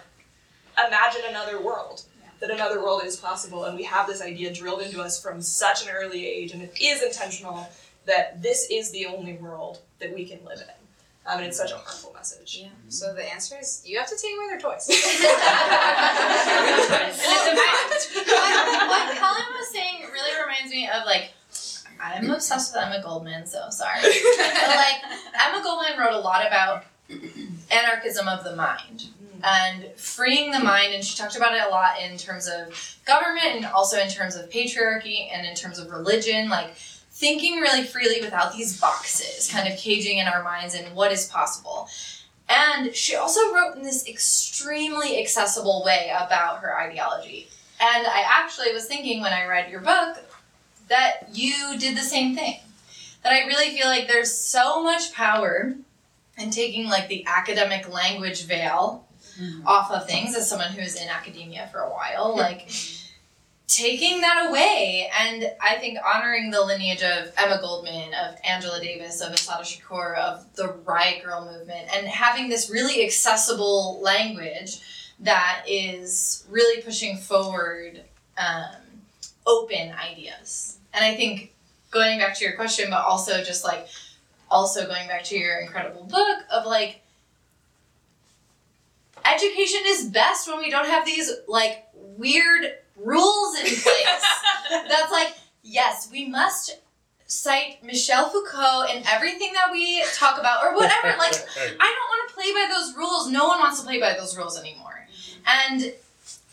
imagine 0.86 1.22
another 1.28 1.60
world 1.60 2.02
that 2.40 2.50
another 2.50 2.82
world 2.82 3.02
is 3.04 3.16
possible. 3.16 3.64
And 3.64 3.76
we 3.76 3.84
have 3.84 4.06
this 4.06 4.20
idea 4.20 4.52
drilled 4.52 4.82
into 4.82 5.00
us 5.00 5.20
from 5.20 5.40
such 5.40 5.84
an 5.84 5.90
early 5.94 6.26
age 6.26 6.52
and 6.52 6.62
it 6.62 6.76
is 6.80 7.02
intentional 7.02 7.68
that 8.06 8.42
this 8.42 8.68
is 8.70 8.90
the 8.90 9.06
only 9.06 9.34
world 9.34 9.80
that 9.98 10.14
we 10.14 10.24
can 10.24 10.44
live 10.44 10.60
in. 10.60 10.74
Um, 11.26 11.38
and 11.38 11.46
it's 11.46 11.56
such 11.56 11.72
a 11.72 11.76
harmful 11.76 12.12
message. 12.12 12.58
Yeah. 12.60 12.68
So 12.88 13.14
the 13.14 13.24
answer 13.24 13.56
is 13.58 13.82
you 13.86 13.96
have 13.98 14.08
to 14.08 14.16
take 14.16 14.36
away 14.36 14.48
their 14.48 14.60
toys. 14.60 14.86
what, 14.88 15.00
what 18.88 19.16
Colin 19.16 19.48
was 19.56 19.68
saying 19.72 20.02
really 20.12 20.38
reminds 20.42 20.70
me 20.70 20.86
of 20.86 21.06
like 21.06 21.30
I'm 22.00 22.30
obsessed 22.30 22.74
with 22.74 22.84
Emma 22.84 23.02
Goldman, 23.02 23.46
so 23.46 23.70
sorry. 23.70 24.00
but 24.36 24.76
like 24.76 24.96
Emma 25.46 25.62
Goldman 25.62 25.98
wrote 25.98 26.12
a 26.12 26.18
lot 26.18 26.46
about 26.46 26.84
anarchism 27.70 28.28
of 28.28 28.44
the 28.44 28.54
mind 28.54 29.04
and 29.42 29.86
freeing 29.96 30.50
the 30.50 30.58
mind 30.58 30.94
and 30.94 31.04
she 31.04 31.16
talked 31.16 31.36
about 31.36 31.54
it 31.54 31.62
a 31.66 31.68
lot 31.68 32.00
in 32.00 32.16
terms 32.16 32.48
of 32.48 32.98
government 33.04 33.46
and 33.46 33.66
also 33.66 33.98
in 33.98 34.08
terms 34.08 34.36
of 34.36 34.48
patriarchy 34.48 35.28
and 35.32 35.46
in 35.46 35.54
terms 35.54 35.78
of 35.78 35.90
religion. 35.90 36.48
Like 36.48 36.74
thinking 37.14 37.60
really 37.60 37.84
freely 37.84 38.20
without 38.20 38.52
these 38.52 38.78
boxes 38.78 39.50
kind 39.50 39.72
of 39.72 39.78
caging 39.78 40.18
in 40.18 40.26
our 40.26 40.42
minds 40.42 40.74
and 40.74 40.94
what 40.94 41.12
is 41.12 41.26
possible. 41.26 41.88
And 42.48 42.94
she 42.94 43.14
also 43.14 43.54
wrote 43.54 43.76
in 43.76 43.82
this 43.82 44.06
extremely 44.06 45.20
accessible 45.20 45.82
way 45.86 46.12
about 46.14 46.58
her 46.58 46.76
ideology. 46.76 47.48
And 47.80 48.06
I 48.06 48.24
actually 48.26 48.72
was 48.72 48.86
thinking 48.86 49.20
when 49.20 49.32
I 49.32 49.46
read 49.46 49.70
your 49.70 49.80
book 49.80 50.18
that 50.88 51.28
you 51.32 51.78
did 51.78 51.96
the 51.96 52.02
same 52.02 52.34
thing. 52.34 52.58
That 53.22 53.32
I 53.32 53.46
really 53.46 53.74
feel 53.74 53.86
like 53.86 54.06
there's 54.06 54.34
so 54.34 54.82
much 54.82 55.14
power 55.14 55.74
in 56.36 56.50
taking 56.50 56.88
like 56.88 57.08
the 57.08 57.24
academic 57.26 57.90
language 57.90 58.44
veil 58.44 59.06
mm-hmm. 59.40 59.66
off 59.66 59.90
of 59.90 60.06
things 60.06 60.34
as 60.34 60.48
someone 60.48 60.72
who's 60.72 60.96
in 60.96 61.08
academia 61.08 61.68
for 61.72 61.78
a 61.78 61.90
while, 61.90 62.36
like 62.36 62.70
taking 63.66 64.20
that 64.20 64.48
away 64.48 65.10
and 65.18 65.50
I 65.60 65.76
think 65.76 65.98
honoring 66.04 66.50
the 66.50 66.60
lineage 66.62 67.02
of 67.02 67.32
Emma 67.36 67.58
Goldman, 67.60 68.12
of 68.14 68.36
Angela 68.44 68.80
Davis, 68.80 69.20
of 69.20 69.32
Assata 69.32 69.64
Shakur, 69.64 70.16
of 70.16 70.44
the 70.54 70.68
Riot 70.84 71.24
Grrrl 71.24 71.50
movement, 71.50 71.88
and 71.94 72.06
having 72.06 72.48
this 72.48 72.70
really 72.70 73.04
accessible 73.04 74.00
language 74.02 74.80
that 75.20 75.64
is 75.66 76.44
really 76.50 76.82
pushing 76.82 77.16
forward 77.16 78.02
um, 78.36 78.74
open 79.46 79.92
ideas. 79.92 80.78
And 80.92 81.04
I 81.04 81.14
think 81.14 81.52
going 81.90 82.18
back 82.18 82.36
to 82.38 82.44
your 82.44 82.54
question, 82.54 82.90
but 82.90 83.02
also 83.02 83.42
just 83.42 83.64
like 83.64 83.88
also 84.50 84.86
going 84.86 85.08
back 85.08 85.24
to 85.24 85.38
your 85.38 85.60
incredible 85.60 86.04
book 86.04 86.38
of 86.52 86.66
like 86.66 87.00
education 89.24 89.80
is 89.86 90.08
best 90.10 90.46
when 90.48 90.58
we 90.58 90.70
don't 90.70 90.86
have 90.86 91.06
these 91.06 91.30
like 91.48 91.86
weird 91.94 92.74
rules 92.96 93.56
in 93.56 93.64
place. 93.64 94.24
That's 94.70 95.12
like, 95.12 95.34
yes, 95.62 96.08
we 96.10 96.28
must 96.28 96.78
cite 97.26 97.82
Michel 97.82 98.28
Foucault 98.28 98.86
in 98.94 99.02
everything 99.06 99.52
that 99.54 99.72
we 99.72 100.04
talk 100.14 100.38
about 100.38 100.64
or 100.64 100.74
whatever. 100.74 101.08
Like 101.18 101.34
I 101.34 101.66
don't 101.66 101.78
want 101.78 102.28
to 102.28 102.34
play 102.34 102.52
by 102.52 102.68
those 102.70 102.96
rules. 102.96 103.30
No 103.30 103.46
one 103.48 103.58
wants 103.60 103.80
to 103.80 103.86
play 103.86 103.98
by 103.98 104.14
those 104.14 104.36
rules 104.36 104.58
anymore. 104.58 105.06
And 105.46 105.92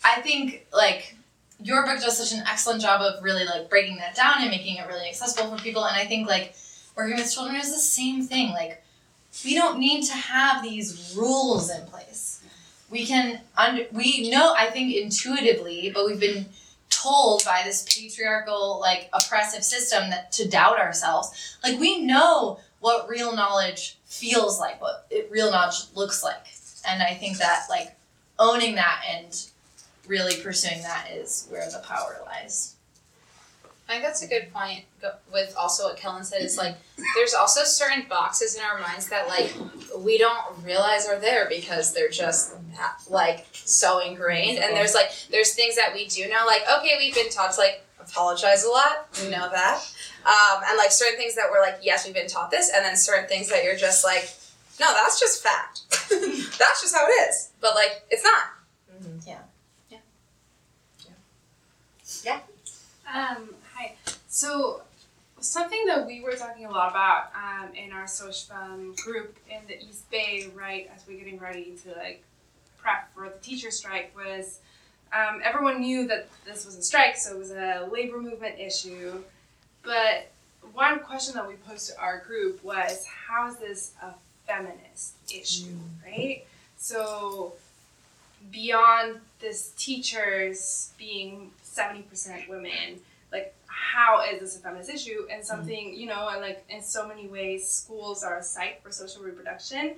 I 0.04 0.20
think 0.22 0.66
like 0.72 1.16
your 1.62 1.84
book 1.84 2.00
does 2.00 2.16
such 2.16 2.36
an 2.38 2.44
excellent 2.46 2.80
job 2.80 3.00
of 3.00 3.22
really 3.22 3.44
like 3.44 3.68
breaking 3.68 3.98
that 3.98 4.14
down 4.14 4.40
and 4.40 4.50
making 4.50 4.76
it 4.76 4.86
really 4.86 5.08
accessible 5.08 5.56
for 5.56 5.62
people. 5.62 5.84
And 5.84 5.96
I 5.96 6.06
think 6.06 6.28
like 6.28 6.54
working 6.96 7.16
with 7.16 7.32
children 7.32 7.56
is 7.56 7.70
the 7.72 7.78
same 7.78 8.26
thing. 8.26 8.50
Like 8.50 8.82
we 9.44 9.54
don't 9.54 9.78
need 9.78 10.04
to 10.04 10.14
have 10.14 10.62
these 10.62 11.14
rules 11.16 11.70
in 11.70 11.84
place. 11.86 12.41
We 12.92 13.06
can 13.06 13.40
under 13.56 13.86
we 13.90 14.30
know 14.30 14.54
I 14.56 14.66
think 14.66 14.94
intuitively, 14.94 15.90
but 15.92 16.04
we've 16.06 16.20
been 16.20 16.46
told 16.90 17.42
by 17.44 17.62
this 17.64 17.82
patriarchal 17.88 18.78
like 18.80 19.08
oppressive 19.14 19.64
system 19.64 20.10
that 20.10 20.30
to 20.32 20.46
doubt 20.46 20.78
ourselves. 20.78 21.56
Like 21.64 21.80
we 21.80 22.02
know 22.02 22.60
what 22.80 23.08
real 23.08 23.34
knowledge 23.34 23.96
feels 24.04 24.60
like, 24.60 24.80
what 24.82 25.06
it, 25.10 25.30
real 25.30 25.50
knowledge 25.50 25.86
looks 25.94 26.22
like. 26.22 26.46
And 26.86 27.02
I 27.02 27.14
think 27.14 27.38
that 27.38 27.64
like 27.70 27.96
owning 28.38 28.74
that 28.74 29.02
and 29.08 29.42
really 30.06 30.36
pursuing 30.42 30.82
that 30.82 31.10
is 31.10 31.46
where 31.50 31.70
the 31.70 31.78
power 31.78 32.20
lies. 32.26 32.76
I 33.92 33.96
think 33.96 34.04
that's 34.06 34.22
a 34.22 34.26
good 34.26 34.50
point. 34.54 34.84
With 35.30 35.54
also 35.58 35.84
what 35.84 35.98
Kellen 35.98 36.24
said, 36.24 36.40
is 36.40 36.56
like 36.56 36.76
there's 37.14 37.34
also 37.34 37.62
certain 37.64 38.06
boxes 38.08 38.54
in 38.54 38.62
our 38.62 38.80
minds 38.80 39.08
that 39.10 39.28
like 39.28 39.52
we 39.98 40.16
don't 40.16 40.42
realize 40.64 41.06
are 41.06 41.18
there 41.18 41.46
because 41.46 41.92
they're 41.92 42.08
just 42.08 42.54
ha- 42.74 42.96
like 43.10 43.46
so 43.52 43.98
ingrained. 43.98 44.58
And 44.58 44.74
there's 44.74 44.94
like 44.94 45.10
there's 45.30 45.54
things 45.54 45.76
that 45.76 45.92
we 45.92 46.06
do 46.06 46.26
know, 46.26 46.46
like 46.46 46.62
okay, 46.78 46.94
we've 46.98 47.14
been 47.14 47.28
taught 47.28 47.52
to 47.52 47.60
like 47.60 47.84
apologize 48.00 48.64
a 48.64 48.70
lot. 48.70 49.08
We 49.22 49.28
know 49.28 49.50
that. 49.50 49.92
Um, 50.24 50.62
and 50.66 50.78
like 50.78 50.90
certain 50.90 51.18
things 51.18 51.34
that 51.34 51.48
we're 51.50 51.60
like, 51.60 51.80
yes, 51.82 52.06
we've 52.06 52.14
been 52.14 52.28
taught 52.28 52.50
this, 52.50 52.70
and 52.74 52.82
then 52.82 52.96
certain 52.96 53.28
things 53.28 53.50
that 53.50 53.62
you're 53.62 53.76
just 53.76 54.04
like, 54.06 54.32
no, 54.80 54.90
that's 54.94 55.20
just 55.20 55.42
fact. 55.42 55.82
that's 55.90 56.80
just 56.80 56.94
how 56.94 57.06
it 57.06 57.10
is. 57.28 57.50
But 57.60 57.74
like, 57.74 58.04
it's 58.10 58.24
not. 58.24 58.44
Yeah. 59.26 59.38
Yeah. 59.90 59.98
Yeah. 61.04 61.12
Yeah. 62.24 62.40
Um, 63.12 63.50
hi. 63.82 63.94
So, 64.28 64.82
something 65.40 65.86
that 65.86 66.06
we 66.06 66.20
were 66.22 66.32
talking 66.32 66.66
a 66.66 66.70
lot 66.70 66.90
about 66.90 67.32
um, 67.34 67.74
in 67.74 67.92
our 67.92 68.06
social 68.06 68.54
um, 68.54 68.94
group 69.04 69.36
in 69.50 69.60
the 69.66 69.82
East 69.82 70.10
Bay, 70.10 70.48
right, 70.54 70.90
as 70.94 71.04
we're 71.06 71.18
getting 71.18 71.38
ready 71.38 71.76
to 71.84 71.90
like 71.98 72.22
prep 72.78 73.12
for 73.14 73.28
the 73.28 73.38
teacher 73.38 73.70
strike, 73.70 74.12
was 74.16 74.60
um, 75.12 75.40
everyone 75.42 75.80
knew 75.80 76.06
that 76.08 76.28
this 76.44 76.64
was 76.64 76.76
a 76.76 76.82
strike, 76.82 77.16
so 77.16 77.34
it 77.34 77.38
was 77.38 77.50
a 77.50 77.88
labor 77.92 78.20
movement 78.20 78.58
issue. 78.58 79.22
But 79.82 80.30
one 80.72 81.00
question 81.00 81.34
that 81.34 81.46
we 81.46 81.54
posed 81.54 81.90
to 81.90 82.00
our 82.00 82.20
group 82.20 82.62
was, 82.62 83.04
how 83.06 83.48
is 83.48 83.56
this 83.56 83.92
a 84.02 84.14
feminist 84.46 85.14
issue, 85.32 85.74
right? 86.04 86.44
So, 86.76 87.54
beyond 88.50 89.20
this 89.40 89.72
teachers 89.76 90.92
being 90.98 91.50
70% 91.64 92.48
women 92.48 93.00
like 93.32 93.54
how 93.66 94.22
is 94.22 94.40
this 94.40 94.56
a 94.56 94.60
feminist 94.60 94.90
issue? 94.90 95.26
And 95.30 95.44
something 95.44 95.94
you 95.94 96.06
know 96.06 96.28
and 96.28 96.40
like 96.40 96.64
in 96.68 96.82
so 96.82 97.06
many 97.08 97.26
ways 97.28 97.68
schools 97.68 98.22
are 98.22 98.38
a 98.38 98.42
site 98.42 98.82
for 98.82 98.90
social 98.90 99.22
reproduction. 99.22 99.96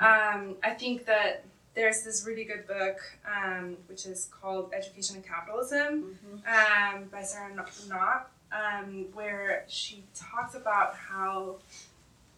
Um, 0.00 0.56
i 0.64 0.70
think 0.70 1.06
that 1.06 1.44
there's 1.74 2.02
this 2.02 2.24
really 2.26 2.44
good 2.44 2.66
book 2.66 2.98
um, 3.26 3.76
which 3.88 4.06
is 4.06 4.28
called 4.40 4.72
education 4.76 5.16
and 5.16 5.26
capitalism 5.26 6.18
um, 6.46 7.04
by 7.10 7.22
Sarah 7.22 7.54
Knopp 7.54 8.30
um, 8.52 9.06
where 9.14 9.64
she 9.68 10.04
talks 10.14 10.54
about 10.54 10.94
how 10.94 11.56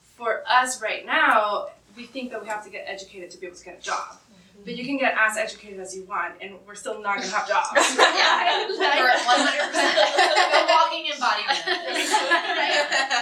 for 0.02 0.42
us 0.48 0.82
right 0.82 1.04
now 1.04 1.68
we 1.96 2.04
think 2.04 2.30
that 2.30 2.42
we 2.42 2.48
have 2.48 2.64
to 2.64 2.70
get 2.70 2.84
educated 2.86 3.30
to 3.30 3.38
be 3.38 3.46
able 3.46 3.56
to 3.56 3.64
get 3.64 3.78
a 3.78 3.82
job 3.82 4.16
but 4.64 4.76
you 4.76 4.84
can 4.84 4.98
get 4.98 5.14
as 5.18 5.36
educated 5.36 5.78
as 5.80 5.94
you 5.94 6.04
want, 6.04 6.34
and 6.40 6.54
we're 6.66 6.74
still 6.74 7.00
not 7.00 7.16
gonna 7.16 7.28
have 7.28 7.48
jobs. 7.48 7.68
Yeah. 7.98 8.66
Like- 8.78 9.16
100%. 9.20 10.68
Walking 10.68 11.06
embodiment. 11.12 11.66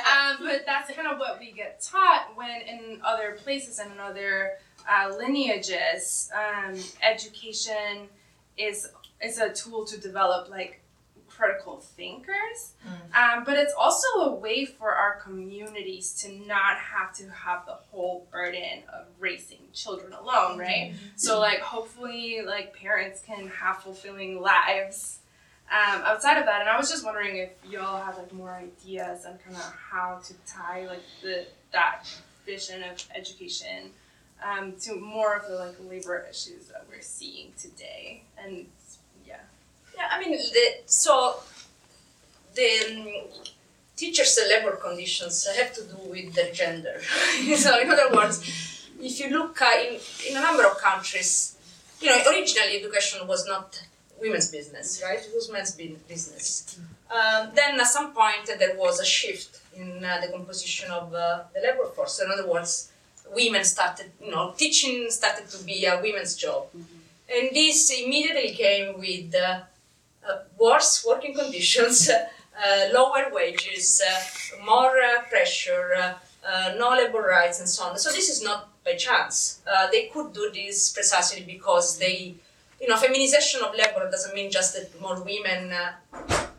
um, 0.07 0.37
but 0.41 0.65
that's 0.67 0.91
kind 0.95 1.09
of 1.09 1.19
what 1.19 1.39
we 1.39 1.53
get 1.53 1.81
taught 1.81 2.29
when 2.35 2.61
in 2.63 3.01
other 3.05 3.37
places 3.43 3.79
and 3.79 3.93
in 3.93 3.99
other 4.01 4.53
uh, 4.89 5.11
lineages, 5.17 6.31
um, 6.35 6.75
education 7.03 8.09
is 8.57 8.89
is 9.23 9.39
a 9.39 9.51
tool 9.53 9.85
to 9.87 9.99
develop 10.01 10.49
like 10.51 10.81
critical 11.37 11.79
thinkers. 11.81 12.75
Um, 13.15 13.45
but 13.45 13.57
it's 13.59 13.73
also 13.79 14.07
a 14.23 14.35
way 14.35 14.65
for 14.65 14.93
our 14.93 15.17
communities 15.21 16.13
to 16.23 16.33
not 16.47 16.77
have 16.79 17.15
to 17.17 17.29
have 17.31 17.67
the 17.67 17.73
whole 17.73 18.27
burden 18.33 18.83
of 18.93 19.07
raising 19.19 19.59
children 19.73 20.13
alone, 20.13 20.59
right? 20.59 20.93
So 21.17 21.41
like 21.41 21.61
hopefully 21.61 22.41
like 22.45 22.75
parents 22.75 23.23
can 23.27 23.49
have 23.49 23.79
fulfilling 23.79 24.41
lives 24.41 25.19
um, 25.71 26.03
outside 26.03 26.39
of 26.39 26.45
that. 26.47 26.61
And 26.61 26.69
I 26.69 26.77
was 26.77 26.91
just 26.91 27.05
wondering 27.05 27.37
if 27.37 27.51
y'all 27.71 28.03
have 28.03 28.17
like 28.19 28.33
more 28.33 28.55
ideas 28.55 29.25
on 29.25 29.39
kind 29.39 29.57
of 29.57 29.75
how 29.91 30.21
to 30.25 30.35
tie 30.47 30.87
like 30.87 31.03
the 31.23 31.47
that 31.73 32.05
vision 32.47 32.83
of 32.83 33.03
education 33.15 33.91
um, 34.45 34.75
to 34.83 34.97
more 34.97 35.35
of 35.37 35.49
the 35.49 35.57
like 35.57 35.77
labor 35.89 36.27
issues 36.31 36.67
that 36.67 36.85
we're 36.89 37.01
seeing 37.01 37.53
today. 37.59 38.23
And. 38.43 38.67
Yeah, 39.97 40.09
I 40.11 40.21
mean, 40.21 40.33
the, 40.33 40.67
so 40.87 41.37
the 42.55 42.71
um, 42.91 43.09
teachers' 43.97 44.39
labor 44.49 44.77
conditions 44.77 45.47
have 45.47 45.73
to 45.75 45.83
do 45.83 46.11
with 46.11 46.35
their 46.35 46.53
gender. 46.53 47.01
so, 47.57 47.81
in 47.81 47.91
other 47.91 48.15
words, 48.15 48.41
if 49.01 49.21
you 49.21 49.31
look 49.31 49.61
uh, 49.61 49.71
in, 49.87 49.99
in 50.31 50.37
a 50.37 50.41
number 50.41 50.67
of 50.67 50.79
countries, 50.79 51.57
you 52.01 52.09
know, 52.09 52.19
originally 52.31 52.79
education 52.79 53.27
was 53.27 53.47
not 53.47 53.81
women's 54.21 54.51
business, 54.51 55.03
right? 55.05 55.19
It 55.19 55.33
was 55.35 55.51
men's 55.51 55.73
business. 55.73 56.79
Um, 57.11 57.51
then 57.55 57.79
at 57.79 57.87
some 57.87 58.13
point 58.13 58.49
uh, 58.53 58.57
there 58.59 58.77
was 58.77 59.01
a 59.01 59.05
shift 59.05 59.61
in 59.77 60.05
uh, 60.05 60.21
the 60.21 60.33
composition 60.33 60.91
of 60.91 61.13
uh, 61.15 61.43
the 61.55 61.61
labor 61.61 61.87
force. 61.95 62.21
In 62.21 62.31
other 62.31 62.49
words, 62.51 62.91
women 63.35 63.65
started, 63.65 64.11
you 64.23 64.31
know, 64.31 64.55
teaching 64.57 65.11
started 65.11 65.49
to 65.49 65.65
be 65.65 65.85
a 65.87 66.01
women's 66.01 66.37
job. 66.37 66.67
And 66.75 67.51
this 67.53 67.91
immediately 67.91 68.51
came 68.55 68.99
with 68.99 69.35
uh, 69.35 69.61
worse 70.59 71.05
working 71.07 71.35
conditions, 71.35 72.11
uh, 72.65 72.89
lower 72.93 73.27
wages, 73.33 74.03
uh, 74.07 74.65
more 74.65 74.97
uh, 75.01 75.23
pressure, 75.29 75.95
uh, 75.97 76.15
uh, 76.47 76.75
no 76.79 76.91
labor 76.91 77.23
rights, 77.23 77.61
and 77.61 77.69
so 77.69 77.85
on. 77.85 77.99
So 77.99 78.11
this 78.11 78.29
is 78.29 78.43
not 78.43 78.69
by 78.85 78.95
chance. 78.95 79.61
Uh, 79.67 79.89
they 79.91 80.07
could 80.07 80.33
do 80.33 80.51
this 80.53 80.93
precisely 80.93 81.43
because 81.43 81.99
they, 81.99 82.35
you 82.81 82.89
know, 82.89 82.97
feminization 82.97 83.63
of 83.63 83.75
labor 83.75 84.11
doesn't 84.11 84.35
mean 84.35 84.51
just 84.51 84.75
that 84.75 85.01
more 85.01 85.23
women 85.23 85.73
uh, 85.73 85.93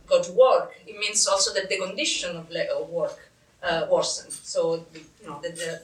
go 0.07 0.21
to 0.21 0.31
work. 0.31 0.73
It 0.87 0.97
means 0.97 1.27
also 1.27 1.53
that 1.53 1.69
the 1.69 1.77
condition 1.77 2.35
of, 2.35 2.51
of 2.51 2.89
work 2.89 3.19
uh. 3.65 4.01
So 4.01 4.85
you 4.93 5.27
know 5.27 5.39
that 5.41 5.55
the, 5.55 5.81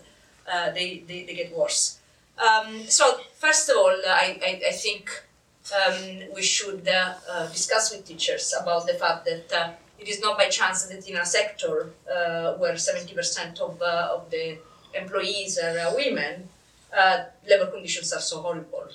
uh, 0.51 0.71
they, 0.71 1.03
they 1.07 1.23
they 1.23 1.36
get 1.36 1.55
worse. 1.55 1.99
Um, 2.38 2.86
so 2.88 3.19
first 3.36 3.69
of 3.69 3.77
all, 3.77 3.95
I 4.07 4.39
I, 4.43 4.61
I 4.69 4.71
think 4.71 5.09
um, 5.70 6.34
we 6.34 6.41
should 6.41 6.88
uh, 6.88 7.14
uh, 7.30 7.47
discuss 7.47 7.91
with 7.91 8.05
teachers 8.05 8.53
about 8.59 8.88
the 8.88 8.93
fact 8.93 9.26
that 9.26 9.51
uh, 9.53 9.72
it 9.99 10.07
is 10.07 10.20
not 10.22 10.38
by 10.38 10.49
chance 10.49 10.86
that 10.86 11.07
in 11.07 11.18
a 11.18 11.26
sector 11.26 11.91
uh, 12.09 12.53
where 12.53 12.74
70% 12.74 13.59
of, 13.59 13.82
uh, 13.82 14.09
of 14.16 14.30
the 14.32 14.57
employees 14.93 15.59
are 15.59 15.95
women, 15.95 16.49
labor 17.47 17.72
conditions 17.72 18.12
are 18.12 18.20
so 18.20 18.41
horrible 18.41 18.89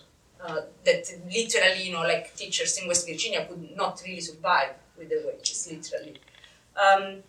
that 0.85 1.11
literally, 1.33 1.83
you 1.83 1.93
know, 1.93 2.03
like 2.03 2.35
teachers 2.37 2.79
in 2.79 2.87
West 2.87 3.07
Virginia 3.09 3.47
could 3.47 3.77
not 3.77 4.01
really 4.05 4.21
survive 4.21 4.71
with 4.99 5.09
the 5.09 5.23
wages, 5.27 5.69
literally. 5.71 6.19
Um, 6.77 7.23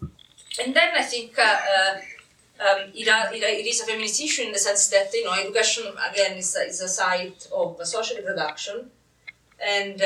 and 0.64 0.76
then 0.76 0.90
I 0.96 1.04
think 1.04 1.38
um, 1.40 2.90
it, 2.94 3.08
it, 3.08 3.44
it 3.44 3.68
is 3.68 3.82
a 3.82 3.86
feminist 3.86 4.22
issue 4.22 4.44
in 4.44 4.52
the 4.52 4.60
sense 4.60 4.90
that 4.90 5.14
you 5.14 5.24
know 5.24 5.34
education 5.34 5.86
again 6.12 6.38
is 6.38 6.56
a, 6.56 6.68
is 6.68 6.82
a 6.82 6.88
site 6.88 7.48
of 7.56 7.80
social 7.86 8.18
reproduction, 8.18 8.90
and 9.66 10.02
uh, 10.02 10.06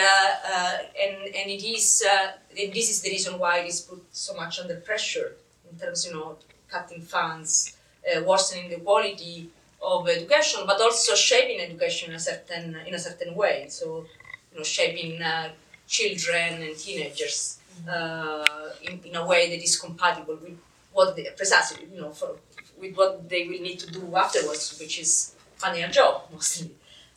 uh, 0.51 0.77
and 1.03 1.35
and 1.35 1.49
it 1.49 1.63
is 1.63 2.03
uh, 2.09 2.31
this 2.55 2.89
is 2.89 3.01
the 3.01 3.09
reason 3.09 3.37
why 3.37 3.59
it 3.59 3.67
is 3.67 3.81
put 3.81 4.03
so 4.11 4.33
much 4.35 4.59
under 4.59 4.75
pressure 4.75 5.33
in 5.69 5.77
terms 5.77 6.05
you 6.05 6.13
know 6.13 6.37
cutting 6.69 7.01
funds, 7.01 7.75
uh, 8.07 8.21
worsening 8.23 8.69
the 8.69 8.77
quality 8.77 9.49
of 9.81 10.07
education, 10.07 10.61
but 10.65 10.79
also 10.79 11.15
shaping 11.15 11.59
education 11.59 12.11
in 12.11 12.15
a 12.15 12.19
certain 12.19 12.77
in 12.87 12.93
a 12.93 12.99
certain 12.99 13.35
way. 13.35 13.65
So 13.69 14.05
you 14.51 14.57
know 14.57 14.63
shaping 14.63 15.21
uh, 15.21 15.49
children 15.87 16.61
and 16.61 16.77
teenagers 16.77 17.57
uh, 17.89 18.69
in, 18.83 18.99
in 19.03 19.15
a 19.15 19.25
way 19.25 19.49
that 19.49 19.61
is 19.61 19.77
compatible 19.79 20.37
with 20.41 20.57
what 20.93 21.15
they 21.15 21.27
precisely 21.35 21.87
you 21.93 22.01
know 22.01 22.11
for 22.11 22.37
with 22.79 22.95
what 22.95 23.29
they 23.29 23.47
will 23.47 23.61
need 23.61 23.79
to 23.79 23.91
do 23.91 24.15
afterwards, 24.15 24.77
which 24.79 24.99
is 24.99 25.35
finding 25.57 25.83
a 25.83 25.91
job 25.91 26.23
mostly. 26.31 26.71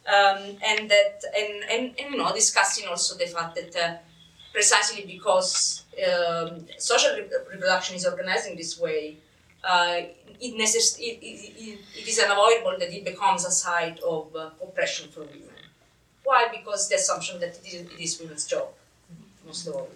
Um, 0.07 0.59
and 0.63 0.91
that 0.91 1.25
and, 1.35 1.65
and, 1.71 1.95
and 1.99 2.13
you 2.13 2.19
know 2.19 2.31
discussing 2.35 2.87
also 2.89 3.17
the 3.17 3.27
fact 3.27 3.57
that 3.57 3.75
uh, 3.75 3.97
precisely 4.53 5.05
because 5.07 5.85
um, 6.07 6.67
social 6.79 7.13
re- 7.17 7.29
reproduction 7.53 7.97
is 7.97 8.07
organized 8.07 8.49
in 8.49 8.57
this 8.57 8.79
way, 8.79 9.17
uh, 9.65 10.01
it, 10.41 10.55
necess- 10.59 10.99
it, 10.99 11.19
it, 11.23 11.79
it, 11.97 12.09
is 12.09 12.19
unavoidable 12.19 12.77
that 12.79 12.93
it 12.93 13.05
becomes 13.05 13.47
a 13.47 13.51
site 13.51 13.99
of 14.01 14.35
uh, 14.37 14.51
oppression 14.63 15.09
for 15.11 15.21
women. 15.21 15.49
Why? 16.23 16.49
Because 16.51 16.89
the 16.89 16.97
assumption 16.97 17.41
that 17.41 17.59
it 17.59 17.67
is, 17.67 17.75
it 17.75 18.01
is 18.01 18.21
women's 18.21 18.47
job, 18.47 18.69
most 19.47 19.67
of 19.67 19.75
all. 19.75 19.89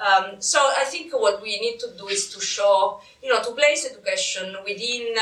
Um, 0.00 0.40
so 0.40 0.58
I 0.58 0.84
think 0.84 1.12
what 1.12 1.42
we 1.42 1.60
need 1.60 1.78
to 1.80 1.88
do 1.96 2.08
is 2.08 2.32
to 2.34 2.40
show, 2.40 3.00
you 3.22 3.28
know, 3.28 3.42
to 3.42 3.52
place 3.52 3.86
education 3.88 4.56
within 4.64 5.14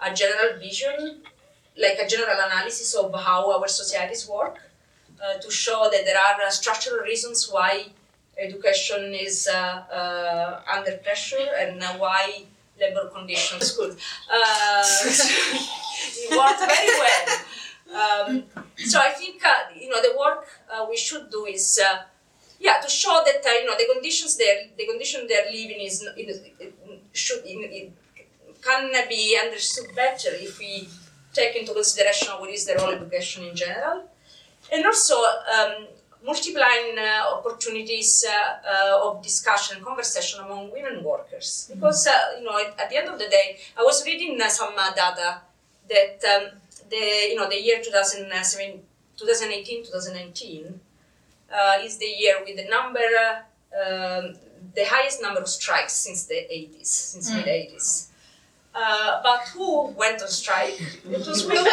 a 0.00 0.14
general 0.14 0.58
vision, 0.58 1.22
like 1.76 1.98
a 1.98 2.06
general 2.06 2.36
analysis 2.46 2.94
of 2.94 3.14
how 3.14 3.50
our 3.50 3.68
societies 3.68 4.28
work, 4.28 4.58
uh, 5.22 5.38
to 5.38 5.50
show 5.50 5.88
that 5.92 6.04
there 6.04 6.18
are 6.18 6.42
uh, 6.42 6.50
structural 6.50 7.00
reasons 7.04 7.48
why 7.50 7.86
education 8.38 9.14
is 9.14 9.46
uh, 9.46 9.54
uh, 9.54 10.60
under 10.74 10.96
pressure 10.98 11.46
and 11.58 11.80
why 11.98 12.42
labor 12.80 13.08
conditions 13.14 13.76
could 13.76 13.92
it 16.50 16.58
very 16.58 16.92
well. 17.02 17.26
Um, 17.92 18.44
so 18.76 18.98
I 18.98 19.10
think 19.10 19.42
you 19.78 19.88
know 19.88 20.00
the 20.02 20.16
work 20.18 20.48
we 20.90 20.96
should 20.96 21.30
do 21.30 21.44
is 21.46 21.80
yeah 22.58 22.80
to 22.80 22.88
show 22.88 23.22
that 23.24 23.44
uh, 23.44 23.50
you 23.60 23.66
know 23.66 23.76
the 23.76 23.88
conditions 23.92 24.36
they're 24.36 24.62
the 24.78 24.86
condition 24.86 25.26
they're 25.28 25.50
living 25.50 25.80
is 25.80 26.04
should 27.12 27.42
it 27.44 27.92
can 28.62 28.92
be 29.08 29.38
understood 29.44 29.94
better 29.94 30.30
if 30.32 30.58
we 30.58 30.88
take 31.32 31.56
into 31.56 31.72
consideration 31.72 32.28
what 32.40 32.50
is 32.50 32.64
the 32.66 32.74
role 32.76 32.92
of 32.92 33.00
education 33.02 33.44
in 33.44 33.54
general, 33.56 34.04
and 34.72 34.84
also 34.86 35.14
um, 35.14 35.86
multiplying 36.24 36.96
uh, 36.98 37.34
opportunities 37.36 38.24
uh, 38.28 38.32
uh, 38.32 39.08
of 39.08 39.22
discussion 39.22 39.76
and 39.76 39.84
conversation 39.84 40.40
among 40.44 40.70
women 40.72 41.02
workers. 41.02 41.70
Because 41.72 42.06
uh, 42.06 42.12
you 42.38 42.44
know, 42.44 42.58
at, 42.58 42.78
at 42.80 42.90
the 42.90 42.96
end 42.96 43.08
of 43.08 43.18
the 43.18 43.28
day, 43.28 43.58
I 43.78 43.82
was 43.82 44.04
reading 44.06 44.40
uh, 44.40 44.48
some 44.48 44.74
uh, 44.78 44.92
data 44.94 45.40
that 45.88 46.18
um, 46.32 46.44
the 46.90 47.04
you 47.30 47.34
know 47.36 47.48
the 47.48 47.60
year 47.60 47.80
2007, 47.82 48.80
2018, 49.16 49.84
2019 49.84 50.80
uh, 51.52 51.74
is 51.82 51.98
the 51.98 52.06
year 52.06 52.36
with 52.44 52.56
the 52.56 52.68
number 52.68 53.00
um, 53.74 54.34
the 54.74 54.84
highest 54.84 55.20
number 55.22 55.40
of 55.40 55.48
strikes 55.48 55.92
since 55.92 56.24
the 56.26 56.34
80s, 56.34 56.86
since 56.86 57.30
Mm. 57.30 57.36
mid 57.36 57.46
80s. 57.46 58.06
Uh, 58.74 59.20
but 59.22 59.40
who 59.48 59.88
went 59.88 60.22
on 60.22 60.28
strike? 60.28 60.80
It 61.10 61.26
was 61.26 61.44
women. 61.50 61.66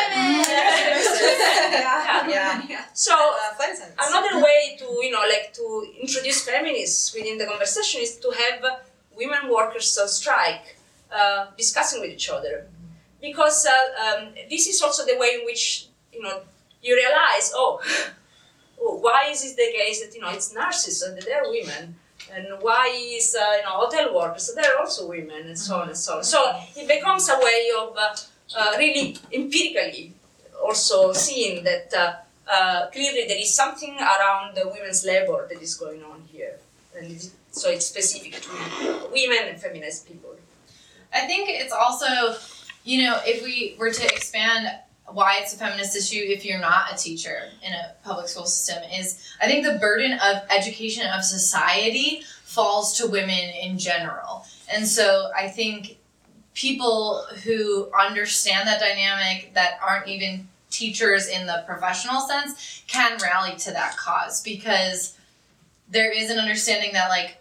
yeah. 2.28 2.62
yeah. 2.68 2.86
So 2.94 3.14
Uh, 3.14 4.10
another 4.10 4.44
way 4.44 4.76
to 4.80 4.86
you 5.06 5.12
know 5.12 5.24
like 5.36 5.54
to 5.54 5.66
introduce 6.02 6.44
feminists 6.44 7.14
within 7.14 7.38
the 7.38 7.46
conversation 7.46 8.02
is 8.02 8.18
to 8.18 8.30
have 8.32 8.60
women 9.16 9.50
workers 9.50 9.98
on 9.98 10.08
strike 10.08 10.78
uh, 11.12 11.48
discussing 11.58 12.02
with 12.02 12.12
each 12.12 12.30
other 12.30 12.68
because 13.22 13.66
uh, 13.66 13.72
um, 14.04 14.34
this 14.50 14.68
is 14.68 14.82
also 14.82 15.06
the 15.06 15.18
way 15.18 15.40
in 15.40 15.46
which 15.46 15.88
you 16.14 16.22
know 16.22 16.42
you 16.82 16.96
realize 16.96 17.52
oh, 17.56 17.82
oh 18.82 18.96
why 19.06 19.28
is 19.30 19.44
it 19.46 19.56
the 19.58 19.70
case 19.78 19.98
that 20.04 20.14
you 20.16 20.22
know 20.22 20.30
it's 20.30 20.54
nurses 20.54 21.02
and 21.02 21.22
they're 21.22 21.50
women 21.50 21.96
and 22.34 22.48
why 22.62 22.88
is 22.96 23.36
uh, 23.36 23.56
you 23.58 23.64
know 23.64 23.76
hotel 23.84 24.14
workers. 24.16 24.52
They're 24.56 24.78
also 24.80 25.08
women 25.08 25.48
and 25.48 25.58
so 25.58 25.78
on 25.78 25.88
and 25.88 25.98
so 25.98 26.18
on. 26.18 26.24
So 26.24 26.40
it 26.76 26.88
becomes 26.88 27.30
a 27.30 27.38
way 27.38 27.70
of 27.80 27.96
uh, 27.98 28.16
uh, 28.58 28.74
really 28.78 29.18
empirically 29.32 30.14
also 30.64 31.14
seeing 31.14 31.64
that 31.64 31.94
uh, 31.96 32.14
uh, 32.52 32.88
clearly 32.88 33.26
there 33.28 33.40
is 33.40 33.54
something 33.54 33.96
around 33.98 34.56
the 34.56 34.68
women's 34.68 35.06
labor 35.06 35.48
that 35.50 35.62
is 35.62 35.76
going 35.76 36.04
on 36.04 36.24
here, 36.32 36.60
and 36.98 37.12
it, 37.12 37.30
so 37.52 37.70
it's 37.70 37.86
specific 37.86 38.42
to 38.42 38.50
women 39.12 39.50
and 39.50 39.62
feminist 39.62 40.08
people. 40.08 40.36
I 41.14 41.22
think 41.22 41.50
it's 41.50 41.74
also, 41.74 42.38
you 42.84 43.04
know, 43.04 43.20
if 43.26 43.44
we 43.44 43.76
were 43.80 43.92
to 43.92 44.06
expand 44.06 44.70
why 45.14 45.38
it's 45.42 45.54
a 45.54 45.58
feminist 45.58 45.96
issue 45.96 46.22
if 46.22 46.46
you're 46.46 46.60
not 46.60 46.94
a 46.94 46.98
teacher 46.98 47.50
in 47.66 47.74
a 47.74 47.94
public 48.04 48.28
school 48.28 48.46
system 48.46 48.84
is 48.92 49.34
I 49.42 49.48
think 49.48 49.66
the 49.66 49.80
burden 49.80 50.14
of 50.14 50.38
education 50.50 51.08
of 51.08 51.24
society 51.24 52.24
falls 52.44 52.98
to 52.98 53.08
women 53.08 53.52
in 53.62 53.78
general. 53.78 54.46
And 54.74 54.88
so 54.88 55.32
I 55.38 55.48
think 55.48 55.98
people 56.54 57.26
who 57.44 57.90
understand 57.94 58.68
that 58.68 58.80
dynamic 58.80 59.54
that 59.54 59.80
aren't 59.86 60.08
even 60.08 60.48
teachers 60.70 61.28
in 61.28 61.48
the 61.48 61.64
professional 61.66 62.22
sense 62.22 62.84
can 62.88 63.18
rally 63.22 63.56
to 63.58 63.72
that 63.72 63.98
cause 63.98 64.42
because 64.44 65.18
there 65.90 66.12
is 66.12 66.30
an 66.30 66.38
understanding 66.38 66.92
that 66.94 67.10
like 67.10 67.38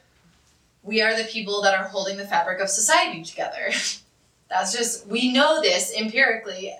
we 0.83 1.03
are 1.03 1.17
the 1.17 1.29
people 1.29 1.63
that 1.63 1.79
are 1.79 1.89
holding 1.89 2.17
the 2.17 2.27
fabric 2.27 2.61
of 2.61 2.69
society 2.69 3.23
together. 3.23 3.71
That's 4.49 4.73
just 4.73 5.07
we 5.07 5.33
know 5.33 5.61
this 5.61 5.93
empirically 5.95 6.75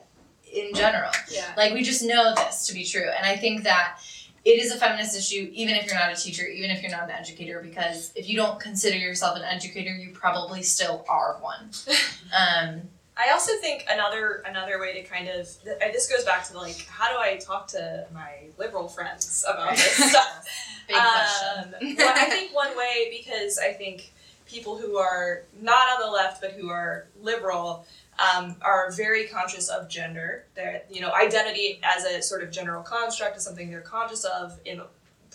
in 0.53 0.75
general. 0.75 1.11
Yeah. 1.31 1.53
Like 1.57 1.73
we 1.73 1.83
just 1.83 2.03
know 2.03 2.35
this 2.35 2.67
to 2.67 2.75
be 2.75 2.85
true. 2.85 3.09
And 3.17 3.27
I 3.27 3.37
think 3.37 3.65
that 3.65 3.99
it 4.45 4.59
is 4.59 4.73
a 4.73 4.77
feminist 4.77 5.17
issue 5.17 5.51
even 5.53 5.75
if 5.75 5.87
you're 5.87 5.95
not 5.95 6.13
a 6.13 6.17
teacher, 6.17 6.47
even 6.47 6.71
if 6.71 6.83
you're 6.83 6.91
not 6.91 7.05
an 7.05 7.11
educator, 7.11 7.61
because 7.63 8.13
if 8.15 8.29
you 8.29 8.37
don't 8.37 8.59
consider 8.61 8.97
yourself 8.97 9.37
an 9.37 9.43
educator, 9.43 9.95
you 9.95 10.11
probably 10.13 10.63
still 10.63 11.05
are 11.09 11.37
one. 11.41 11.71
Um, 12.29 12.83
I 13.17 13.33
also 13.33 13.53
think 13.61 13.85
another 13.91 14.45
another 14.47 14.79
way 14.79 14.93
to 14.93 15.03
kind 15.03 15.29
of 15.29 15.49
th- 15.65 15.79
this 15.93 16.09
goes 16.09 16.25
back 16.25 16.47
to 16.49 16.57
like 16.59 16.87
how 16.89 17.11
do 17.11 17.19
I 17.19 17.37
talk 17.37 17.67
to 17.69 18.07
my 18.15 18.49
liberal 18.59 18.87
friends 18.87 19.45
about 19.49 19.71
this 19.71 19.97
stuff? 20.11 20.47
big 20.87 20.97
question. 20.97 21.75
Um, 21.75 21.97
well, 21.99 22.15
I 22.15 22.27
think 22.27 22.55
one 22.55 22.77
way 22.77 23.19
because 23.19 23.59
I 23.59 23.73
think 23.73 24.13
people 24.47 24.79
who 24.79 24.99
are 24.99 25.43
not 25.61 25.89
on 25.89 26.07
the 26.07 26.13
left 26.13 26.41
but 26.41 26.53
who 26.53 26.71
are 26.71 27.07
liberal 27.21 27.87
um, 28.19 28.57
are 28.63 28.91
very 28.93 29.27
conscious 29.27 29.69
of 29.69 29.89
gender. 29.89 30.47
That 30.55 30.87
you 30.91 31.01
know 31.01 31.13
identity 31.13 31.81
as 31.83 32.05
a 32.05 32.23
sort 32.23 32.43
of 32.43 32.51
general 32.51 32.83
construct 32.83 33.37
is 33.37 33.45
something 33.45 33.71
they're 33.71 33.81
conscious 33.81 34.25
of 34.25 34.59
in 34.65 34.81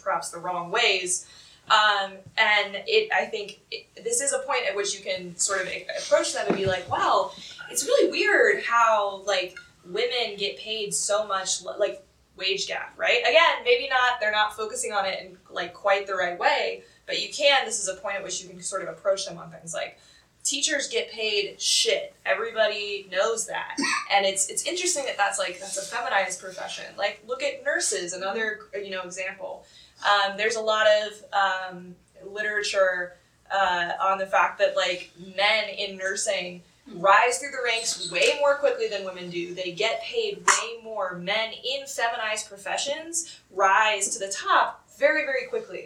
perhaps 0.01 0.29
the 0.29 0.39
wrong 0.39 0.71
ways. 0.71 1.27
Um, 1.69 2.13
and 2.37 2.83
it, 2.87 3.09
I 3.13 3.25
think 3.25 3.61
it, 3.71 3.87
this 4.03 4.19
is 4.21 4.33
a 4.33 4.39
point 4.39 4.63
at 4.69 4.75
which 4.75 4.97
you 4.97 5.03
can 5.03 5.35
sort 5.37 5.61
of 5.61 5.67
approach 5.97 6.33
them 6.33 6.45
and 6.47 6.57
be 6.57 6.65
like, 6.65 6.89
wow, 6.91 7.31
it's 7.71 7.85
really 7.85 8.11
weird 8.11 8.63
how 8.63 9.23
like 9.25 9.57
women 9.85 10.35
get 10.37 10.57
paid 10.57 10.93
so 10.93 11.25
much 11.25 11.63
like 11.63 12.05
wage 12.35 12.67
gap, 12.67 12.93
right? 12.97 13.21
Again, 13.21 13.63
maybe 13.63 13.87
not 13.87 14.19
they're 14.19 14.31
not 14.31 14.55
focusing 14.55 14.91
on 14.91 15.05
it 15.05 15.21
in 15.21 15.37
like 15.49 15.73
quite 15.73 16.05
the 16.05 16.15
right 16.15 16.37
way, 16.37 16.83
but 17.05 17.21
you 17.21 17.29
can. 17.31 17.65
This 17.65 17.79
is 17.79 17.87
a 17.87 17.95
point 17.95 18.15
at 18.15 18.23
which 18.23 18.43
you 18.43 18.49
can 18.49 18.61
sort 18.61 18.81
of 18.81 18.89
approach 18.89 19.25
them 19.25 19.37
on 19.37 19.49
things 19.49 19.73
like 19.73 19.97
teachers 20.43 20.87
get 20.87 21.11
paid 21.11 21.59
shit. 21.59 22.13
Everybody 22.25 23.07
knows 23.11 23.47
that, 23.47 23.77
and 24.11 24.25
it's 24.25 24.49
it's 24.49 24.65
interesting 24.65 25.05
that 25.05 25.17
that's 25.17 25.39
like 25.39 25.59
that's 25.59 25.77
a 25.77 25.81
feminized 25.81 26.41
profession. 26.41 26.85
Like 26.97 27.23
look 27.27 27.43
at 27.43 27.63
nurses, 27.63 28.13
another 28.13 28.59
you 28.73 28.91
know 28.91 29.01
example. 29.01 29.65
Um, 30.03 30.37
there's 30.37 30.55
a 30.55 30.61
lot 30.61 30.85
of 30.87 31.23
um, 31.33 31.95
literature 32.25 33.13
uh, 33.51 33.91
on 34.01 34.17
the 34.17 34.27
fact 34.27 34.59
that 34.59 34.75
like 34.75 35.11
men 35.35 35.69
in 35.69 35.97
nursing 35.97 36.61
rise 36.95 37.37
through 37.37 37.51
the 37.51 37.57
ranks 37.63 38.11
way 38.11 38.33
more 38.39 38.55
quickly 38.55 38.87
than 38.89 39.05
women 39.05 39.29
do. 39.29 39.53
They 39.53 39.71
get 39.71 40.01
paid 40.01 40.39
way 40.45 40.83
more. 40.83 41.17
Men 41.17 41.53
in 41.53 41.85
feminized 41.87 42.49
professions 42.49 43.39
rise 43.51 44.09
to 44.09 44.19
the 44.19 44.31
top 44.31 44.82
very, 45.05 45.23
very 45.31 45.45
quickly. 45.53 45.83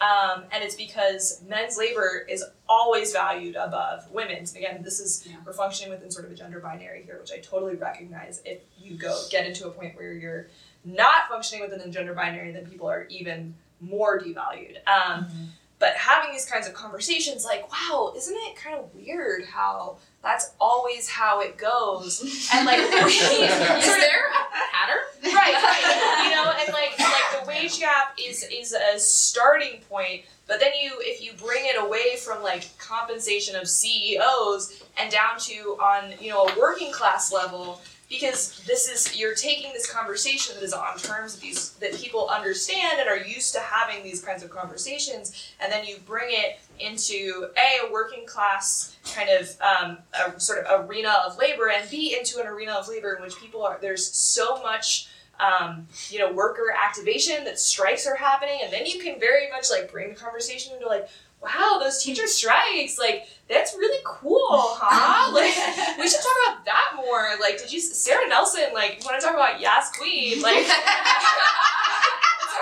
Um, 0.00 0.44
and 0.52 0.64
it's 0.64 0.76
because 0.86 1.42
men's 1.46 1.76
labor 1.76 2.10
is 2.34 2.42
always 2.68 3.08
valued 3.12 3.56
above 3.56 3.98
women's. 4.18 4.54
And 4.54 4.64
again, 4.64 4.82
this 4.82 4.98
is 5.04 5.10
we're 5.44 5.52
functioning 5.52 5.90
within 5.94 6.10
sort 6.10 6.24
of 6.26 6.32
a 6.32 6.34
gender 6.34 6.60
binary 6.60 7.02
here, 7.06 7.18
which 7.20 7.32
I 7.36 7.38
totally 7.52 7.76
recognize. 7.88 8.40
If 8.44 8.60
you 8.78 8.92
go 8.96 9.12
get 9.34 9.42
into 9.48 9.66
a 9.66 9.70
point 9.78 9.96
where 9.96 10.12
you're 10.12 10.46
not 10.84 11.20
functioning 11.28 11.62
within 11.64 11.80
the 11.86 11.92
gender 11.96 12.14
binary, 12.14 12.50
then 12.52 12.64
people 12.72 12.88
are 12.94 13.04
even 13.10 13.54
more 13.80 14.20
devalued. 14.20 14.76
Um, 14.96 15.26
But 15.80 15.94
having 15.96 16.30
these 16.32 16.44
kinds 16.44 16.66
of 16.68 16.74
conversations, 16.74 17.40
like, 17.52 17.62
wow, 17.72 18.12
isn't 18.14 18.38
it 18.46 18.54
kind 18.54 18.76
of 18.78 18.94
weird 18.94 19.46
how 19.46 19.96
that's 20.22 20.52
always 20.60 21.08
how 21.08 21.40
it 21.40 21.56
goes? 21.56 22.20
And 22.54 22.66
like, 22.66 22.78
we, 22.78 22.84
Is 22.90 23.08
there 23.86 24.26
a 24.28 24.72
pattern? 24.72 25.04
right, 25.22 25.54
right. 25.54 26.24
You 26.24 26.30
know, 26.34 26.52
and 26.58 26.72
like 26.72 26.98
like 26.98 27.42
the 27.42 27.48
wage 27.48 27.78
gap 27.78 28.18
is 28.22 28.44
is 28.52 28.72
a 28.72 28.98
starting 28.98 29.80
point, 29.88 30.22
but 30.46 30.58
then 30.60 30.72
you 30.82 30.92
if 31.00 31.22
you 31.22 31.32
bring 31.34 31.64
it 31.66 31.80
away 31.80 32.16
from 32.16 32.42
like 32.42 32.66
compensation 32.78 33.54
of 33.56 33.68
CEOs 33.68 34.82
and 34.98 35.10
down 35.12 35.38
to 35.38 35.76
on 35.80 36.12
you 36.20 36.30
know 36.30 36.46
a 36.46 36.58
working 36.58 36.92
class 36.92 37.32
level, 37.32 37.80
because 38.10 38.62
this 38.66 38.88
is 38.88 39.18
you're 39.18 39.36
taking 39.36 39.72
this 39.72 39.90
conversation 39.90 40.54
that 40.56 40.64
is 40.64 40.74
on 40.74 40.98
terms 40.98 41.36
of 41.36 41.40
these 41.40 41.70
that 41.74 41.94
people 41.94 42.28
understand 42.28 42.98
and 42.98 43.08
are 43.08 43.16
used 43.16 43.54
to 43.54 43.60
having 43.60 44.02
these 44.02 44.22
kinds 44.22 44.42
of 44.42 44.50
conversations, 44.50 45.54
and 45.60 45.72
then 45.72 45.86
you 45.86 45.96
bring 46.04 46.28
it 46.28 46.58
into 46.78 47.46
a 47.56 47.86
a 47.86 47.92
working 47.92 48.26
class 48.26 48.96
kind 49.14 49.30
of 49.30 49.56
um, 49.62 49.98
a 50.12 50.38
sort 50.40 50.66
of 50.66 50.90
arena 50.90 51.14
of 51.24 51.38
labor, 51.38 51.70
and 51.70 51.88
b 51.88 52.16
into 52.18 52.40
an 52.40 52.46
arena 52.46 52.72
of 52.72 52.88
labor 52.88 53.14
in 53.14 53.22
which 53.22 53.36
people 53.36 53.62
are 53.62 53.78
there's 53.80 54.06
so 54.12 54.60
much 54.62 55.08
um, 55.40 55.86
you 56.10 56.18
know, 56.18 56.30
worker 56.32 56.66
activation 56.70 57.44
that 57.44 57.58
strikes 57.58 58.06
are 58.06 58.16
happening, 58.16 58.60
and 58.62 58.72
then 58.72 58.86
you 58.86 59.00
can 59.00 59.18
very 59.18 59.48
much 59.50 59.70
like 59.70 59.90
bring 59.90 60.10
the 60.10 60.14
conversation 60.14 60.74
into 60.74 60.86
like, 60.86 61.08
wow, 61.42 61.78
those 61.80 62.02
teacher 62.02 62.26
strikes, 62.26 62.98
like 62.98 63.26
that's 63.48 63.74
really 63.74 64.00
cool, 64.04 64.48
huh? 64.50 65.32
Like 65.34 65.54
we 65.98 66.08
should 66.08 66.20
talk 66.20 66.36
about 66.48 66.64
that 66.64 66.92
more. 66.96 67.30
Like, 67.40 67.58
did 67.58 67.72
you 67.72 67.80
Sara 67.80 68.28
Nelson? 68.28 68.72
Like, 68.74 68.98
you 69.00 69.04
want 69.06 69.20
to 69.20 69.26
talk 69.26 69.34
about 69.34 69.60
Yas 69.60 69.90
Queen? 69.96 70.40
Like, 70.42 70.66
talk 70.66 70.76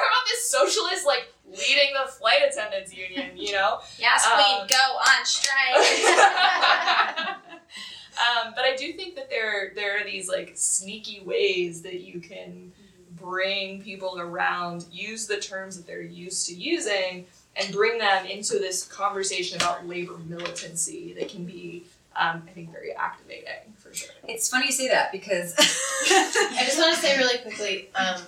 about 0.04 0.24
this 0.28 0.50
socialist 0.50 1.06
like 1.06 1.32
leading 1.46 1.92
the 1.94 2.10
flight 2.10 2.40
attendants 2.48 2.94
union. 2.94 3.36
You 3.36 3.52
know. 3.52 3.80
Yes, 3.98 4.26
Um, 4.26 4.32
queen, 4.34 4.66
go 4.68 4.76
on 4.76 5.24
strike. 5.24 5.76
um, 8.46 8.52
but 8.54 8.64
I 8.64 8.76
do 8.76 8.92
think 8.92 9.14
that 9.16 9.30
there 9.30 9.72
there 9.74 10.00
are 10.00 10.04
these 10.04 10.28
like 10.28 10.52
sneaky 10.54 11.20
ways 11.24 11.82
that 11.82 12.00
you 12.00 12.20
can 12.20 12.72
bring 13.12 13.82
people 13.82 14.18
around, 14.20 14.86
use 14.92 15.26
the 15.26 15.38
terms 15.38 15.76
that 15.76 15.86
they're 15.86 16.00
used 16.02 16.46
to 16.48 16.54
using, 16.54 17.26
and 17.58 17.72
bring 17.72 17.98
them 17.98 18.26
into 18.26 18.58
this 18.58 18.84
conversation 18.84 19.56
about 19.56 19.86
labor 19.86 20.16
militancy 20.26 21.14
that 21.18 21.28
can 21.28 21.44
be, 21.44 21.84
um, 22.16 22.42
I 22.46 22.50
think, 22.52 22.72
very 22.72 22.92
activating 22.94 23.74
for 23.76 23.92
sure. 23.92 24.10
It's 24.28 24.48
funny 24.48 24.66
you 24.66 24.72
say 24.72 24.88
that 24.88 25.12
because 25.12 25.54
I 25.58 26.62
just 26.64 26.78
want 26.78 26.94
to 26.94 27.00
say 27.00 27.18
really 27.18 27.38
quickly. 27.38 27.88
Um, 27.94 28.20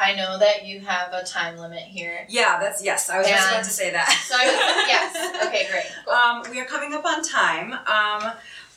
I 0.00 0.14
know 0.14 0.38
that 0.38 0.64
you 0.64 0.80
have 0.80 1.12
a 1.12 1.24
time 1.24 1.56
limit 1.56 1.82
here. 1.82 2.24
yeah, 2.28 2.58
that's 2.60 2.84
yes. 2.84 3.10
I 3.10 3.18
was 3.18 3.26
just 3.26 3.48
about 3.48 3.64
to 3.64 3.70
say 3.70 3.90
that. 3.90 4.08
So 4.26 4.36
I 4.38 4.44
was, 4.46 4.54
yes. 4.88 5.46
Okay, 5.48 5.66
great. 5.70 5.84
Um, 6.08 6.42
we 6.50 6.60
are 6.60 6.64
coming 6.64 6.94
up 6.94 7.04
on 7.04 7.22
time, 7.22 7.72
um, 7.72 8.32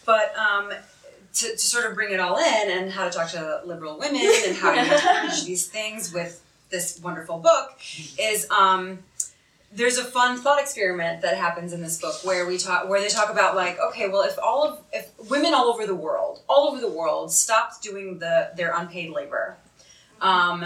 but 0.05 0.35
um, 0.35 0.71
to, 1.33 1.51
to 1.51 1.57
sort 1.57 1.85
of 1.85 1.95
bring 1.95 2.11
it 2.13 2.19
all 2.19 2.37
in 2.37 2.71
and 2.71 2.91
how 2.91 3.05
to 3.05 3.11
talk 3.11 3.29
to 3.29 3.61
liberal 3.65 3.97
women 3.97 4.21
and 4.47 4.55
how 4.57 4.73
to 4.73 4.81
encourage 4.81 5.43
these 5.45 5.67
things 5.67 6.13
with 6.13 6.43
this 6.71 6.99
wonderful 7.01 7.37
book 7.37 7.79
is 8.19 8.49
um, 8.49 8.99
there's 9.73 9.97
a 9.97 10.03
fun 10.03 10.37
thought 10.37 10.59
experiment 10.59 11.21
that 11.21 11.37
happens 11.37 11.71
in 11.71 11.81
this 11.81 11.99
book 11.99 12.15
where 12.23 12.45
we 12.45 12.57
talk 12.57 12.89
where 12.89 12.99
they 12.99 13.07
talk 13.07 13.29
about 13.29 13.55
like 13.55 13.79
okay 13.79 14.07
well 14.09 14.23
if 14.23 14.37
all 14.39 14.63
of 14.63 14.81
if 14.91 15.11
women 15.29 15.53
all 15.53 15.65
over 15.65 15.87
the 15.87 15.95
world 15.95 16.41
all 16.49 16.67
over 16.69 16.81
the 16.81 16.89
world 16.89 17.31
stopped 17.31 17.81
doing 17.81 18.19
the 18.19 18.51
their 18.55 18.73
unpaid 18.75 19.09
labor 19.11 19.57
um, 20.21 20.65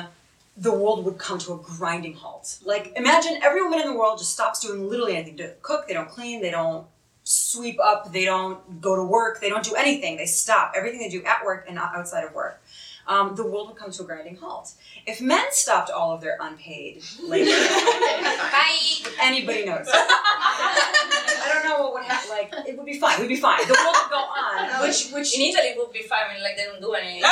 the 0.58 0.72
world 0.72 1.04
would 1.06 1.18
come 1.18 1.38
to 1.40 1.54
a 1.54 1.58
grinding 1.58 2.14
halt. 2.14 2.60
Like, 2.64 2.94
imagine 2.96 3.40
every 3.44 3.62
woman 3.62 3.80
in 3.80 3.88
the 3.88 3.98
world 3.98 4.20
just 4.20 4.32
stops 4.34 4.60
doing 4.60 4.88
literally 4.88 5.16
anything. 5.16 5.36
Don't 5.36 5.62
cook, 5.62 5.88
they 5.88 5.94
don't 5.94 6.10
clean, 6.10 6.42
they 6.42 6.52
don't 6.52 6.86
sweep 7.24 7.78
up, 7.84 8.14
they 8.14 8.26
don't 8.26 8.82
go 8.82 8.96
to 8.96 9.04
work, 9.04 9.42
they 9.42 9.50
don't 9.50 9.64
do 9.64 9.76
anything. 9.76 10.18
They 10.18 10.26
stop 10.26 10.74
everything 10.76 11.00
they 11.00 11.10
do 11.10 11.24
at 11.24 11.44
work 11.44 11.66
and 11.68 11.78
outside 11.78 12.24
of 12.24 12.34
work. 12.34 12.62
Um, 13.08 13.36
the 13.36 13.46
world 13.46 13.68
would 13.70 13.78
come 13.78 13.92
to 13.92 14.02
a 14.02 14.06
grinding 14.06 14.36
halt. 14.38 14.72
If 15.06 15.22
men 15.22 15.46
stopped 15.52 15.92
all 15.92 16.14
of 16.16 16.22
their 16.22 16.38
unpaid 16.42 17.04
labor, 17.24 17.52
Bye. 17.52 19.10
anybody 19.22 19.64
knows. 19.66 19.88
I 19.94 21.50
don't 21.54 21.64
know 21.70 21.84
what 21.84 21.94
would 21.94 22.04
happen. 22.04 22.30
Like, 22.32 22.52
it 22.68 22.76
would 22.76 22.86
be 22.88 22.98
fine. 23.00 23.20
We'd 23.22 23.28
be 23.30 23.36
fine. 23.36 23.60
The 23.68 23.74
world 23.78 23.96
would 24.02 24.10
go 24.10 24.18
on. 24.18 24.82
Which, 24.88 25.12
which 25.12 25.36
In 25.36 25.42
Italy, 25.54 25.74
would 25.78 25.92
be 25.94 26.02
fine. 26.02 26.26
I 26.30 26.34
mean, 26.34 26.42
like 26.44 26.58
they 26.58 26.66
don't 26.66 26.82
do 26.82 26.94
anything. 26.94 27.18
in 27.18 27.24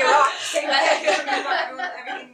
Iraq, 0.00 0.32
same 0.40 0.68
thing. 0.68 1.04
Everything 1.04 2.28
would 2.32 2.33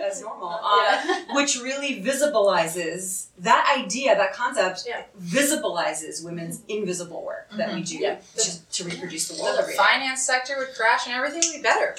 as 0.00 0.20
normal. 0.26 0.48
Um, 0.48 1.34
Which 1.36 1.58
really 1.60 2.00
visibilizes 2.02 3.26
that 3.38 3.64
idea, 3.78 4.14
that 4.16 4.32
concept, 4.32 4.84
Yeah. 4.86 5.02
visibilizes 5.20 6.24
women's 6.24 6.60
invisible 6.68 7.22
work 7.24 7.48
that 7.56 7.72
we 7.74 7.82
do 7.82 7.96
Yeah. 7.98 8.16
to, 8.36 8.70
to 8.72 8.84
reproduce 8.84 9.28
the 9.28 9.42
world 9.42 9.58
The 9.58 9.66
day. 9.66 9.76
finance 9.76 10.22
sector 10.22 10.56
would 10.58 10.74
crash 10.76 11.06
and 11.06 11.14
everything 11.14 11.42
would 11.46 11.56
be 11.58 11.62
better. 11.62 11.94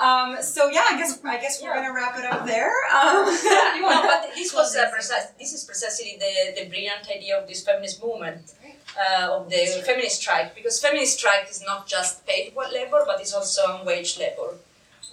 um, 0.00 0.42
so 0.42 0.68
yeah, 0.70 0.84
I 0.90 0.96
guess 0.98 1.20
I 1.24 1.38
guess 1.38 1.60
we're 1.62 1.74
gonna 1.74 1.92
wrap 1.92 2.18
it 2.18 2.24
up 2.24 2.46
there. 2.46 2.72
Um, 2.92 3.24
no, 3.80 4.02
but 4.06 4.30
this 4.34 4.52
was 4.54 4.74
uh, 4.76 4.90
precise. 4.90 5.26
This 5.38 5.52
is 5.52 5.64
precisely 5.64 6.16
the, 6.18 6.60
the 6.62 6.68
brilliant 6.68 7.08
idea 7.14 7.38
of 7.40 7.46
this 7.48 7.62
feminist 7.62 8.02
movement, 8.02 8.52
uh, 8.98 9.28
of 9.32 9.48
the 9.50 9.82
feminist 9.86 10.20
strike, 10.22 10.54
because 10.54 10.80
feminist 10.80 11.18
strike 11.18 11.48
is 11.50 11.62
not 11.64 11.86
just 11.86 12.26
paid 12.26 12.52
labor, 12.72 13.02
but 13.06 13.20
it's 13.20 13.32
also 13.34 13.82
wage 13.84 14.18
labor, 14.18 14.54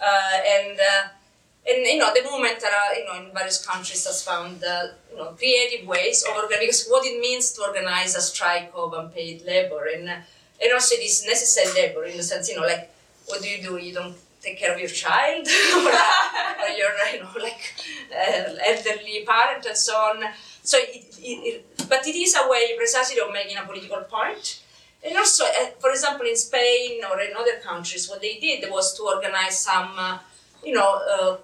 and 0.02 0.80
uh, 0.80 1.08
and 1.68 1.86
you 1.86 1.98
know 1.98 2.12
the 2.14 2.24
movement, 2.24 2.64
uh, 2.64 2.94
you 2.98 3.06
know, 3.06 3.24
in 3.24 3.34
various 3.34 3.64
countries 3.66 4.06
has 4.06 4.24
found 4.24 4.64
uh, 4.64 4.88
you 5.12 5.18
know 5.18 5.32
creative 5.38 5.88
ways 5.88 6.24
of 6.24 6.36
organizing 6.36 6.68
because 6.68 6.88
what 6.88 7.06
it 7.06 7.20
means 7.20 7.52
to 7.54 7.62
organize 7.62 8.16
a 8.16 8.22
strike 8.22 8.72
of 8.76 8.94
unpaid 8.94 9.44
labor, 9.46 9.86
and 9.94 10.10
uh, 10.10 10.16
and 10.62 10.74
also 10.74 10.96
it 10.96 11.04
is 11.04 11.26
necessary 11.26 11.74
labor 11.74 12.06
in 12.06 12.18
the 12.18 12.24
sense, 12.24 12.50
you 12.50 12.56
know, 12.56 12.66
like 12.66 12.92
what 13.28 13.42
do 13.42 13.50
you 13.50 13.62
do? 13.62 13.78
You 13.78 13.94
don't 13.94 14.16
take 14.42 14.58
care 14.58 14.74
of 14.74 14.80
your 14.80 14.90
child 14.90 15.48
or, 15.76 15.92
uh, 15.92 16.64
or 16.64 16.70
your 16.70 16.92
you 17.14 17.20
know 17.22 17.30
like 17.42 17.74
uh, 18.12 18.54
elderly 18.66 19.24
parent 19.26 19.66
and 19.66 19.78
so 19.78 19.94
on. 19.94 20.24
So 20.64 20.78
it, 20.78 21.16
it, 21.20 21.66
it, 21.80 21.90
but 21.90 22.06
it 22.06 22.16
is 22.16 22.36
a 22.36 22.50
way 22.50 22.76
precisely 22.78 23.20
of 23.20 23.32
making 23.32 23.58
a 23.58 23.64
political 23.64 24.02
point. 24.02 24.62
And 25.04 25.18
also, 25.18 25.46
uh, 25.46 25.72
for 25.80 25.90
example, 25.90 26.28
in 26.28 26.36
Spain 26.36 27.02
or 27.10 27.20
in 27.22 27.36
other 27.36 27.58
countries, 27.64 28.10
what 28.10 28.22
they 28.22 28.38
did 28.40 28.70
was 28.70 28.96
to 28.98 29.04
organize 29.04 29.60
some, 29.60 29.94
uh, 29.98 30.20
you 30.64 30.74
know, 30.74 31.02
uh, 31.10 31.38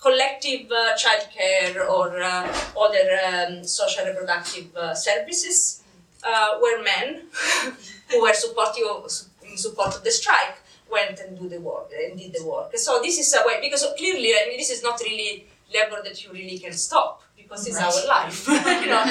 collective 0.00 0.70
uh, 0.70 0.94
childcare 0.96 1.88
or 1.88 2.20
uh, 2.20 2.46
other 2.78 3.18
um, 3.26 3.64
social 3.64 4.04
reproductive 4.04 4.74
uh, 4.76 4.94
services, 4.94 5.82
uh, 6.22 6.58
where 6.60 6.82
men 6.82 7.22
who 8.10 8.22
were 8.22 8.34
supportive 8.34 8.86
of, 8.86 9.10
in 9.42 9.56
support 9.56 9.94
of 9.94 10.04
the 10.04 10.10
strike 10.10 10.58
went 10.90 11.18
and 11.20 11.38
do 11.38 11.48
the 11.48 11.60
work 11.60 11.90
and 11.92 12.18
did 12.18 12.32
the 12.32 12.44
work. 12.44 12.76
So 12.76 13.00
this 13.02 13.18
is 13.18 13.34
a 13.34 13.46
way 13.46 13.58
because 13.60 13.86
clearly, 13.96 14.32
I 14.34 14.46
mean, 14.48 14.58
this 14.58 14.70
is 14.70 14.82
not 14.82 15.00
really 15.00 15.46
labor 15.72 16.00
that 16.02 16.24
you 16.24 16.32
really 16.32 16.58
can 16.58 16.72
stop 16.72 17.22
because 17.36 17.66
it's 17.66 17.78
our 17.78 18.06
life. 18.06 18.46
you 18.48 18.86
know, 18.86 19.04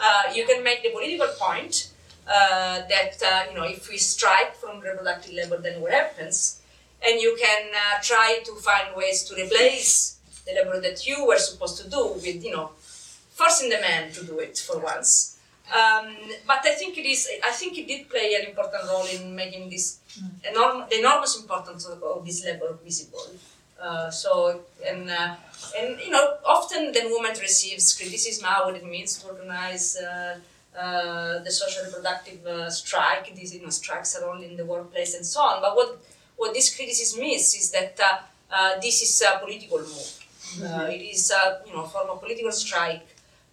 uh, 0.00 0.32
you 0.34 0.46
can 0.46 0.62
make 0.62 0.82
the 0.82 0.90
political 0.90 1.28
point 1.38 1.90
uh, 2.26 2.82
that 2.88 3.14
uh, 3.24 3.50
you 3.50 3.56
know 3.56 3.64
if 3.64 3.88
we 3.88 3.96
strike 3.96 4.54
from 4.56 4.80
reproductive 4.80 5.32
labor, 5.34 5.58
then 5.58 5.80
what 5.80 5.92
happens? 5.92 6.60
And 7.06 7.20
you 7.20 7.36
can 7.40 7.70
uh, 7.74 8.00
try 8.02 8.40
to 8.44 8.52
find 8.56 8.94
ways 8.94 9.24
to 9.24 9.34
replace 9.34 10.18
the 10.46 10.52
labor 10.52 10.80
that 10.80 11.06
you 11.06 11.26
were 11.26 11.38
supposed 11.38 11.82
to 11.82 11.88
do 11.88 12.12
with 12.14 12.44
you 12.44 12.52
know 12.52 12.70
forcing 13.30 13.70
the 13.70 13.80
man 13.80 14.12
to 14.12 14.24
do 14.24 14.38
it 14.38 14.58
for 14.58 14.78
once. 14.78 15.38
Um, 15.70 16.16
but 16.46 16.60
I 16.64 16.74
think 16.74 16.98
it 16.98 17.06
is. 17.06 17.28
I 17.44 17.52
think 17.52 17.78
it 17.78 17.86
did 17.86 18.08
play 18.10 18.34
an 18.34 18.48
important 18.50 18.84
role 18.88 19.06
in 19.06 19.34
making 19.36 19.70
this 19.70 19.98
enorm- 20.44 20.88
the 20.88 20.98
enormous 20.98 21.38
importance 21.40 21.86
of, 21.86 22.02
of 22.02 22.24
this 22.26 22.44
labor 22.44 22.76
visible. 22.84 23.26
Uh, 23.80 24.10
so 24.10 24.60
and 24.86 25.08
uh, 25.08 25.36
and 25.78 25.98
you 26.00 26.10
know 26.10 26.36
often 26.44 26.92
the 26.92 27.02
movement 27.04 27.40
receives 27.40 27.96
criticism 27.96 28.44
how 28.44 28.66
what 28.66 28.74
it 28.74 28.84
means 28.84 29.16
to 29.18 29.28
organize 29.28 29.96
uh, 29.96 30.36
uh, 30.78 31.38
the 31.40 31.50
social 31.50 31.84
reproductive 31.84 32.46
uh, 32.46 32.70
strike. 32.70 33.34
These 33.34 33.54
you 33.54 33.62
know 33.62 33.70
strikes 33.70 34.16
are 34.16 34.28
only 34.28 34.46
in 34.46 34.56
the 34.56 34.64
workplace 34.64 35.14
and 35.14 35.24
so 35.26 35.40
on. 35.40 35.60
But 35.60 35.76
what 35.76 35.98
what 36.36 36.54
this 36.54 36.74
criticism 36.74 37.22
is 37.22 37.54
is 37.54 37.70
that 37.72 37.98
uh, 38.00 38.18
uh, 38.54 38.80
this 38.80 39.02
is 39.02 39.22
a 39.22 39.38
political 39.38 39.78
move. 39.78 40.16
Uh, 40.62 40.88
it 40.90 41.02
is 41.02 41.30
a 41.30 41.60
you 41.66 41.72
know 41.72 41.84
form 41.84 42.10
of 42.10 42.20
political 42.20 42.52
strike 42.52 43.06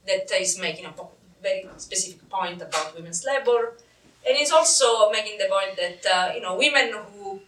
that 0.08 0.32
is 0.40 0.60
making 0.60 0.86
a 0.86 0.92
po- 0.92 1.12
very 1.42 1.68
specific 1.78 2.28
point 2.30 2.62
about 2.62 2.96
women's 2.96 3.24
labor, 3.26 3.74
and 4.26 4.36
it's 4.38 4.52
also 4.52 5.12
making 5.12 5.38
the 5.38 5.46
point 5.50 5.76
that 5.76 6.00
uh, 6.16 6.34
you 6.34 6.42
know 6.42 6.56
women 6.56 6.94
who 7.14 7.40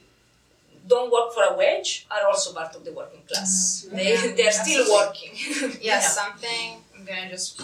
don't 0.87 1.11
work 1.11 1.33
for 1.33 1.43
a 1.43 1.55
wage 1.57 2.07
are 2.11 2.27
also 2.27 2.53
part 2.53 2.75
of 2.75 2.83
the 2.83 2.91
working 2.91 3.21
class. 3.27 3.87
They 3.91 4.13
Yeah, 4.13 4.33
they're 4.35 4.51
still 4.51 4.85
working. 4.91 5.31
Yes, 5.81 6.15
something. 6.21 6.81
I'm 6.95 7.05
gonna 7.05 7.29
just 7.29 7.61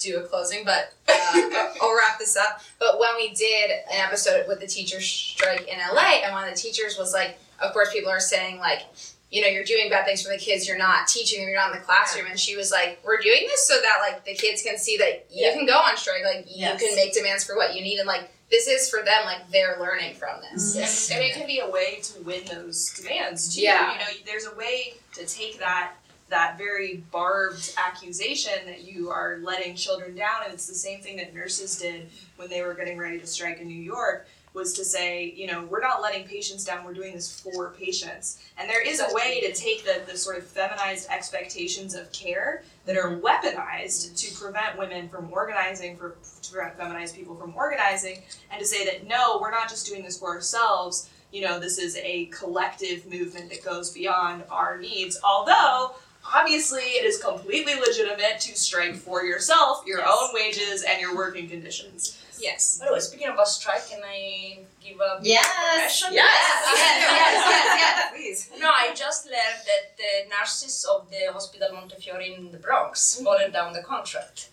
do 0.00 0.18
a 0.18 0.22
closing, 0.22 0.64
but 0.64 0.92
uh, 1.08 1.68
I'll 1.80 1.94
wrap 1.96 2.18
this 2.18 2.36
up. 2.36 2.60
But 2.78 2.98
when 2.98 3.10
we 3.16 3.32
did 3.34 3.70
an 3.70 4.00
episode 4.00 4.46
with 4.48 4.60
the 4.60 4.66
teachers 4.66 5.04
strike 5.06 5.68
in 5.68 5.78
LA, 5.78 6.22
and 6.24 6.32
one 6.32 6.48
of 6.48 6.54
the 6.54 6.60
teachers 6.60 6.96
was 6.98 7.12
like, 7.12 7.38
of 7.60 7.72
course, 7.72 7.92
people 7.92 8.10
are 8.10 8.20
saying 8.20 8.58
like, 8.58 8.82
you 9.30 9.42
know, 9.42 9.48
you're 9.48 9.62
doing 9.64 9.88
bad 9.90 10.06
things 10.06 10.22
for 10.22 10.30
the 10.32 10.38
kids. 10.38 10.66
You're 10.66 10.78
not 10.78 11.06
teaching 11.06 11.38
them. 11.40 11.48
You're 11.48 11.58
not 11.58 11.72
in 11.72 11.78
the 11.78 11.84
classroom. 11.84 12.26
And 12.28 12.38
she 12.40 12.56
was 12.56 12.72
like, 12.72 12.98
we're 13.04 13.20
doing 13.20 13.42
this 13.46 13.68
so 13.68 13.74
that 13.80 13.98
like 14.00 14.24
the 14.24 14.34
kids 14.34 14.62
can 14.62 14.76
see 14.76 14.96
that 14.96 15.26
you 15.30 15.46
Yeah. 15.46 15.52
can 15.54 15.66
go 15.66 15.74
on 15.76 15.96
strike. 15.96 16.22
Like 16.24 16.46
you 16.48 16.66
can 16.66 16.96
make 16.96 17.12
demands 17.14 17.44
for 17.44 17.54
what 17.54 17.76
you 17.76 17.82
need, 17.82 17.98
and 17.98 18.08
like 18.08 18.28
this 18.50 18.66
is 18.66 18.90
for 18.90 19.04
them. 19.04 19.24
Like 19.26 19.48
they're 19.52 19.76
learning 19.78 20.14
from 20.14 20.40
this. 20.50 20.74
And, 21.10 21.20
and 21.20 21.30
it 21.30 21.34
can 21.34 21.46
be 21.46 21.60
a 21.60 21.70
way 21.70 22.00
to 22.02 22.22
win 22.22 22.42
those 22.50 22.90
demands 22.94 23.54
too. 23.54 23.60
Yeah. 23.62 23.92
You 23.92 23.98
know, 24.00 24.04
there's 24.26 24.46
a 24.46 24.54
way 24.56 24.94
to 25.14 25.24
take 25.26 25.60
that 25.60 25.92
that 26.30 26.56
very 26.56 27.04
barbed 27.12 27.74
accusation 27.76 28.52
that 28.66 28.82
you 28.82 29.10
are 29.10 29.38
letting 29.42 29.74
children 29.74 30.14
down, 30.14 30.44
and 30.44 30.54
it's 30.54 30.66
the 30.66 30.74
same 30.74 31.00
thing 31.00 31.16
that 31.16 31.34
nurses 31.34 31.78
did 31.78 32.08
when 32.36 32.48
they 32.48 32.62
were 32.62 32.74
getting 32.74 32.98
ready 32.98 33.18
to 33.18 33.26
strike 33.26 33.60
in 33.60 33.68
New 33.68 33.74
York. 33.74 34.26
Was 34.52 34.72
to 34.72 34.84
say, 34.84 35.32
you 35.36 35.46
know, 35.46 35.62
we're 35.66 35.80
not 35.80 36.02
letting 36.02 36.26
patients 36.26 36.64
down, 36.64 36.84
we're 36.84 36.92
doing 36.92 37.14
this 37.14 37.40
for 37.40 37.70
patients. 37.70 38.42
And 38.58 38.68
there 38.68 38.84
is 38.84 38.98
a 38.98 39.06
way 39.14 39.40
to 39.42 39.52
take 39.52 39.84
the, 39.84 40.02
the 40.10 40.18
sort 40.18 40.38
of 40.38 40.44
feminized 40.44 41.08
expectations 41.08 41.94
of 41.94 42.10
care 42.10 42.64
that 42.84 42.96
are 42.96 43.16
weaponized 43.20 44.16
to 44.16 44.36
prevent 44.36 44.76
women 44.76 45.08
from 45.08 45.32
organizing, 45.32 45.96
for 45.96 46.16
to 46.42 46.50
prevent 46.50 46.76
feminized 46.76 47.14
people 47.14 47.36
from 47.36 47.54
organizing, 47.54 48.22
and 48.50 48.58
to 48.58 48.66
say 48.66 48.84
that 48.86 49.06
no, 49.06 49.38
we're 49.40 49.52
not 49.52 49.68
just 49.68 49.86
doing 49.86 50.02
this 50.02 50.18
for 50.18 50.30
ourselves. 50.30 51.08
You 51.30 51.42
know, 51.42 51.60
this 51.60 51.78
is 51.78 51.96
a 51.98 52.26
collective 52.26 53.06
movement 53.06 53.50
that 53.50 53.64
goes 53.64 53.90
beyond 53.90 54.42
our 54.50 54.78
needs. 54.78 55.16
Although, 55.22 55.94
obviously, 56.24 56.82
it 56.82 57.04
is 57.04 57.18
completely 57.22 57.74
legitimate 57.74 58.40
to 58.40 58.56
strike 58.56 58.96
for 58.96 59.24
yourself, 59.24 59.84
your 59.86 60.00
Yes. 60.00 60.08
own 60.20 60.34
wages, 60.34 60.82
and 60.82 61.00
your 61.00 61.14
working 61.16 61.48
conditions. 61.48 62.16
Yes. 62.38 62.78
By 62.78 62.86
the 62.86 62.92
way, 62.94 63.00
speaking 63.00 63.28
of 63.28 63.34
about 63.34 63.48
strike, 63.48 63.86
can 63.88 64.00
I 64.02 64.60
give 64.82 64.98
a 65.00 65.18
Yes. 65.22 65.44
information? 65.46 66.14
Yes. 66.20 66.32
yes, 66.66 67.46
yes, 67.50 67.78
yes. 67.82 68.10
Please. 68.14 68.50
No, 68.58 68.70
I 68.70 68.94
just 68.94 69.26
learned 69.26 69.60
that 69.66 69.96
the 69.98 70.28
nurses 70.34 70.84
of 70.84 71.10
the 71.10 71.30
Hospital 71.32 71.68
Montefiore 71.74 72.20
in 72.22 72.50
the 72.50 72.58
Bronx 72.58 73.20
voted 73.20 73.52
down 73.52 73.72
the 73.74 73.82
contract. 73.82 74.48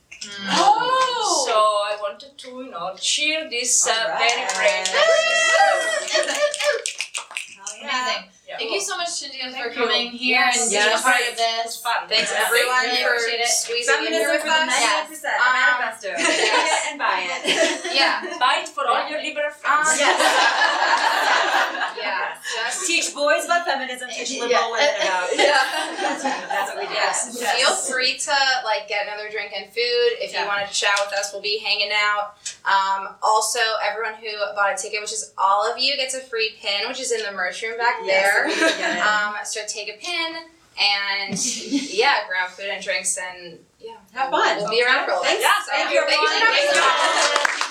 Oh! 0.49 1.45
So 1.47 1.53
I 1.53 1.95
wanted 2.01 2.37
to, 2.39 2.49
you 2.63 2.69
know, 2.71 2.95
cheer 2.99 3.49
this 3.49 3.87
uh, 3.87 3.91
Alright. 3.91 4.31
very 4.31 4.47
brave 4.55 4.87
Amazing. 7.81 8.29
Yeah. 8.47 8.55
Thank 8.57 8.71
you 8.71 8.79
so 8.79 8.95
much, 8.95 9.09
Cinzia, 9.09 9.51
for 9.51 9.67
you. 9.67 9.75
coming 9.75 10.07
here 10.11 10.39
Yes. 10.39 10.61
and 10.61 10.69
being 10.71 10.81
Yes. 10.81 11.01
a 11.01 11.03
part 11.03 11.19
of 11.19 11.35
this. 11.35 11.75
fun. 11.83 12.07
Thanks 12.07 12.31
Yeah. 12.31 12.45
everyone 12.47 12.79
Really 12.79 13.03
for 13.03 13.15
appreciate 13.15 13.41
it. 13.41 13.47
squeezing 13.49 13.93
in 13.93 14.05
Feminism 14.07 14.19
here 14.23 14.39
for 14.39 14.47
with 14.47 14.55
the 14.55 14.71
us. 14.71 15.19
99%. 15.19 15.35
Um, 15.35 15.53
manifesto. 15.53 16.07
Read 16.15 16.23
it 16.23 16.81
and 16.87 16.97
buy 16.99 17.19
it. 17.27 17.41
Yeah. 17.93 18.37
Buy 18.39 18.63
it 18.63 18.69
for 18.69 18.87
all 18.87 19.03
your 19.09 19.21
liberal 19.21 19.51
friends. 19.51 19.89
Um, 19.89 19.97
Yes. 19.99 20.15
Yeah. 21.97 22.37
Just 22.67 22.85
Teach 22.87 23.13
boys 23.13 23.43
about 23.45 23.65
feminism, 23.65 24.07
teach 24.09 24.31
liberal 24.39 24.49
Yeah. 24.51 24.71
women 24.71 24.95
about 25.01 25.35
Yeah. 25.35 25.95
That's. 25.99 26.23
That's 26.23 26.69
what 26.71 26.77
we 26.79 26.85
do. 26.87 26.93
Yes. 26.93 27.35
Yes. 27.39 27.55
Feel 27.57 27.75
free 27.75 28.17
to 28.17 28.35
like 28.63 28.87
get 28.87 29.07
another 29.07 29.29
drink 29.29 29.51
and 29.55 29.65
food. 29.65 30.09
If 30.23 30.31
Yeah. 30.31 30.41
you 30.43 30.47
want 30.47 30.65
to 30.67 30.73
chat 30.73 30.93
with 31.03 31.11
us, 31.19 31.33
we'll 31.33 31.41
be 31.41 31.57
hanging 31.57 31.91
out. 31.91 32.35
Um, 32.63 33.15
also, 33.21 33.59
everyone 33.83 34.13
who 34.15 34.29
bought 34.55 34.73
a 34.73 34.77
ticket, 34.81 35.01
which 35.01 35.11
is 35.11 35.33
all 35.37 35.65
of 35.69 35.77
you, 35.79 35.97
gets 35.97 36.13
a 36.13 36.21
free 36.21 36.55
pin, 36.61 36.87
which 36.87 36.99
is 36.99 37.11
in 37.11 37.23
the 37.23 37.31
merch 37.31 37.61
room 37.61 37.77
back 37.77 37.95
there. 38.05 38.36
Yes, 38.45 38.61
we 38.61 38.69
can 38.69 38.77
get 38.79 38.97
it. 38.97 39.03
Um, 39.07 39.35
so 39.45 39.61
take 39.67 39.89
a 39.89 39.97
pin 39.97 40.35
and 40.79 41.33
yeah, 41.93 42.27
grab 42.27 42.49
food 42.49 42.65
and 42.69 42.83
drinks 42.83 43.17
and 43.17 43.57
yeah, 43.79 43.95
Have 44.13 44.29
fun. 44.31 44.57
We'll 44.57 44.69
be 44.69 44.83
around 44.83 45.05
for 45.05 45.11
a 45.11 45.19
little 45.19 45.23
bit. 45.23 45.41
Thanks. 45.41 45.65
So, 45.65 45.71
Thank 45.71 45.93
you, 45.93 46.01
thank 46.07 46.21
you 46.21 46.27
for 46.27 46.33
everyone. 46.45 46.73
coming. 46.75 47.41
Thank 47.45 47.57
you. 47.61 47.63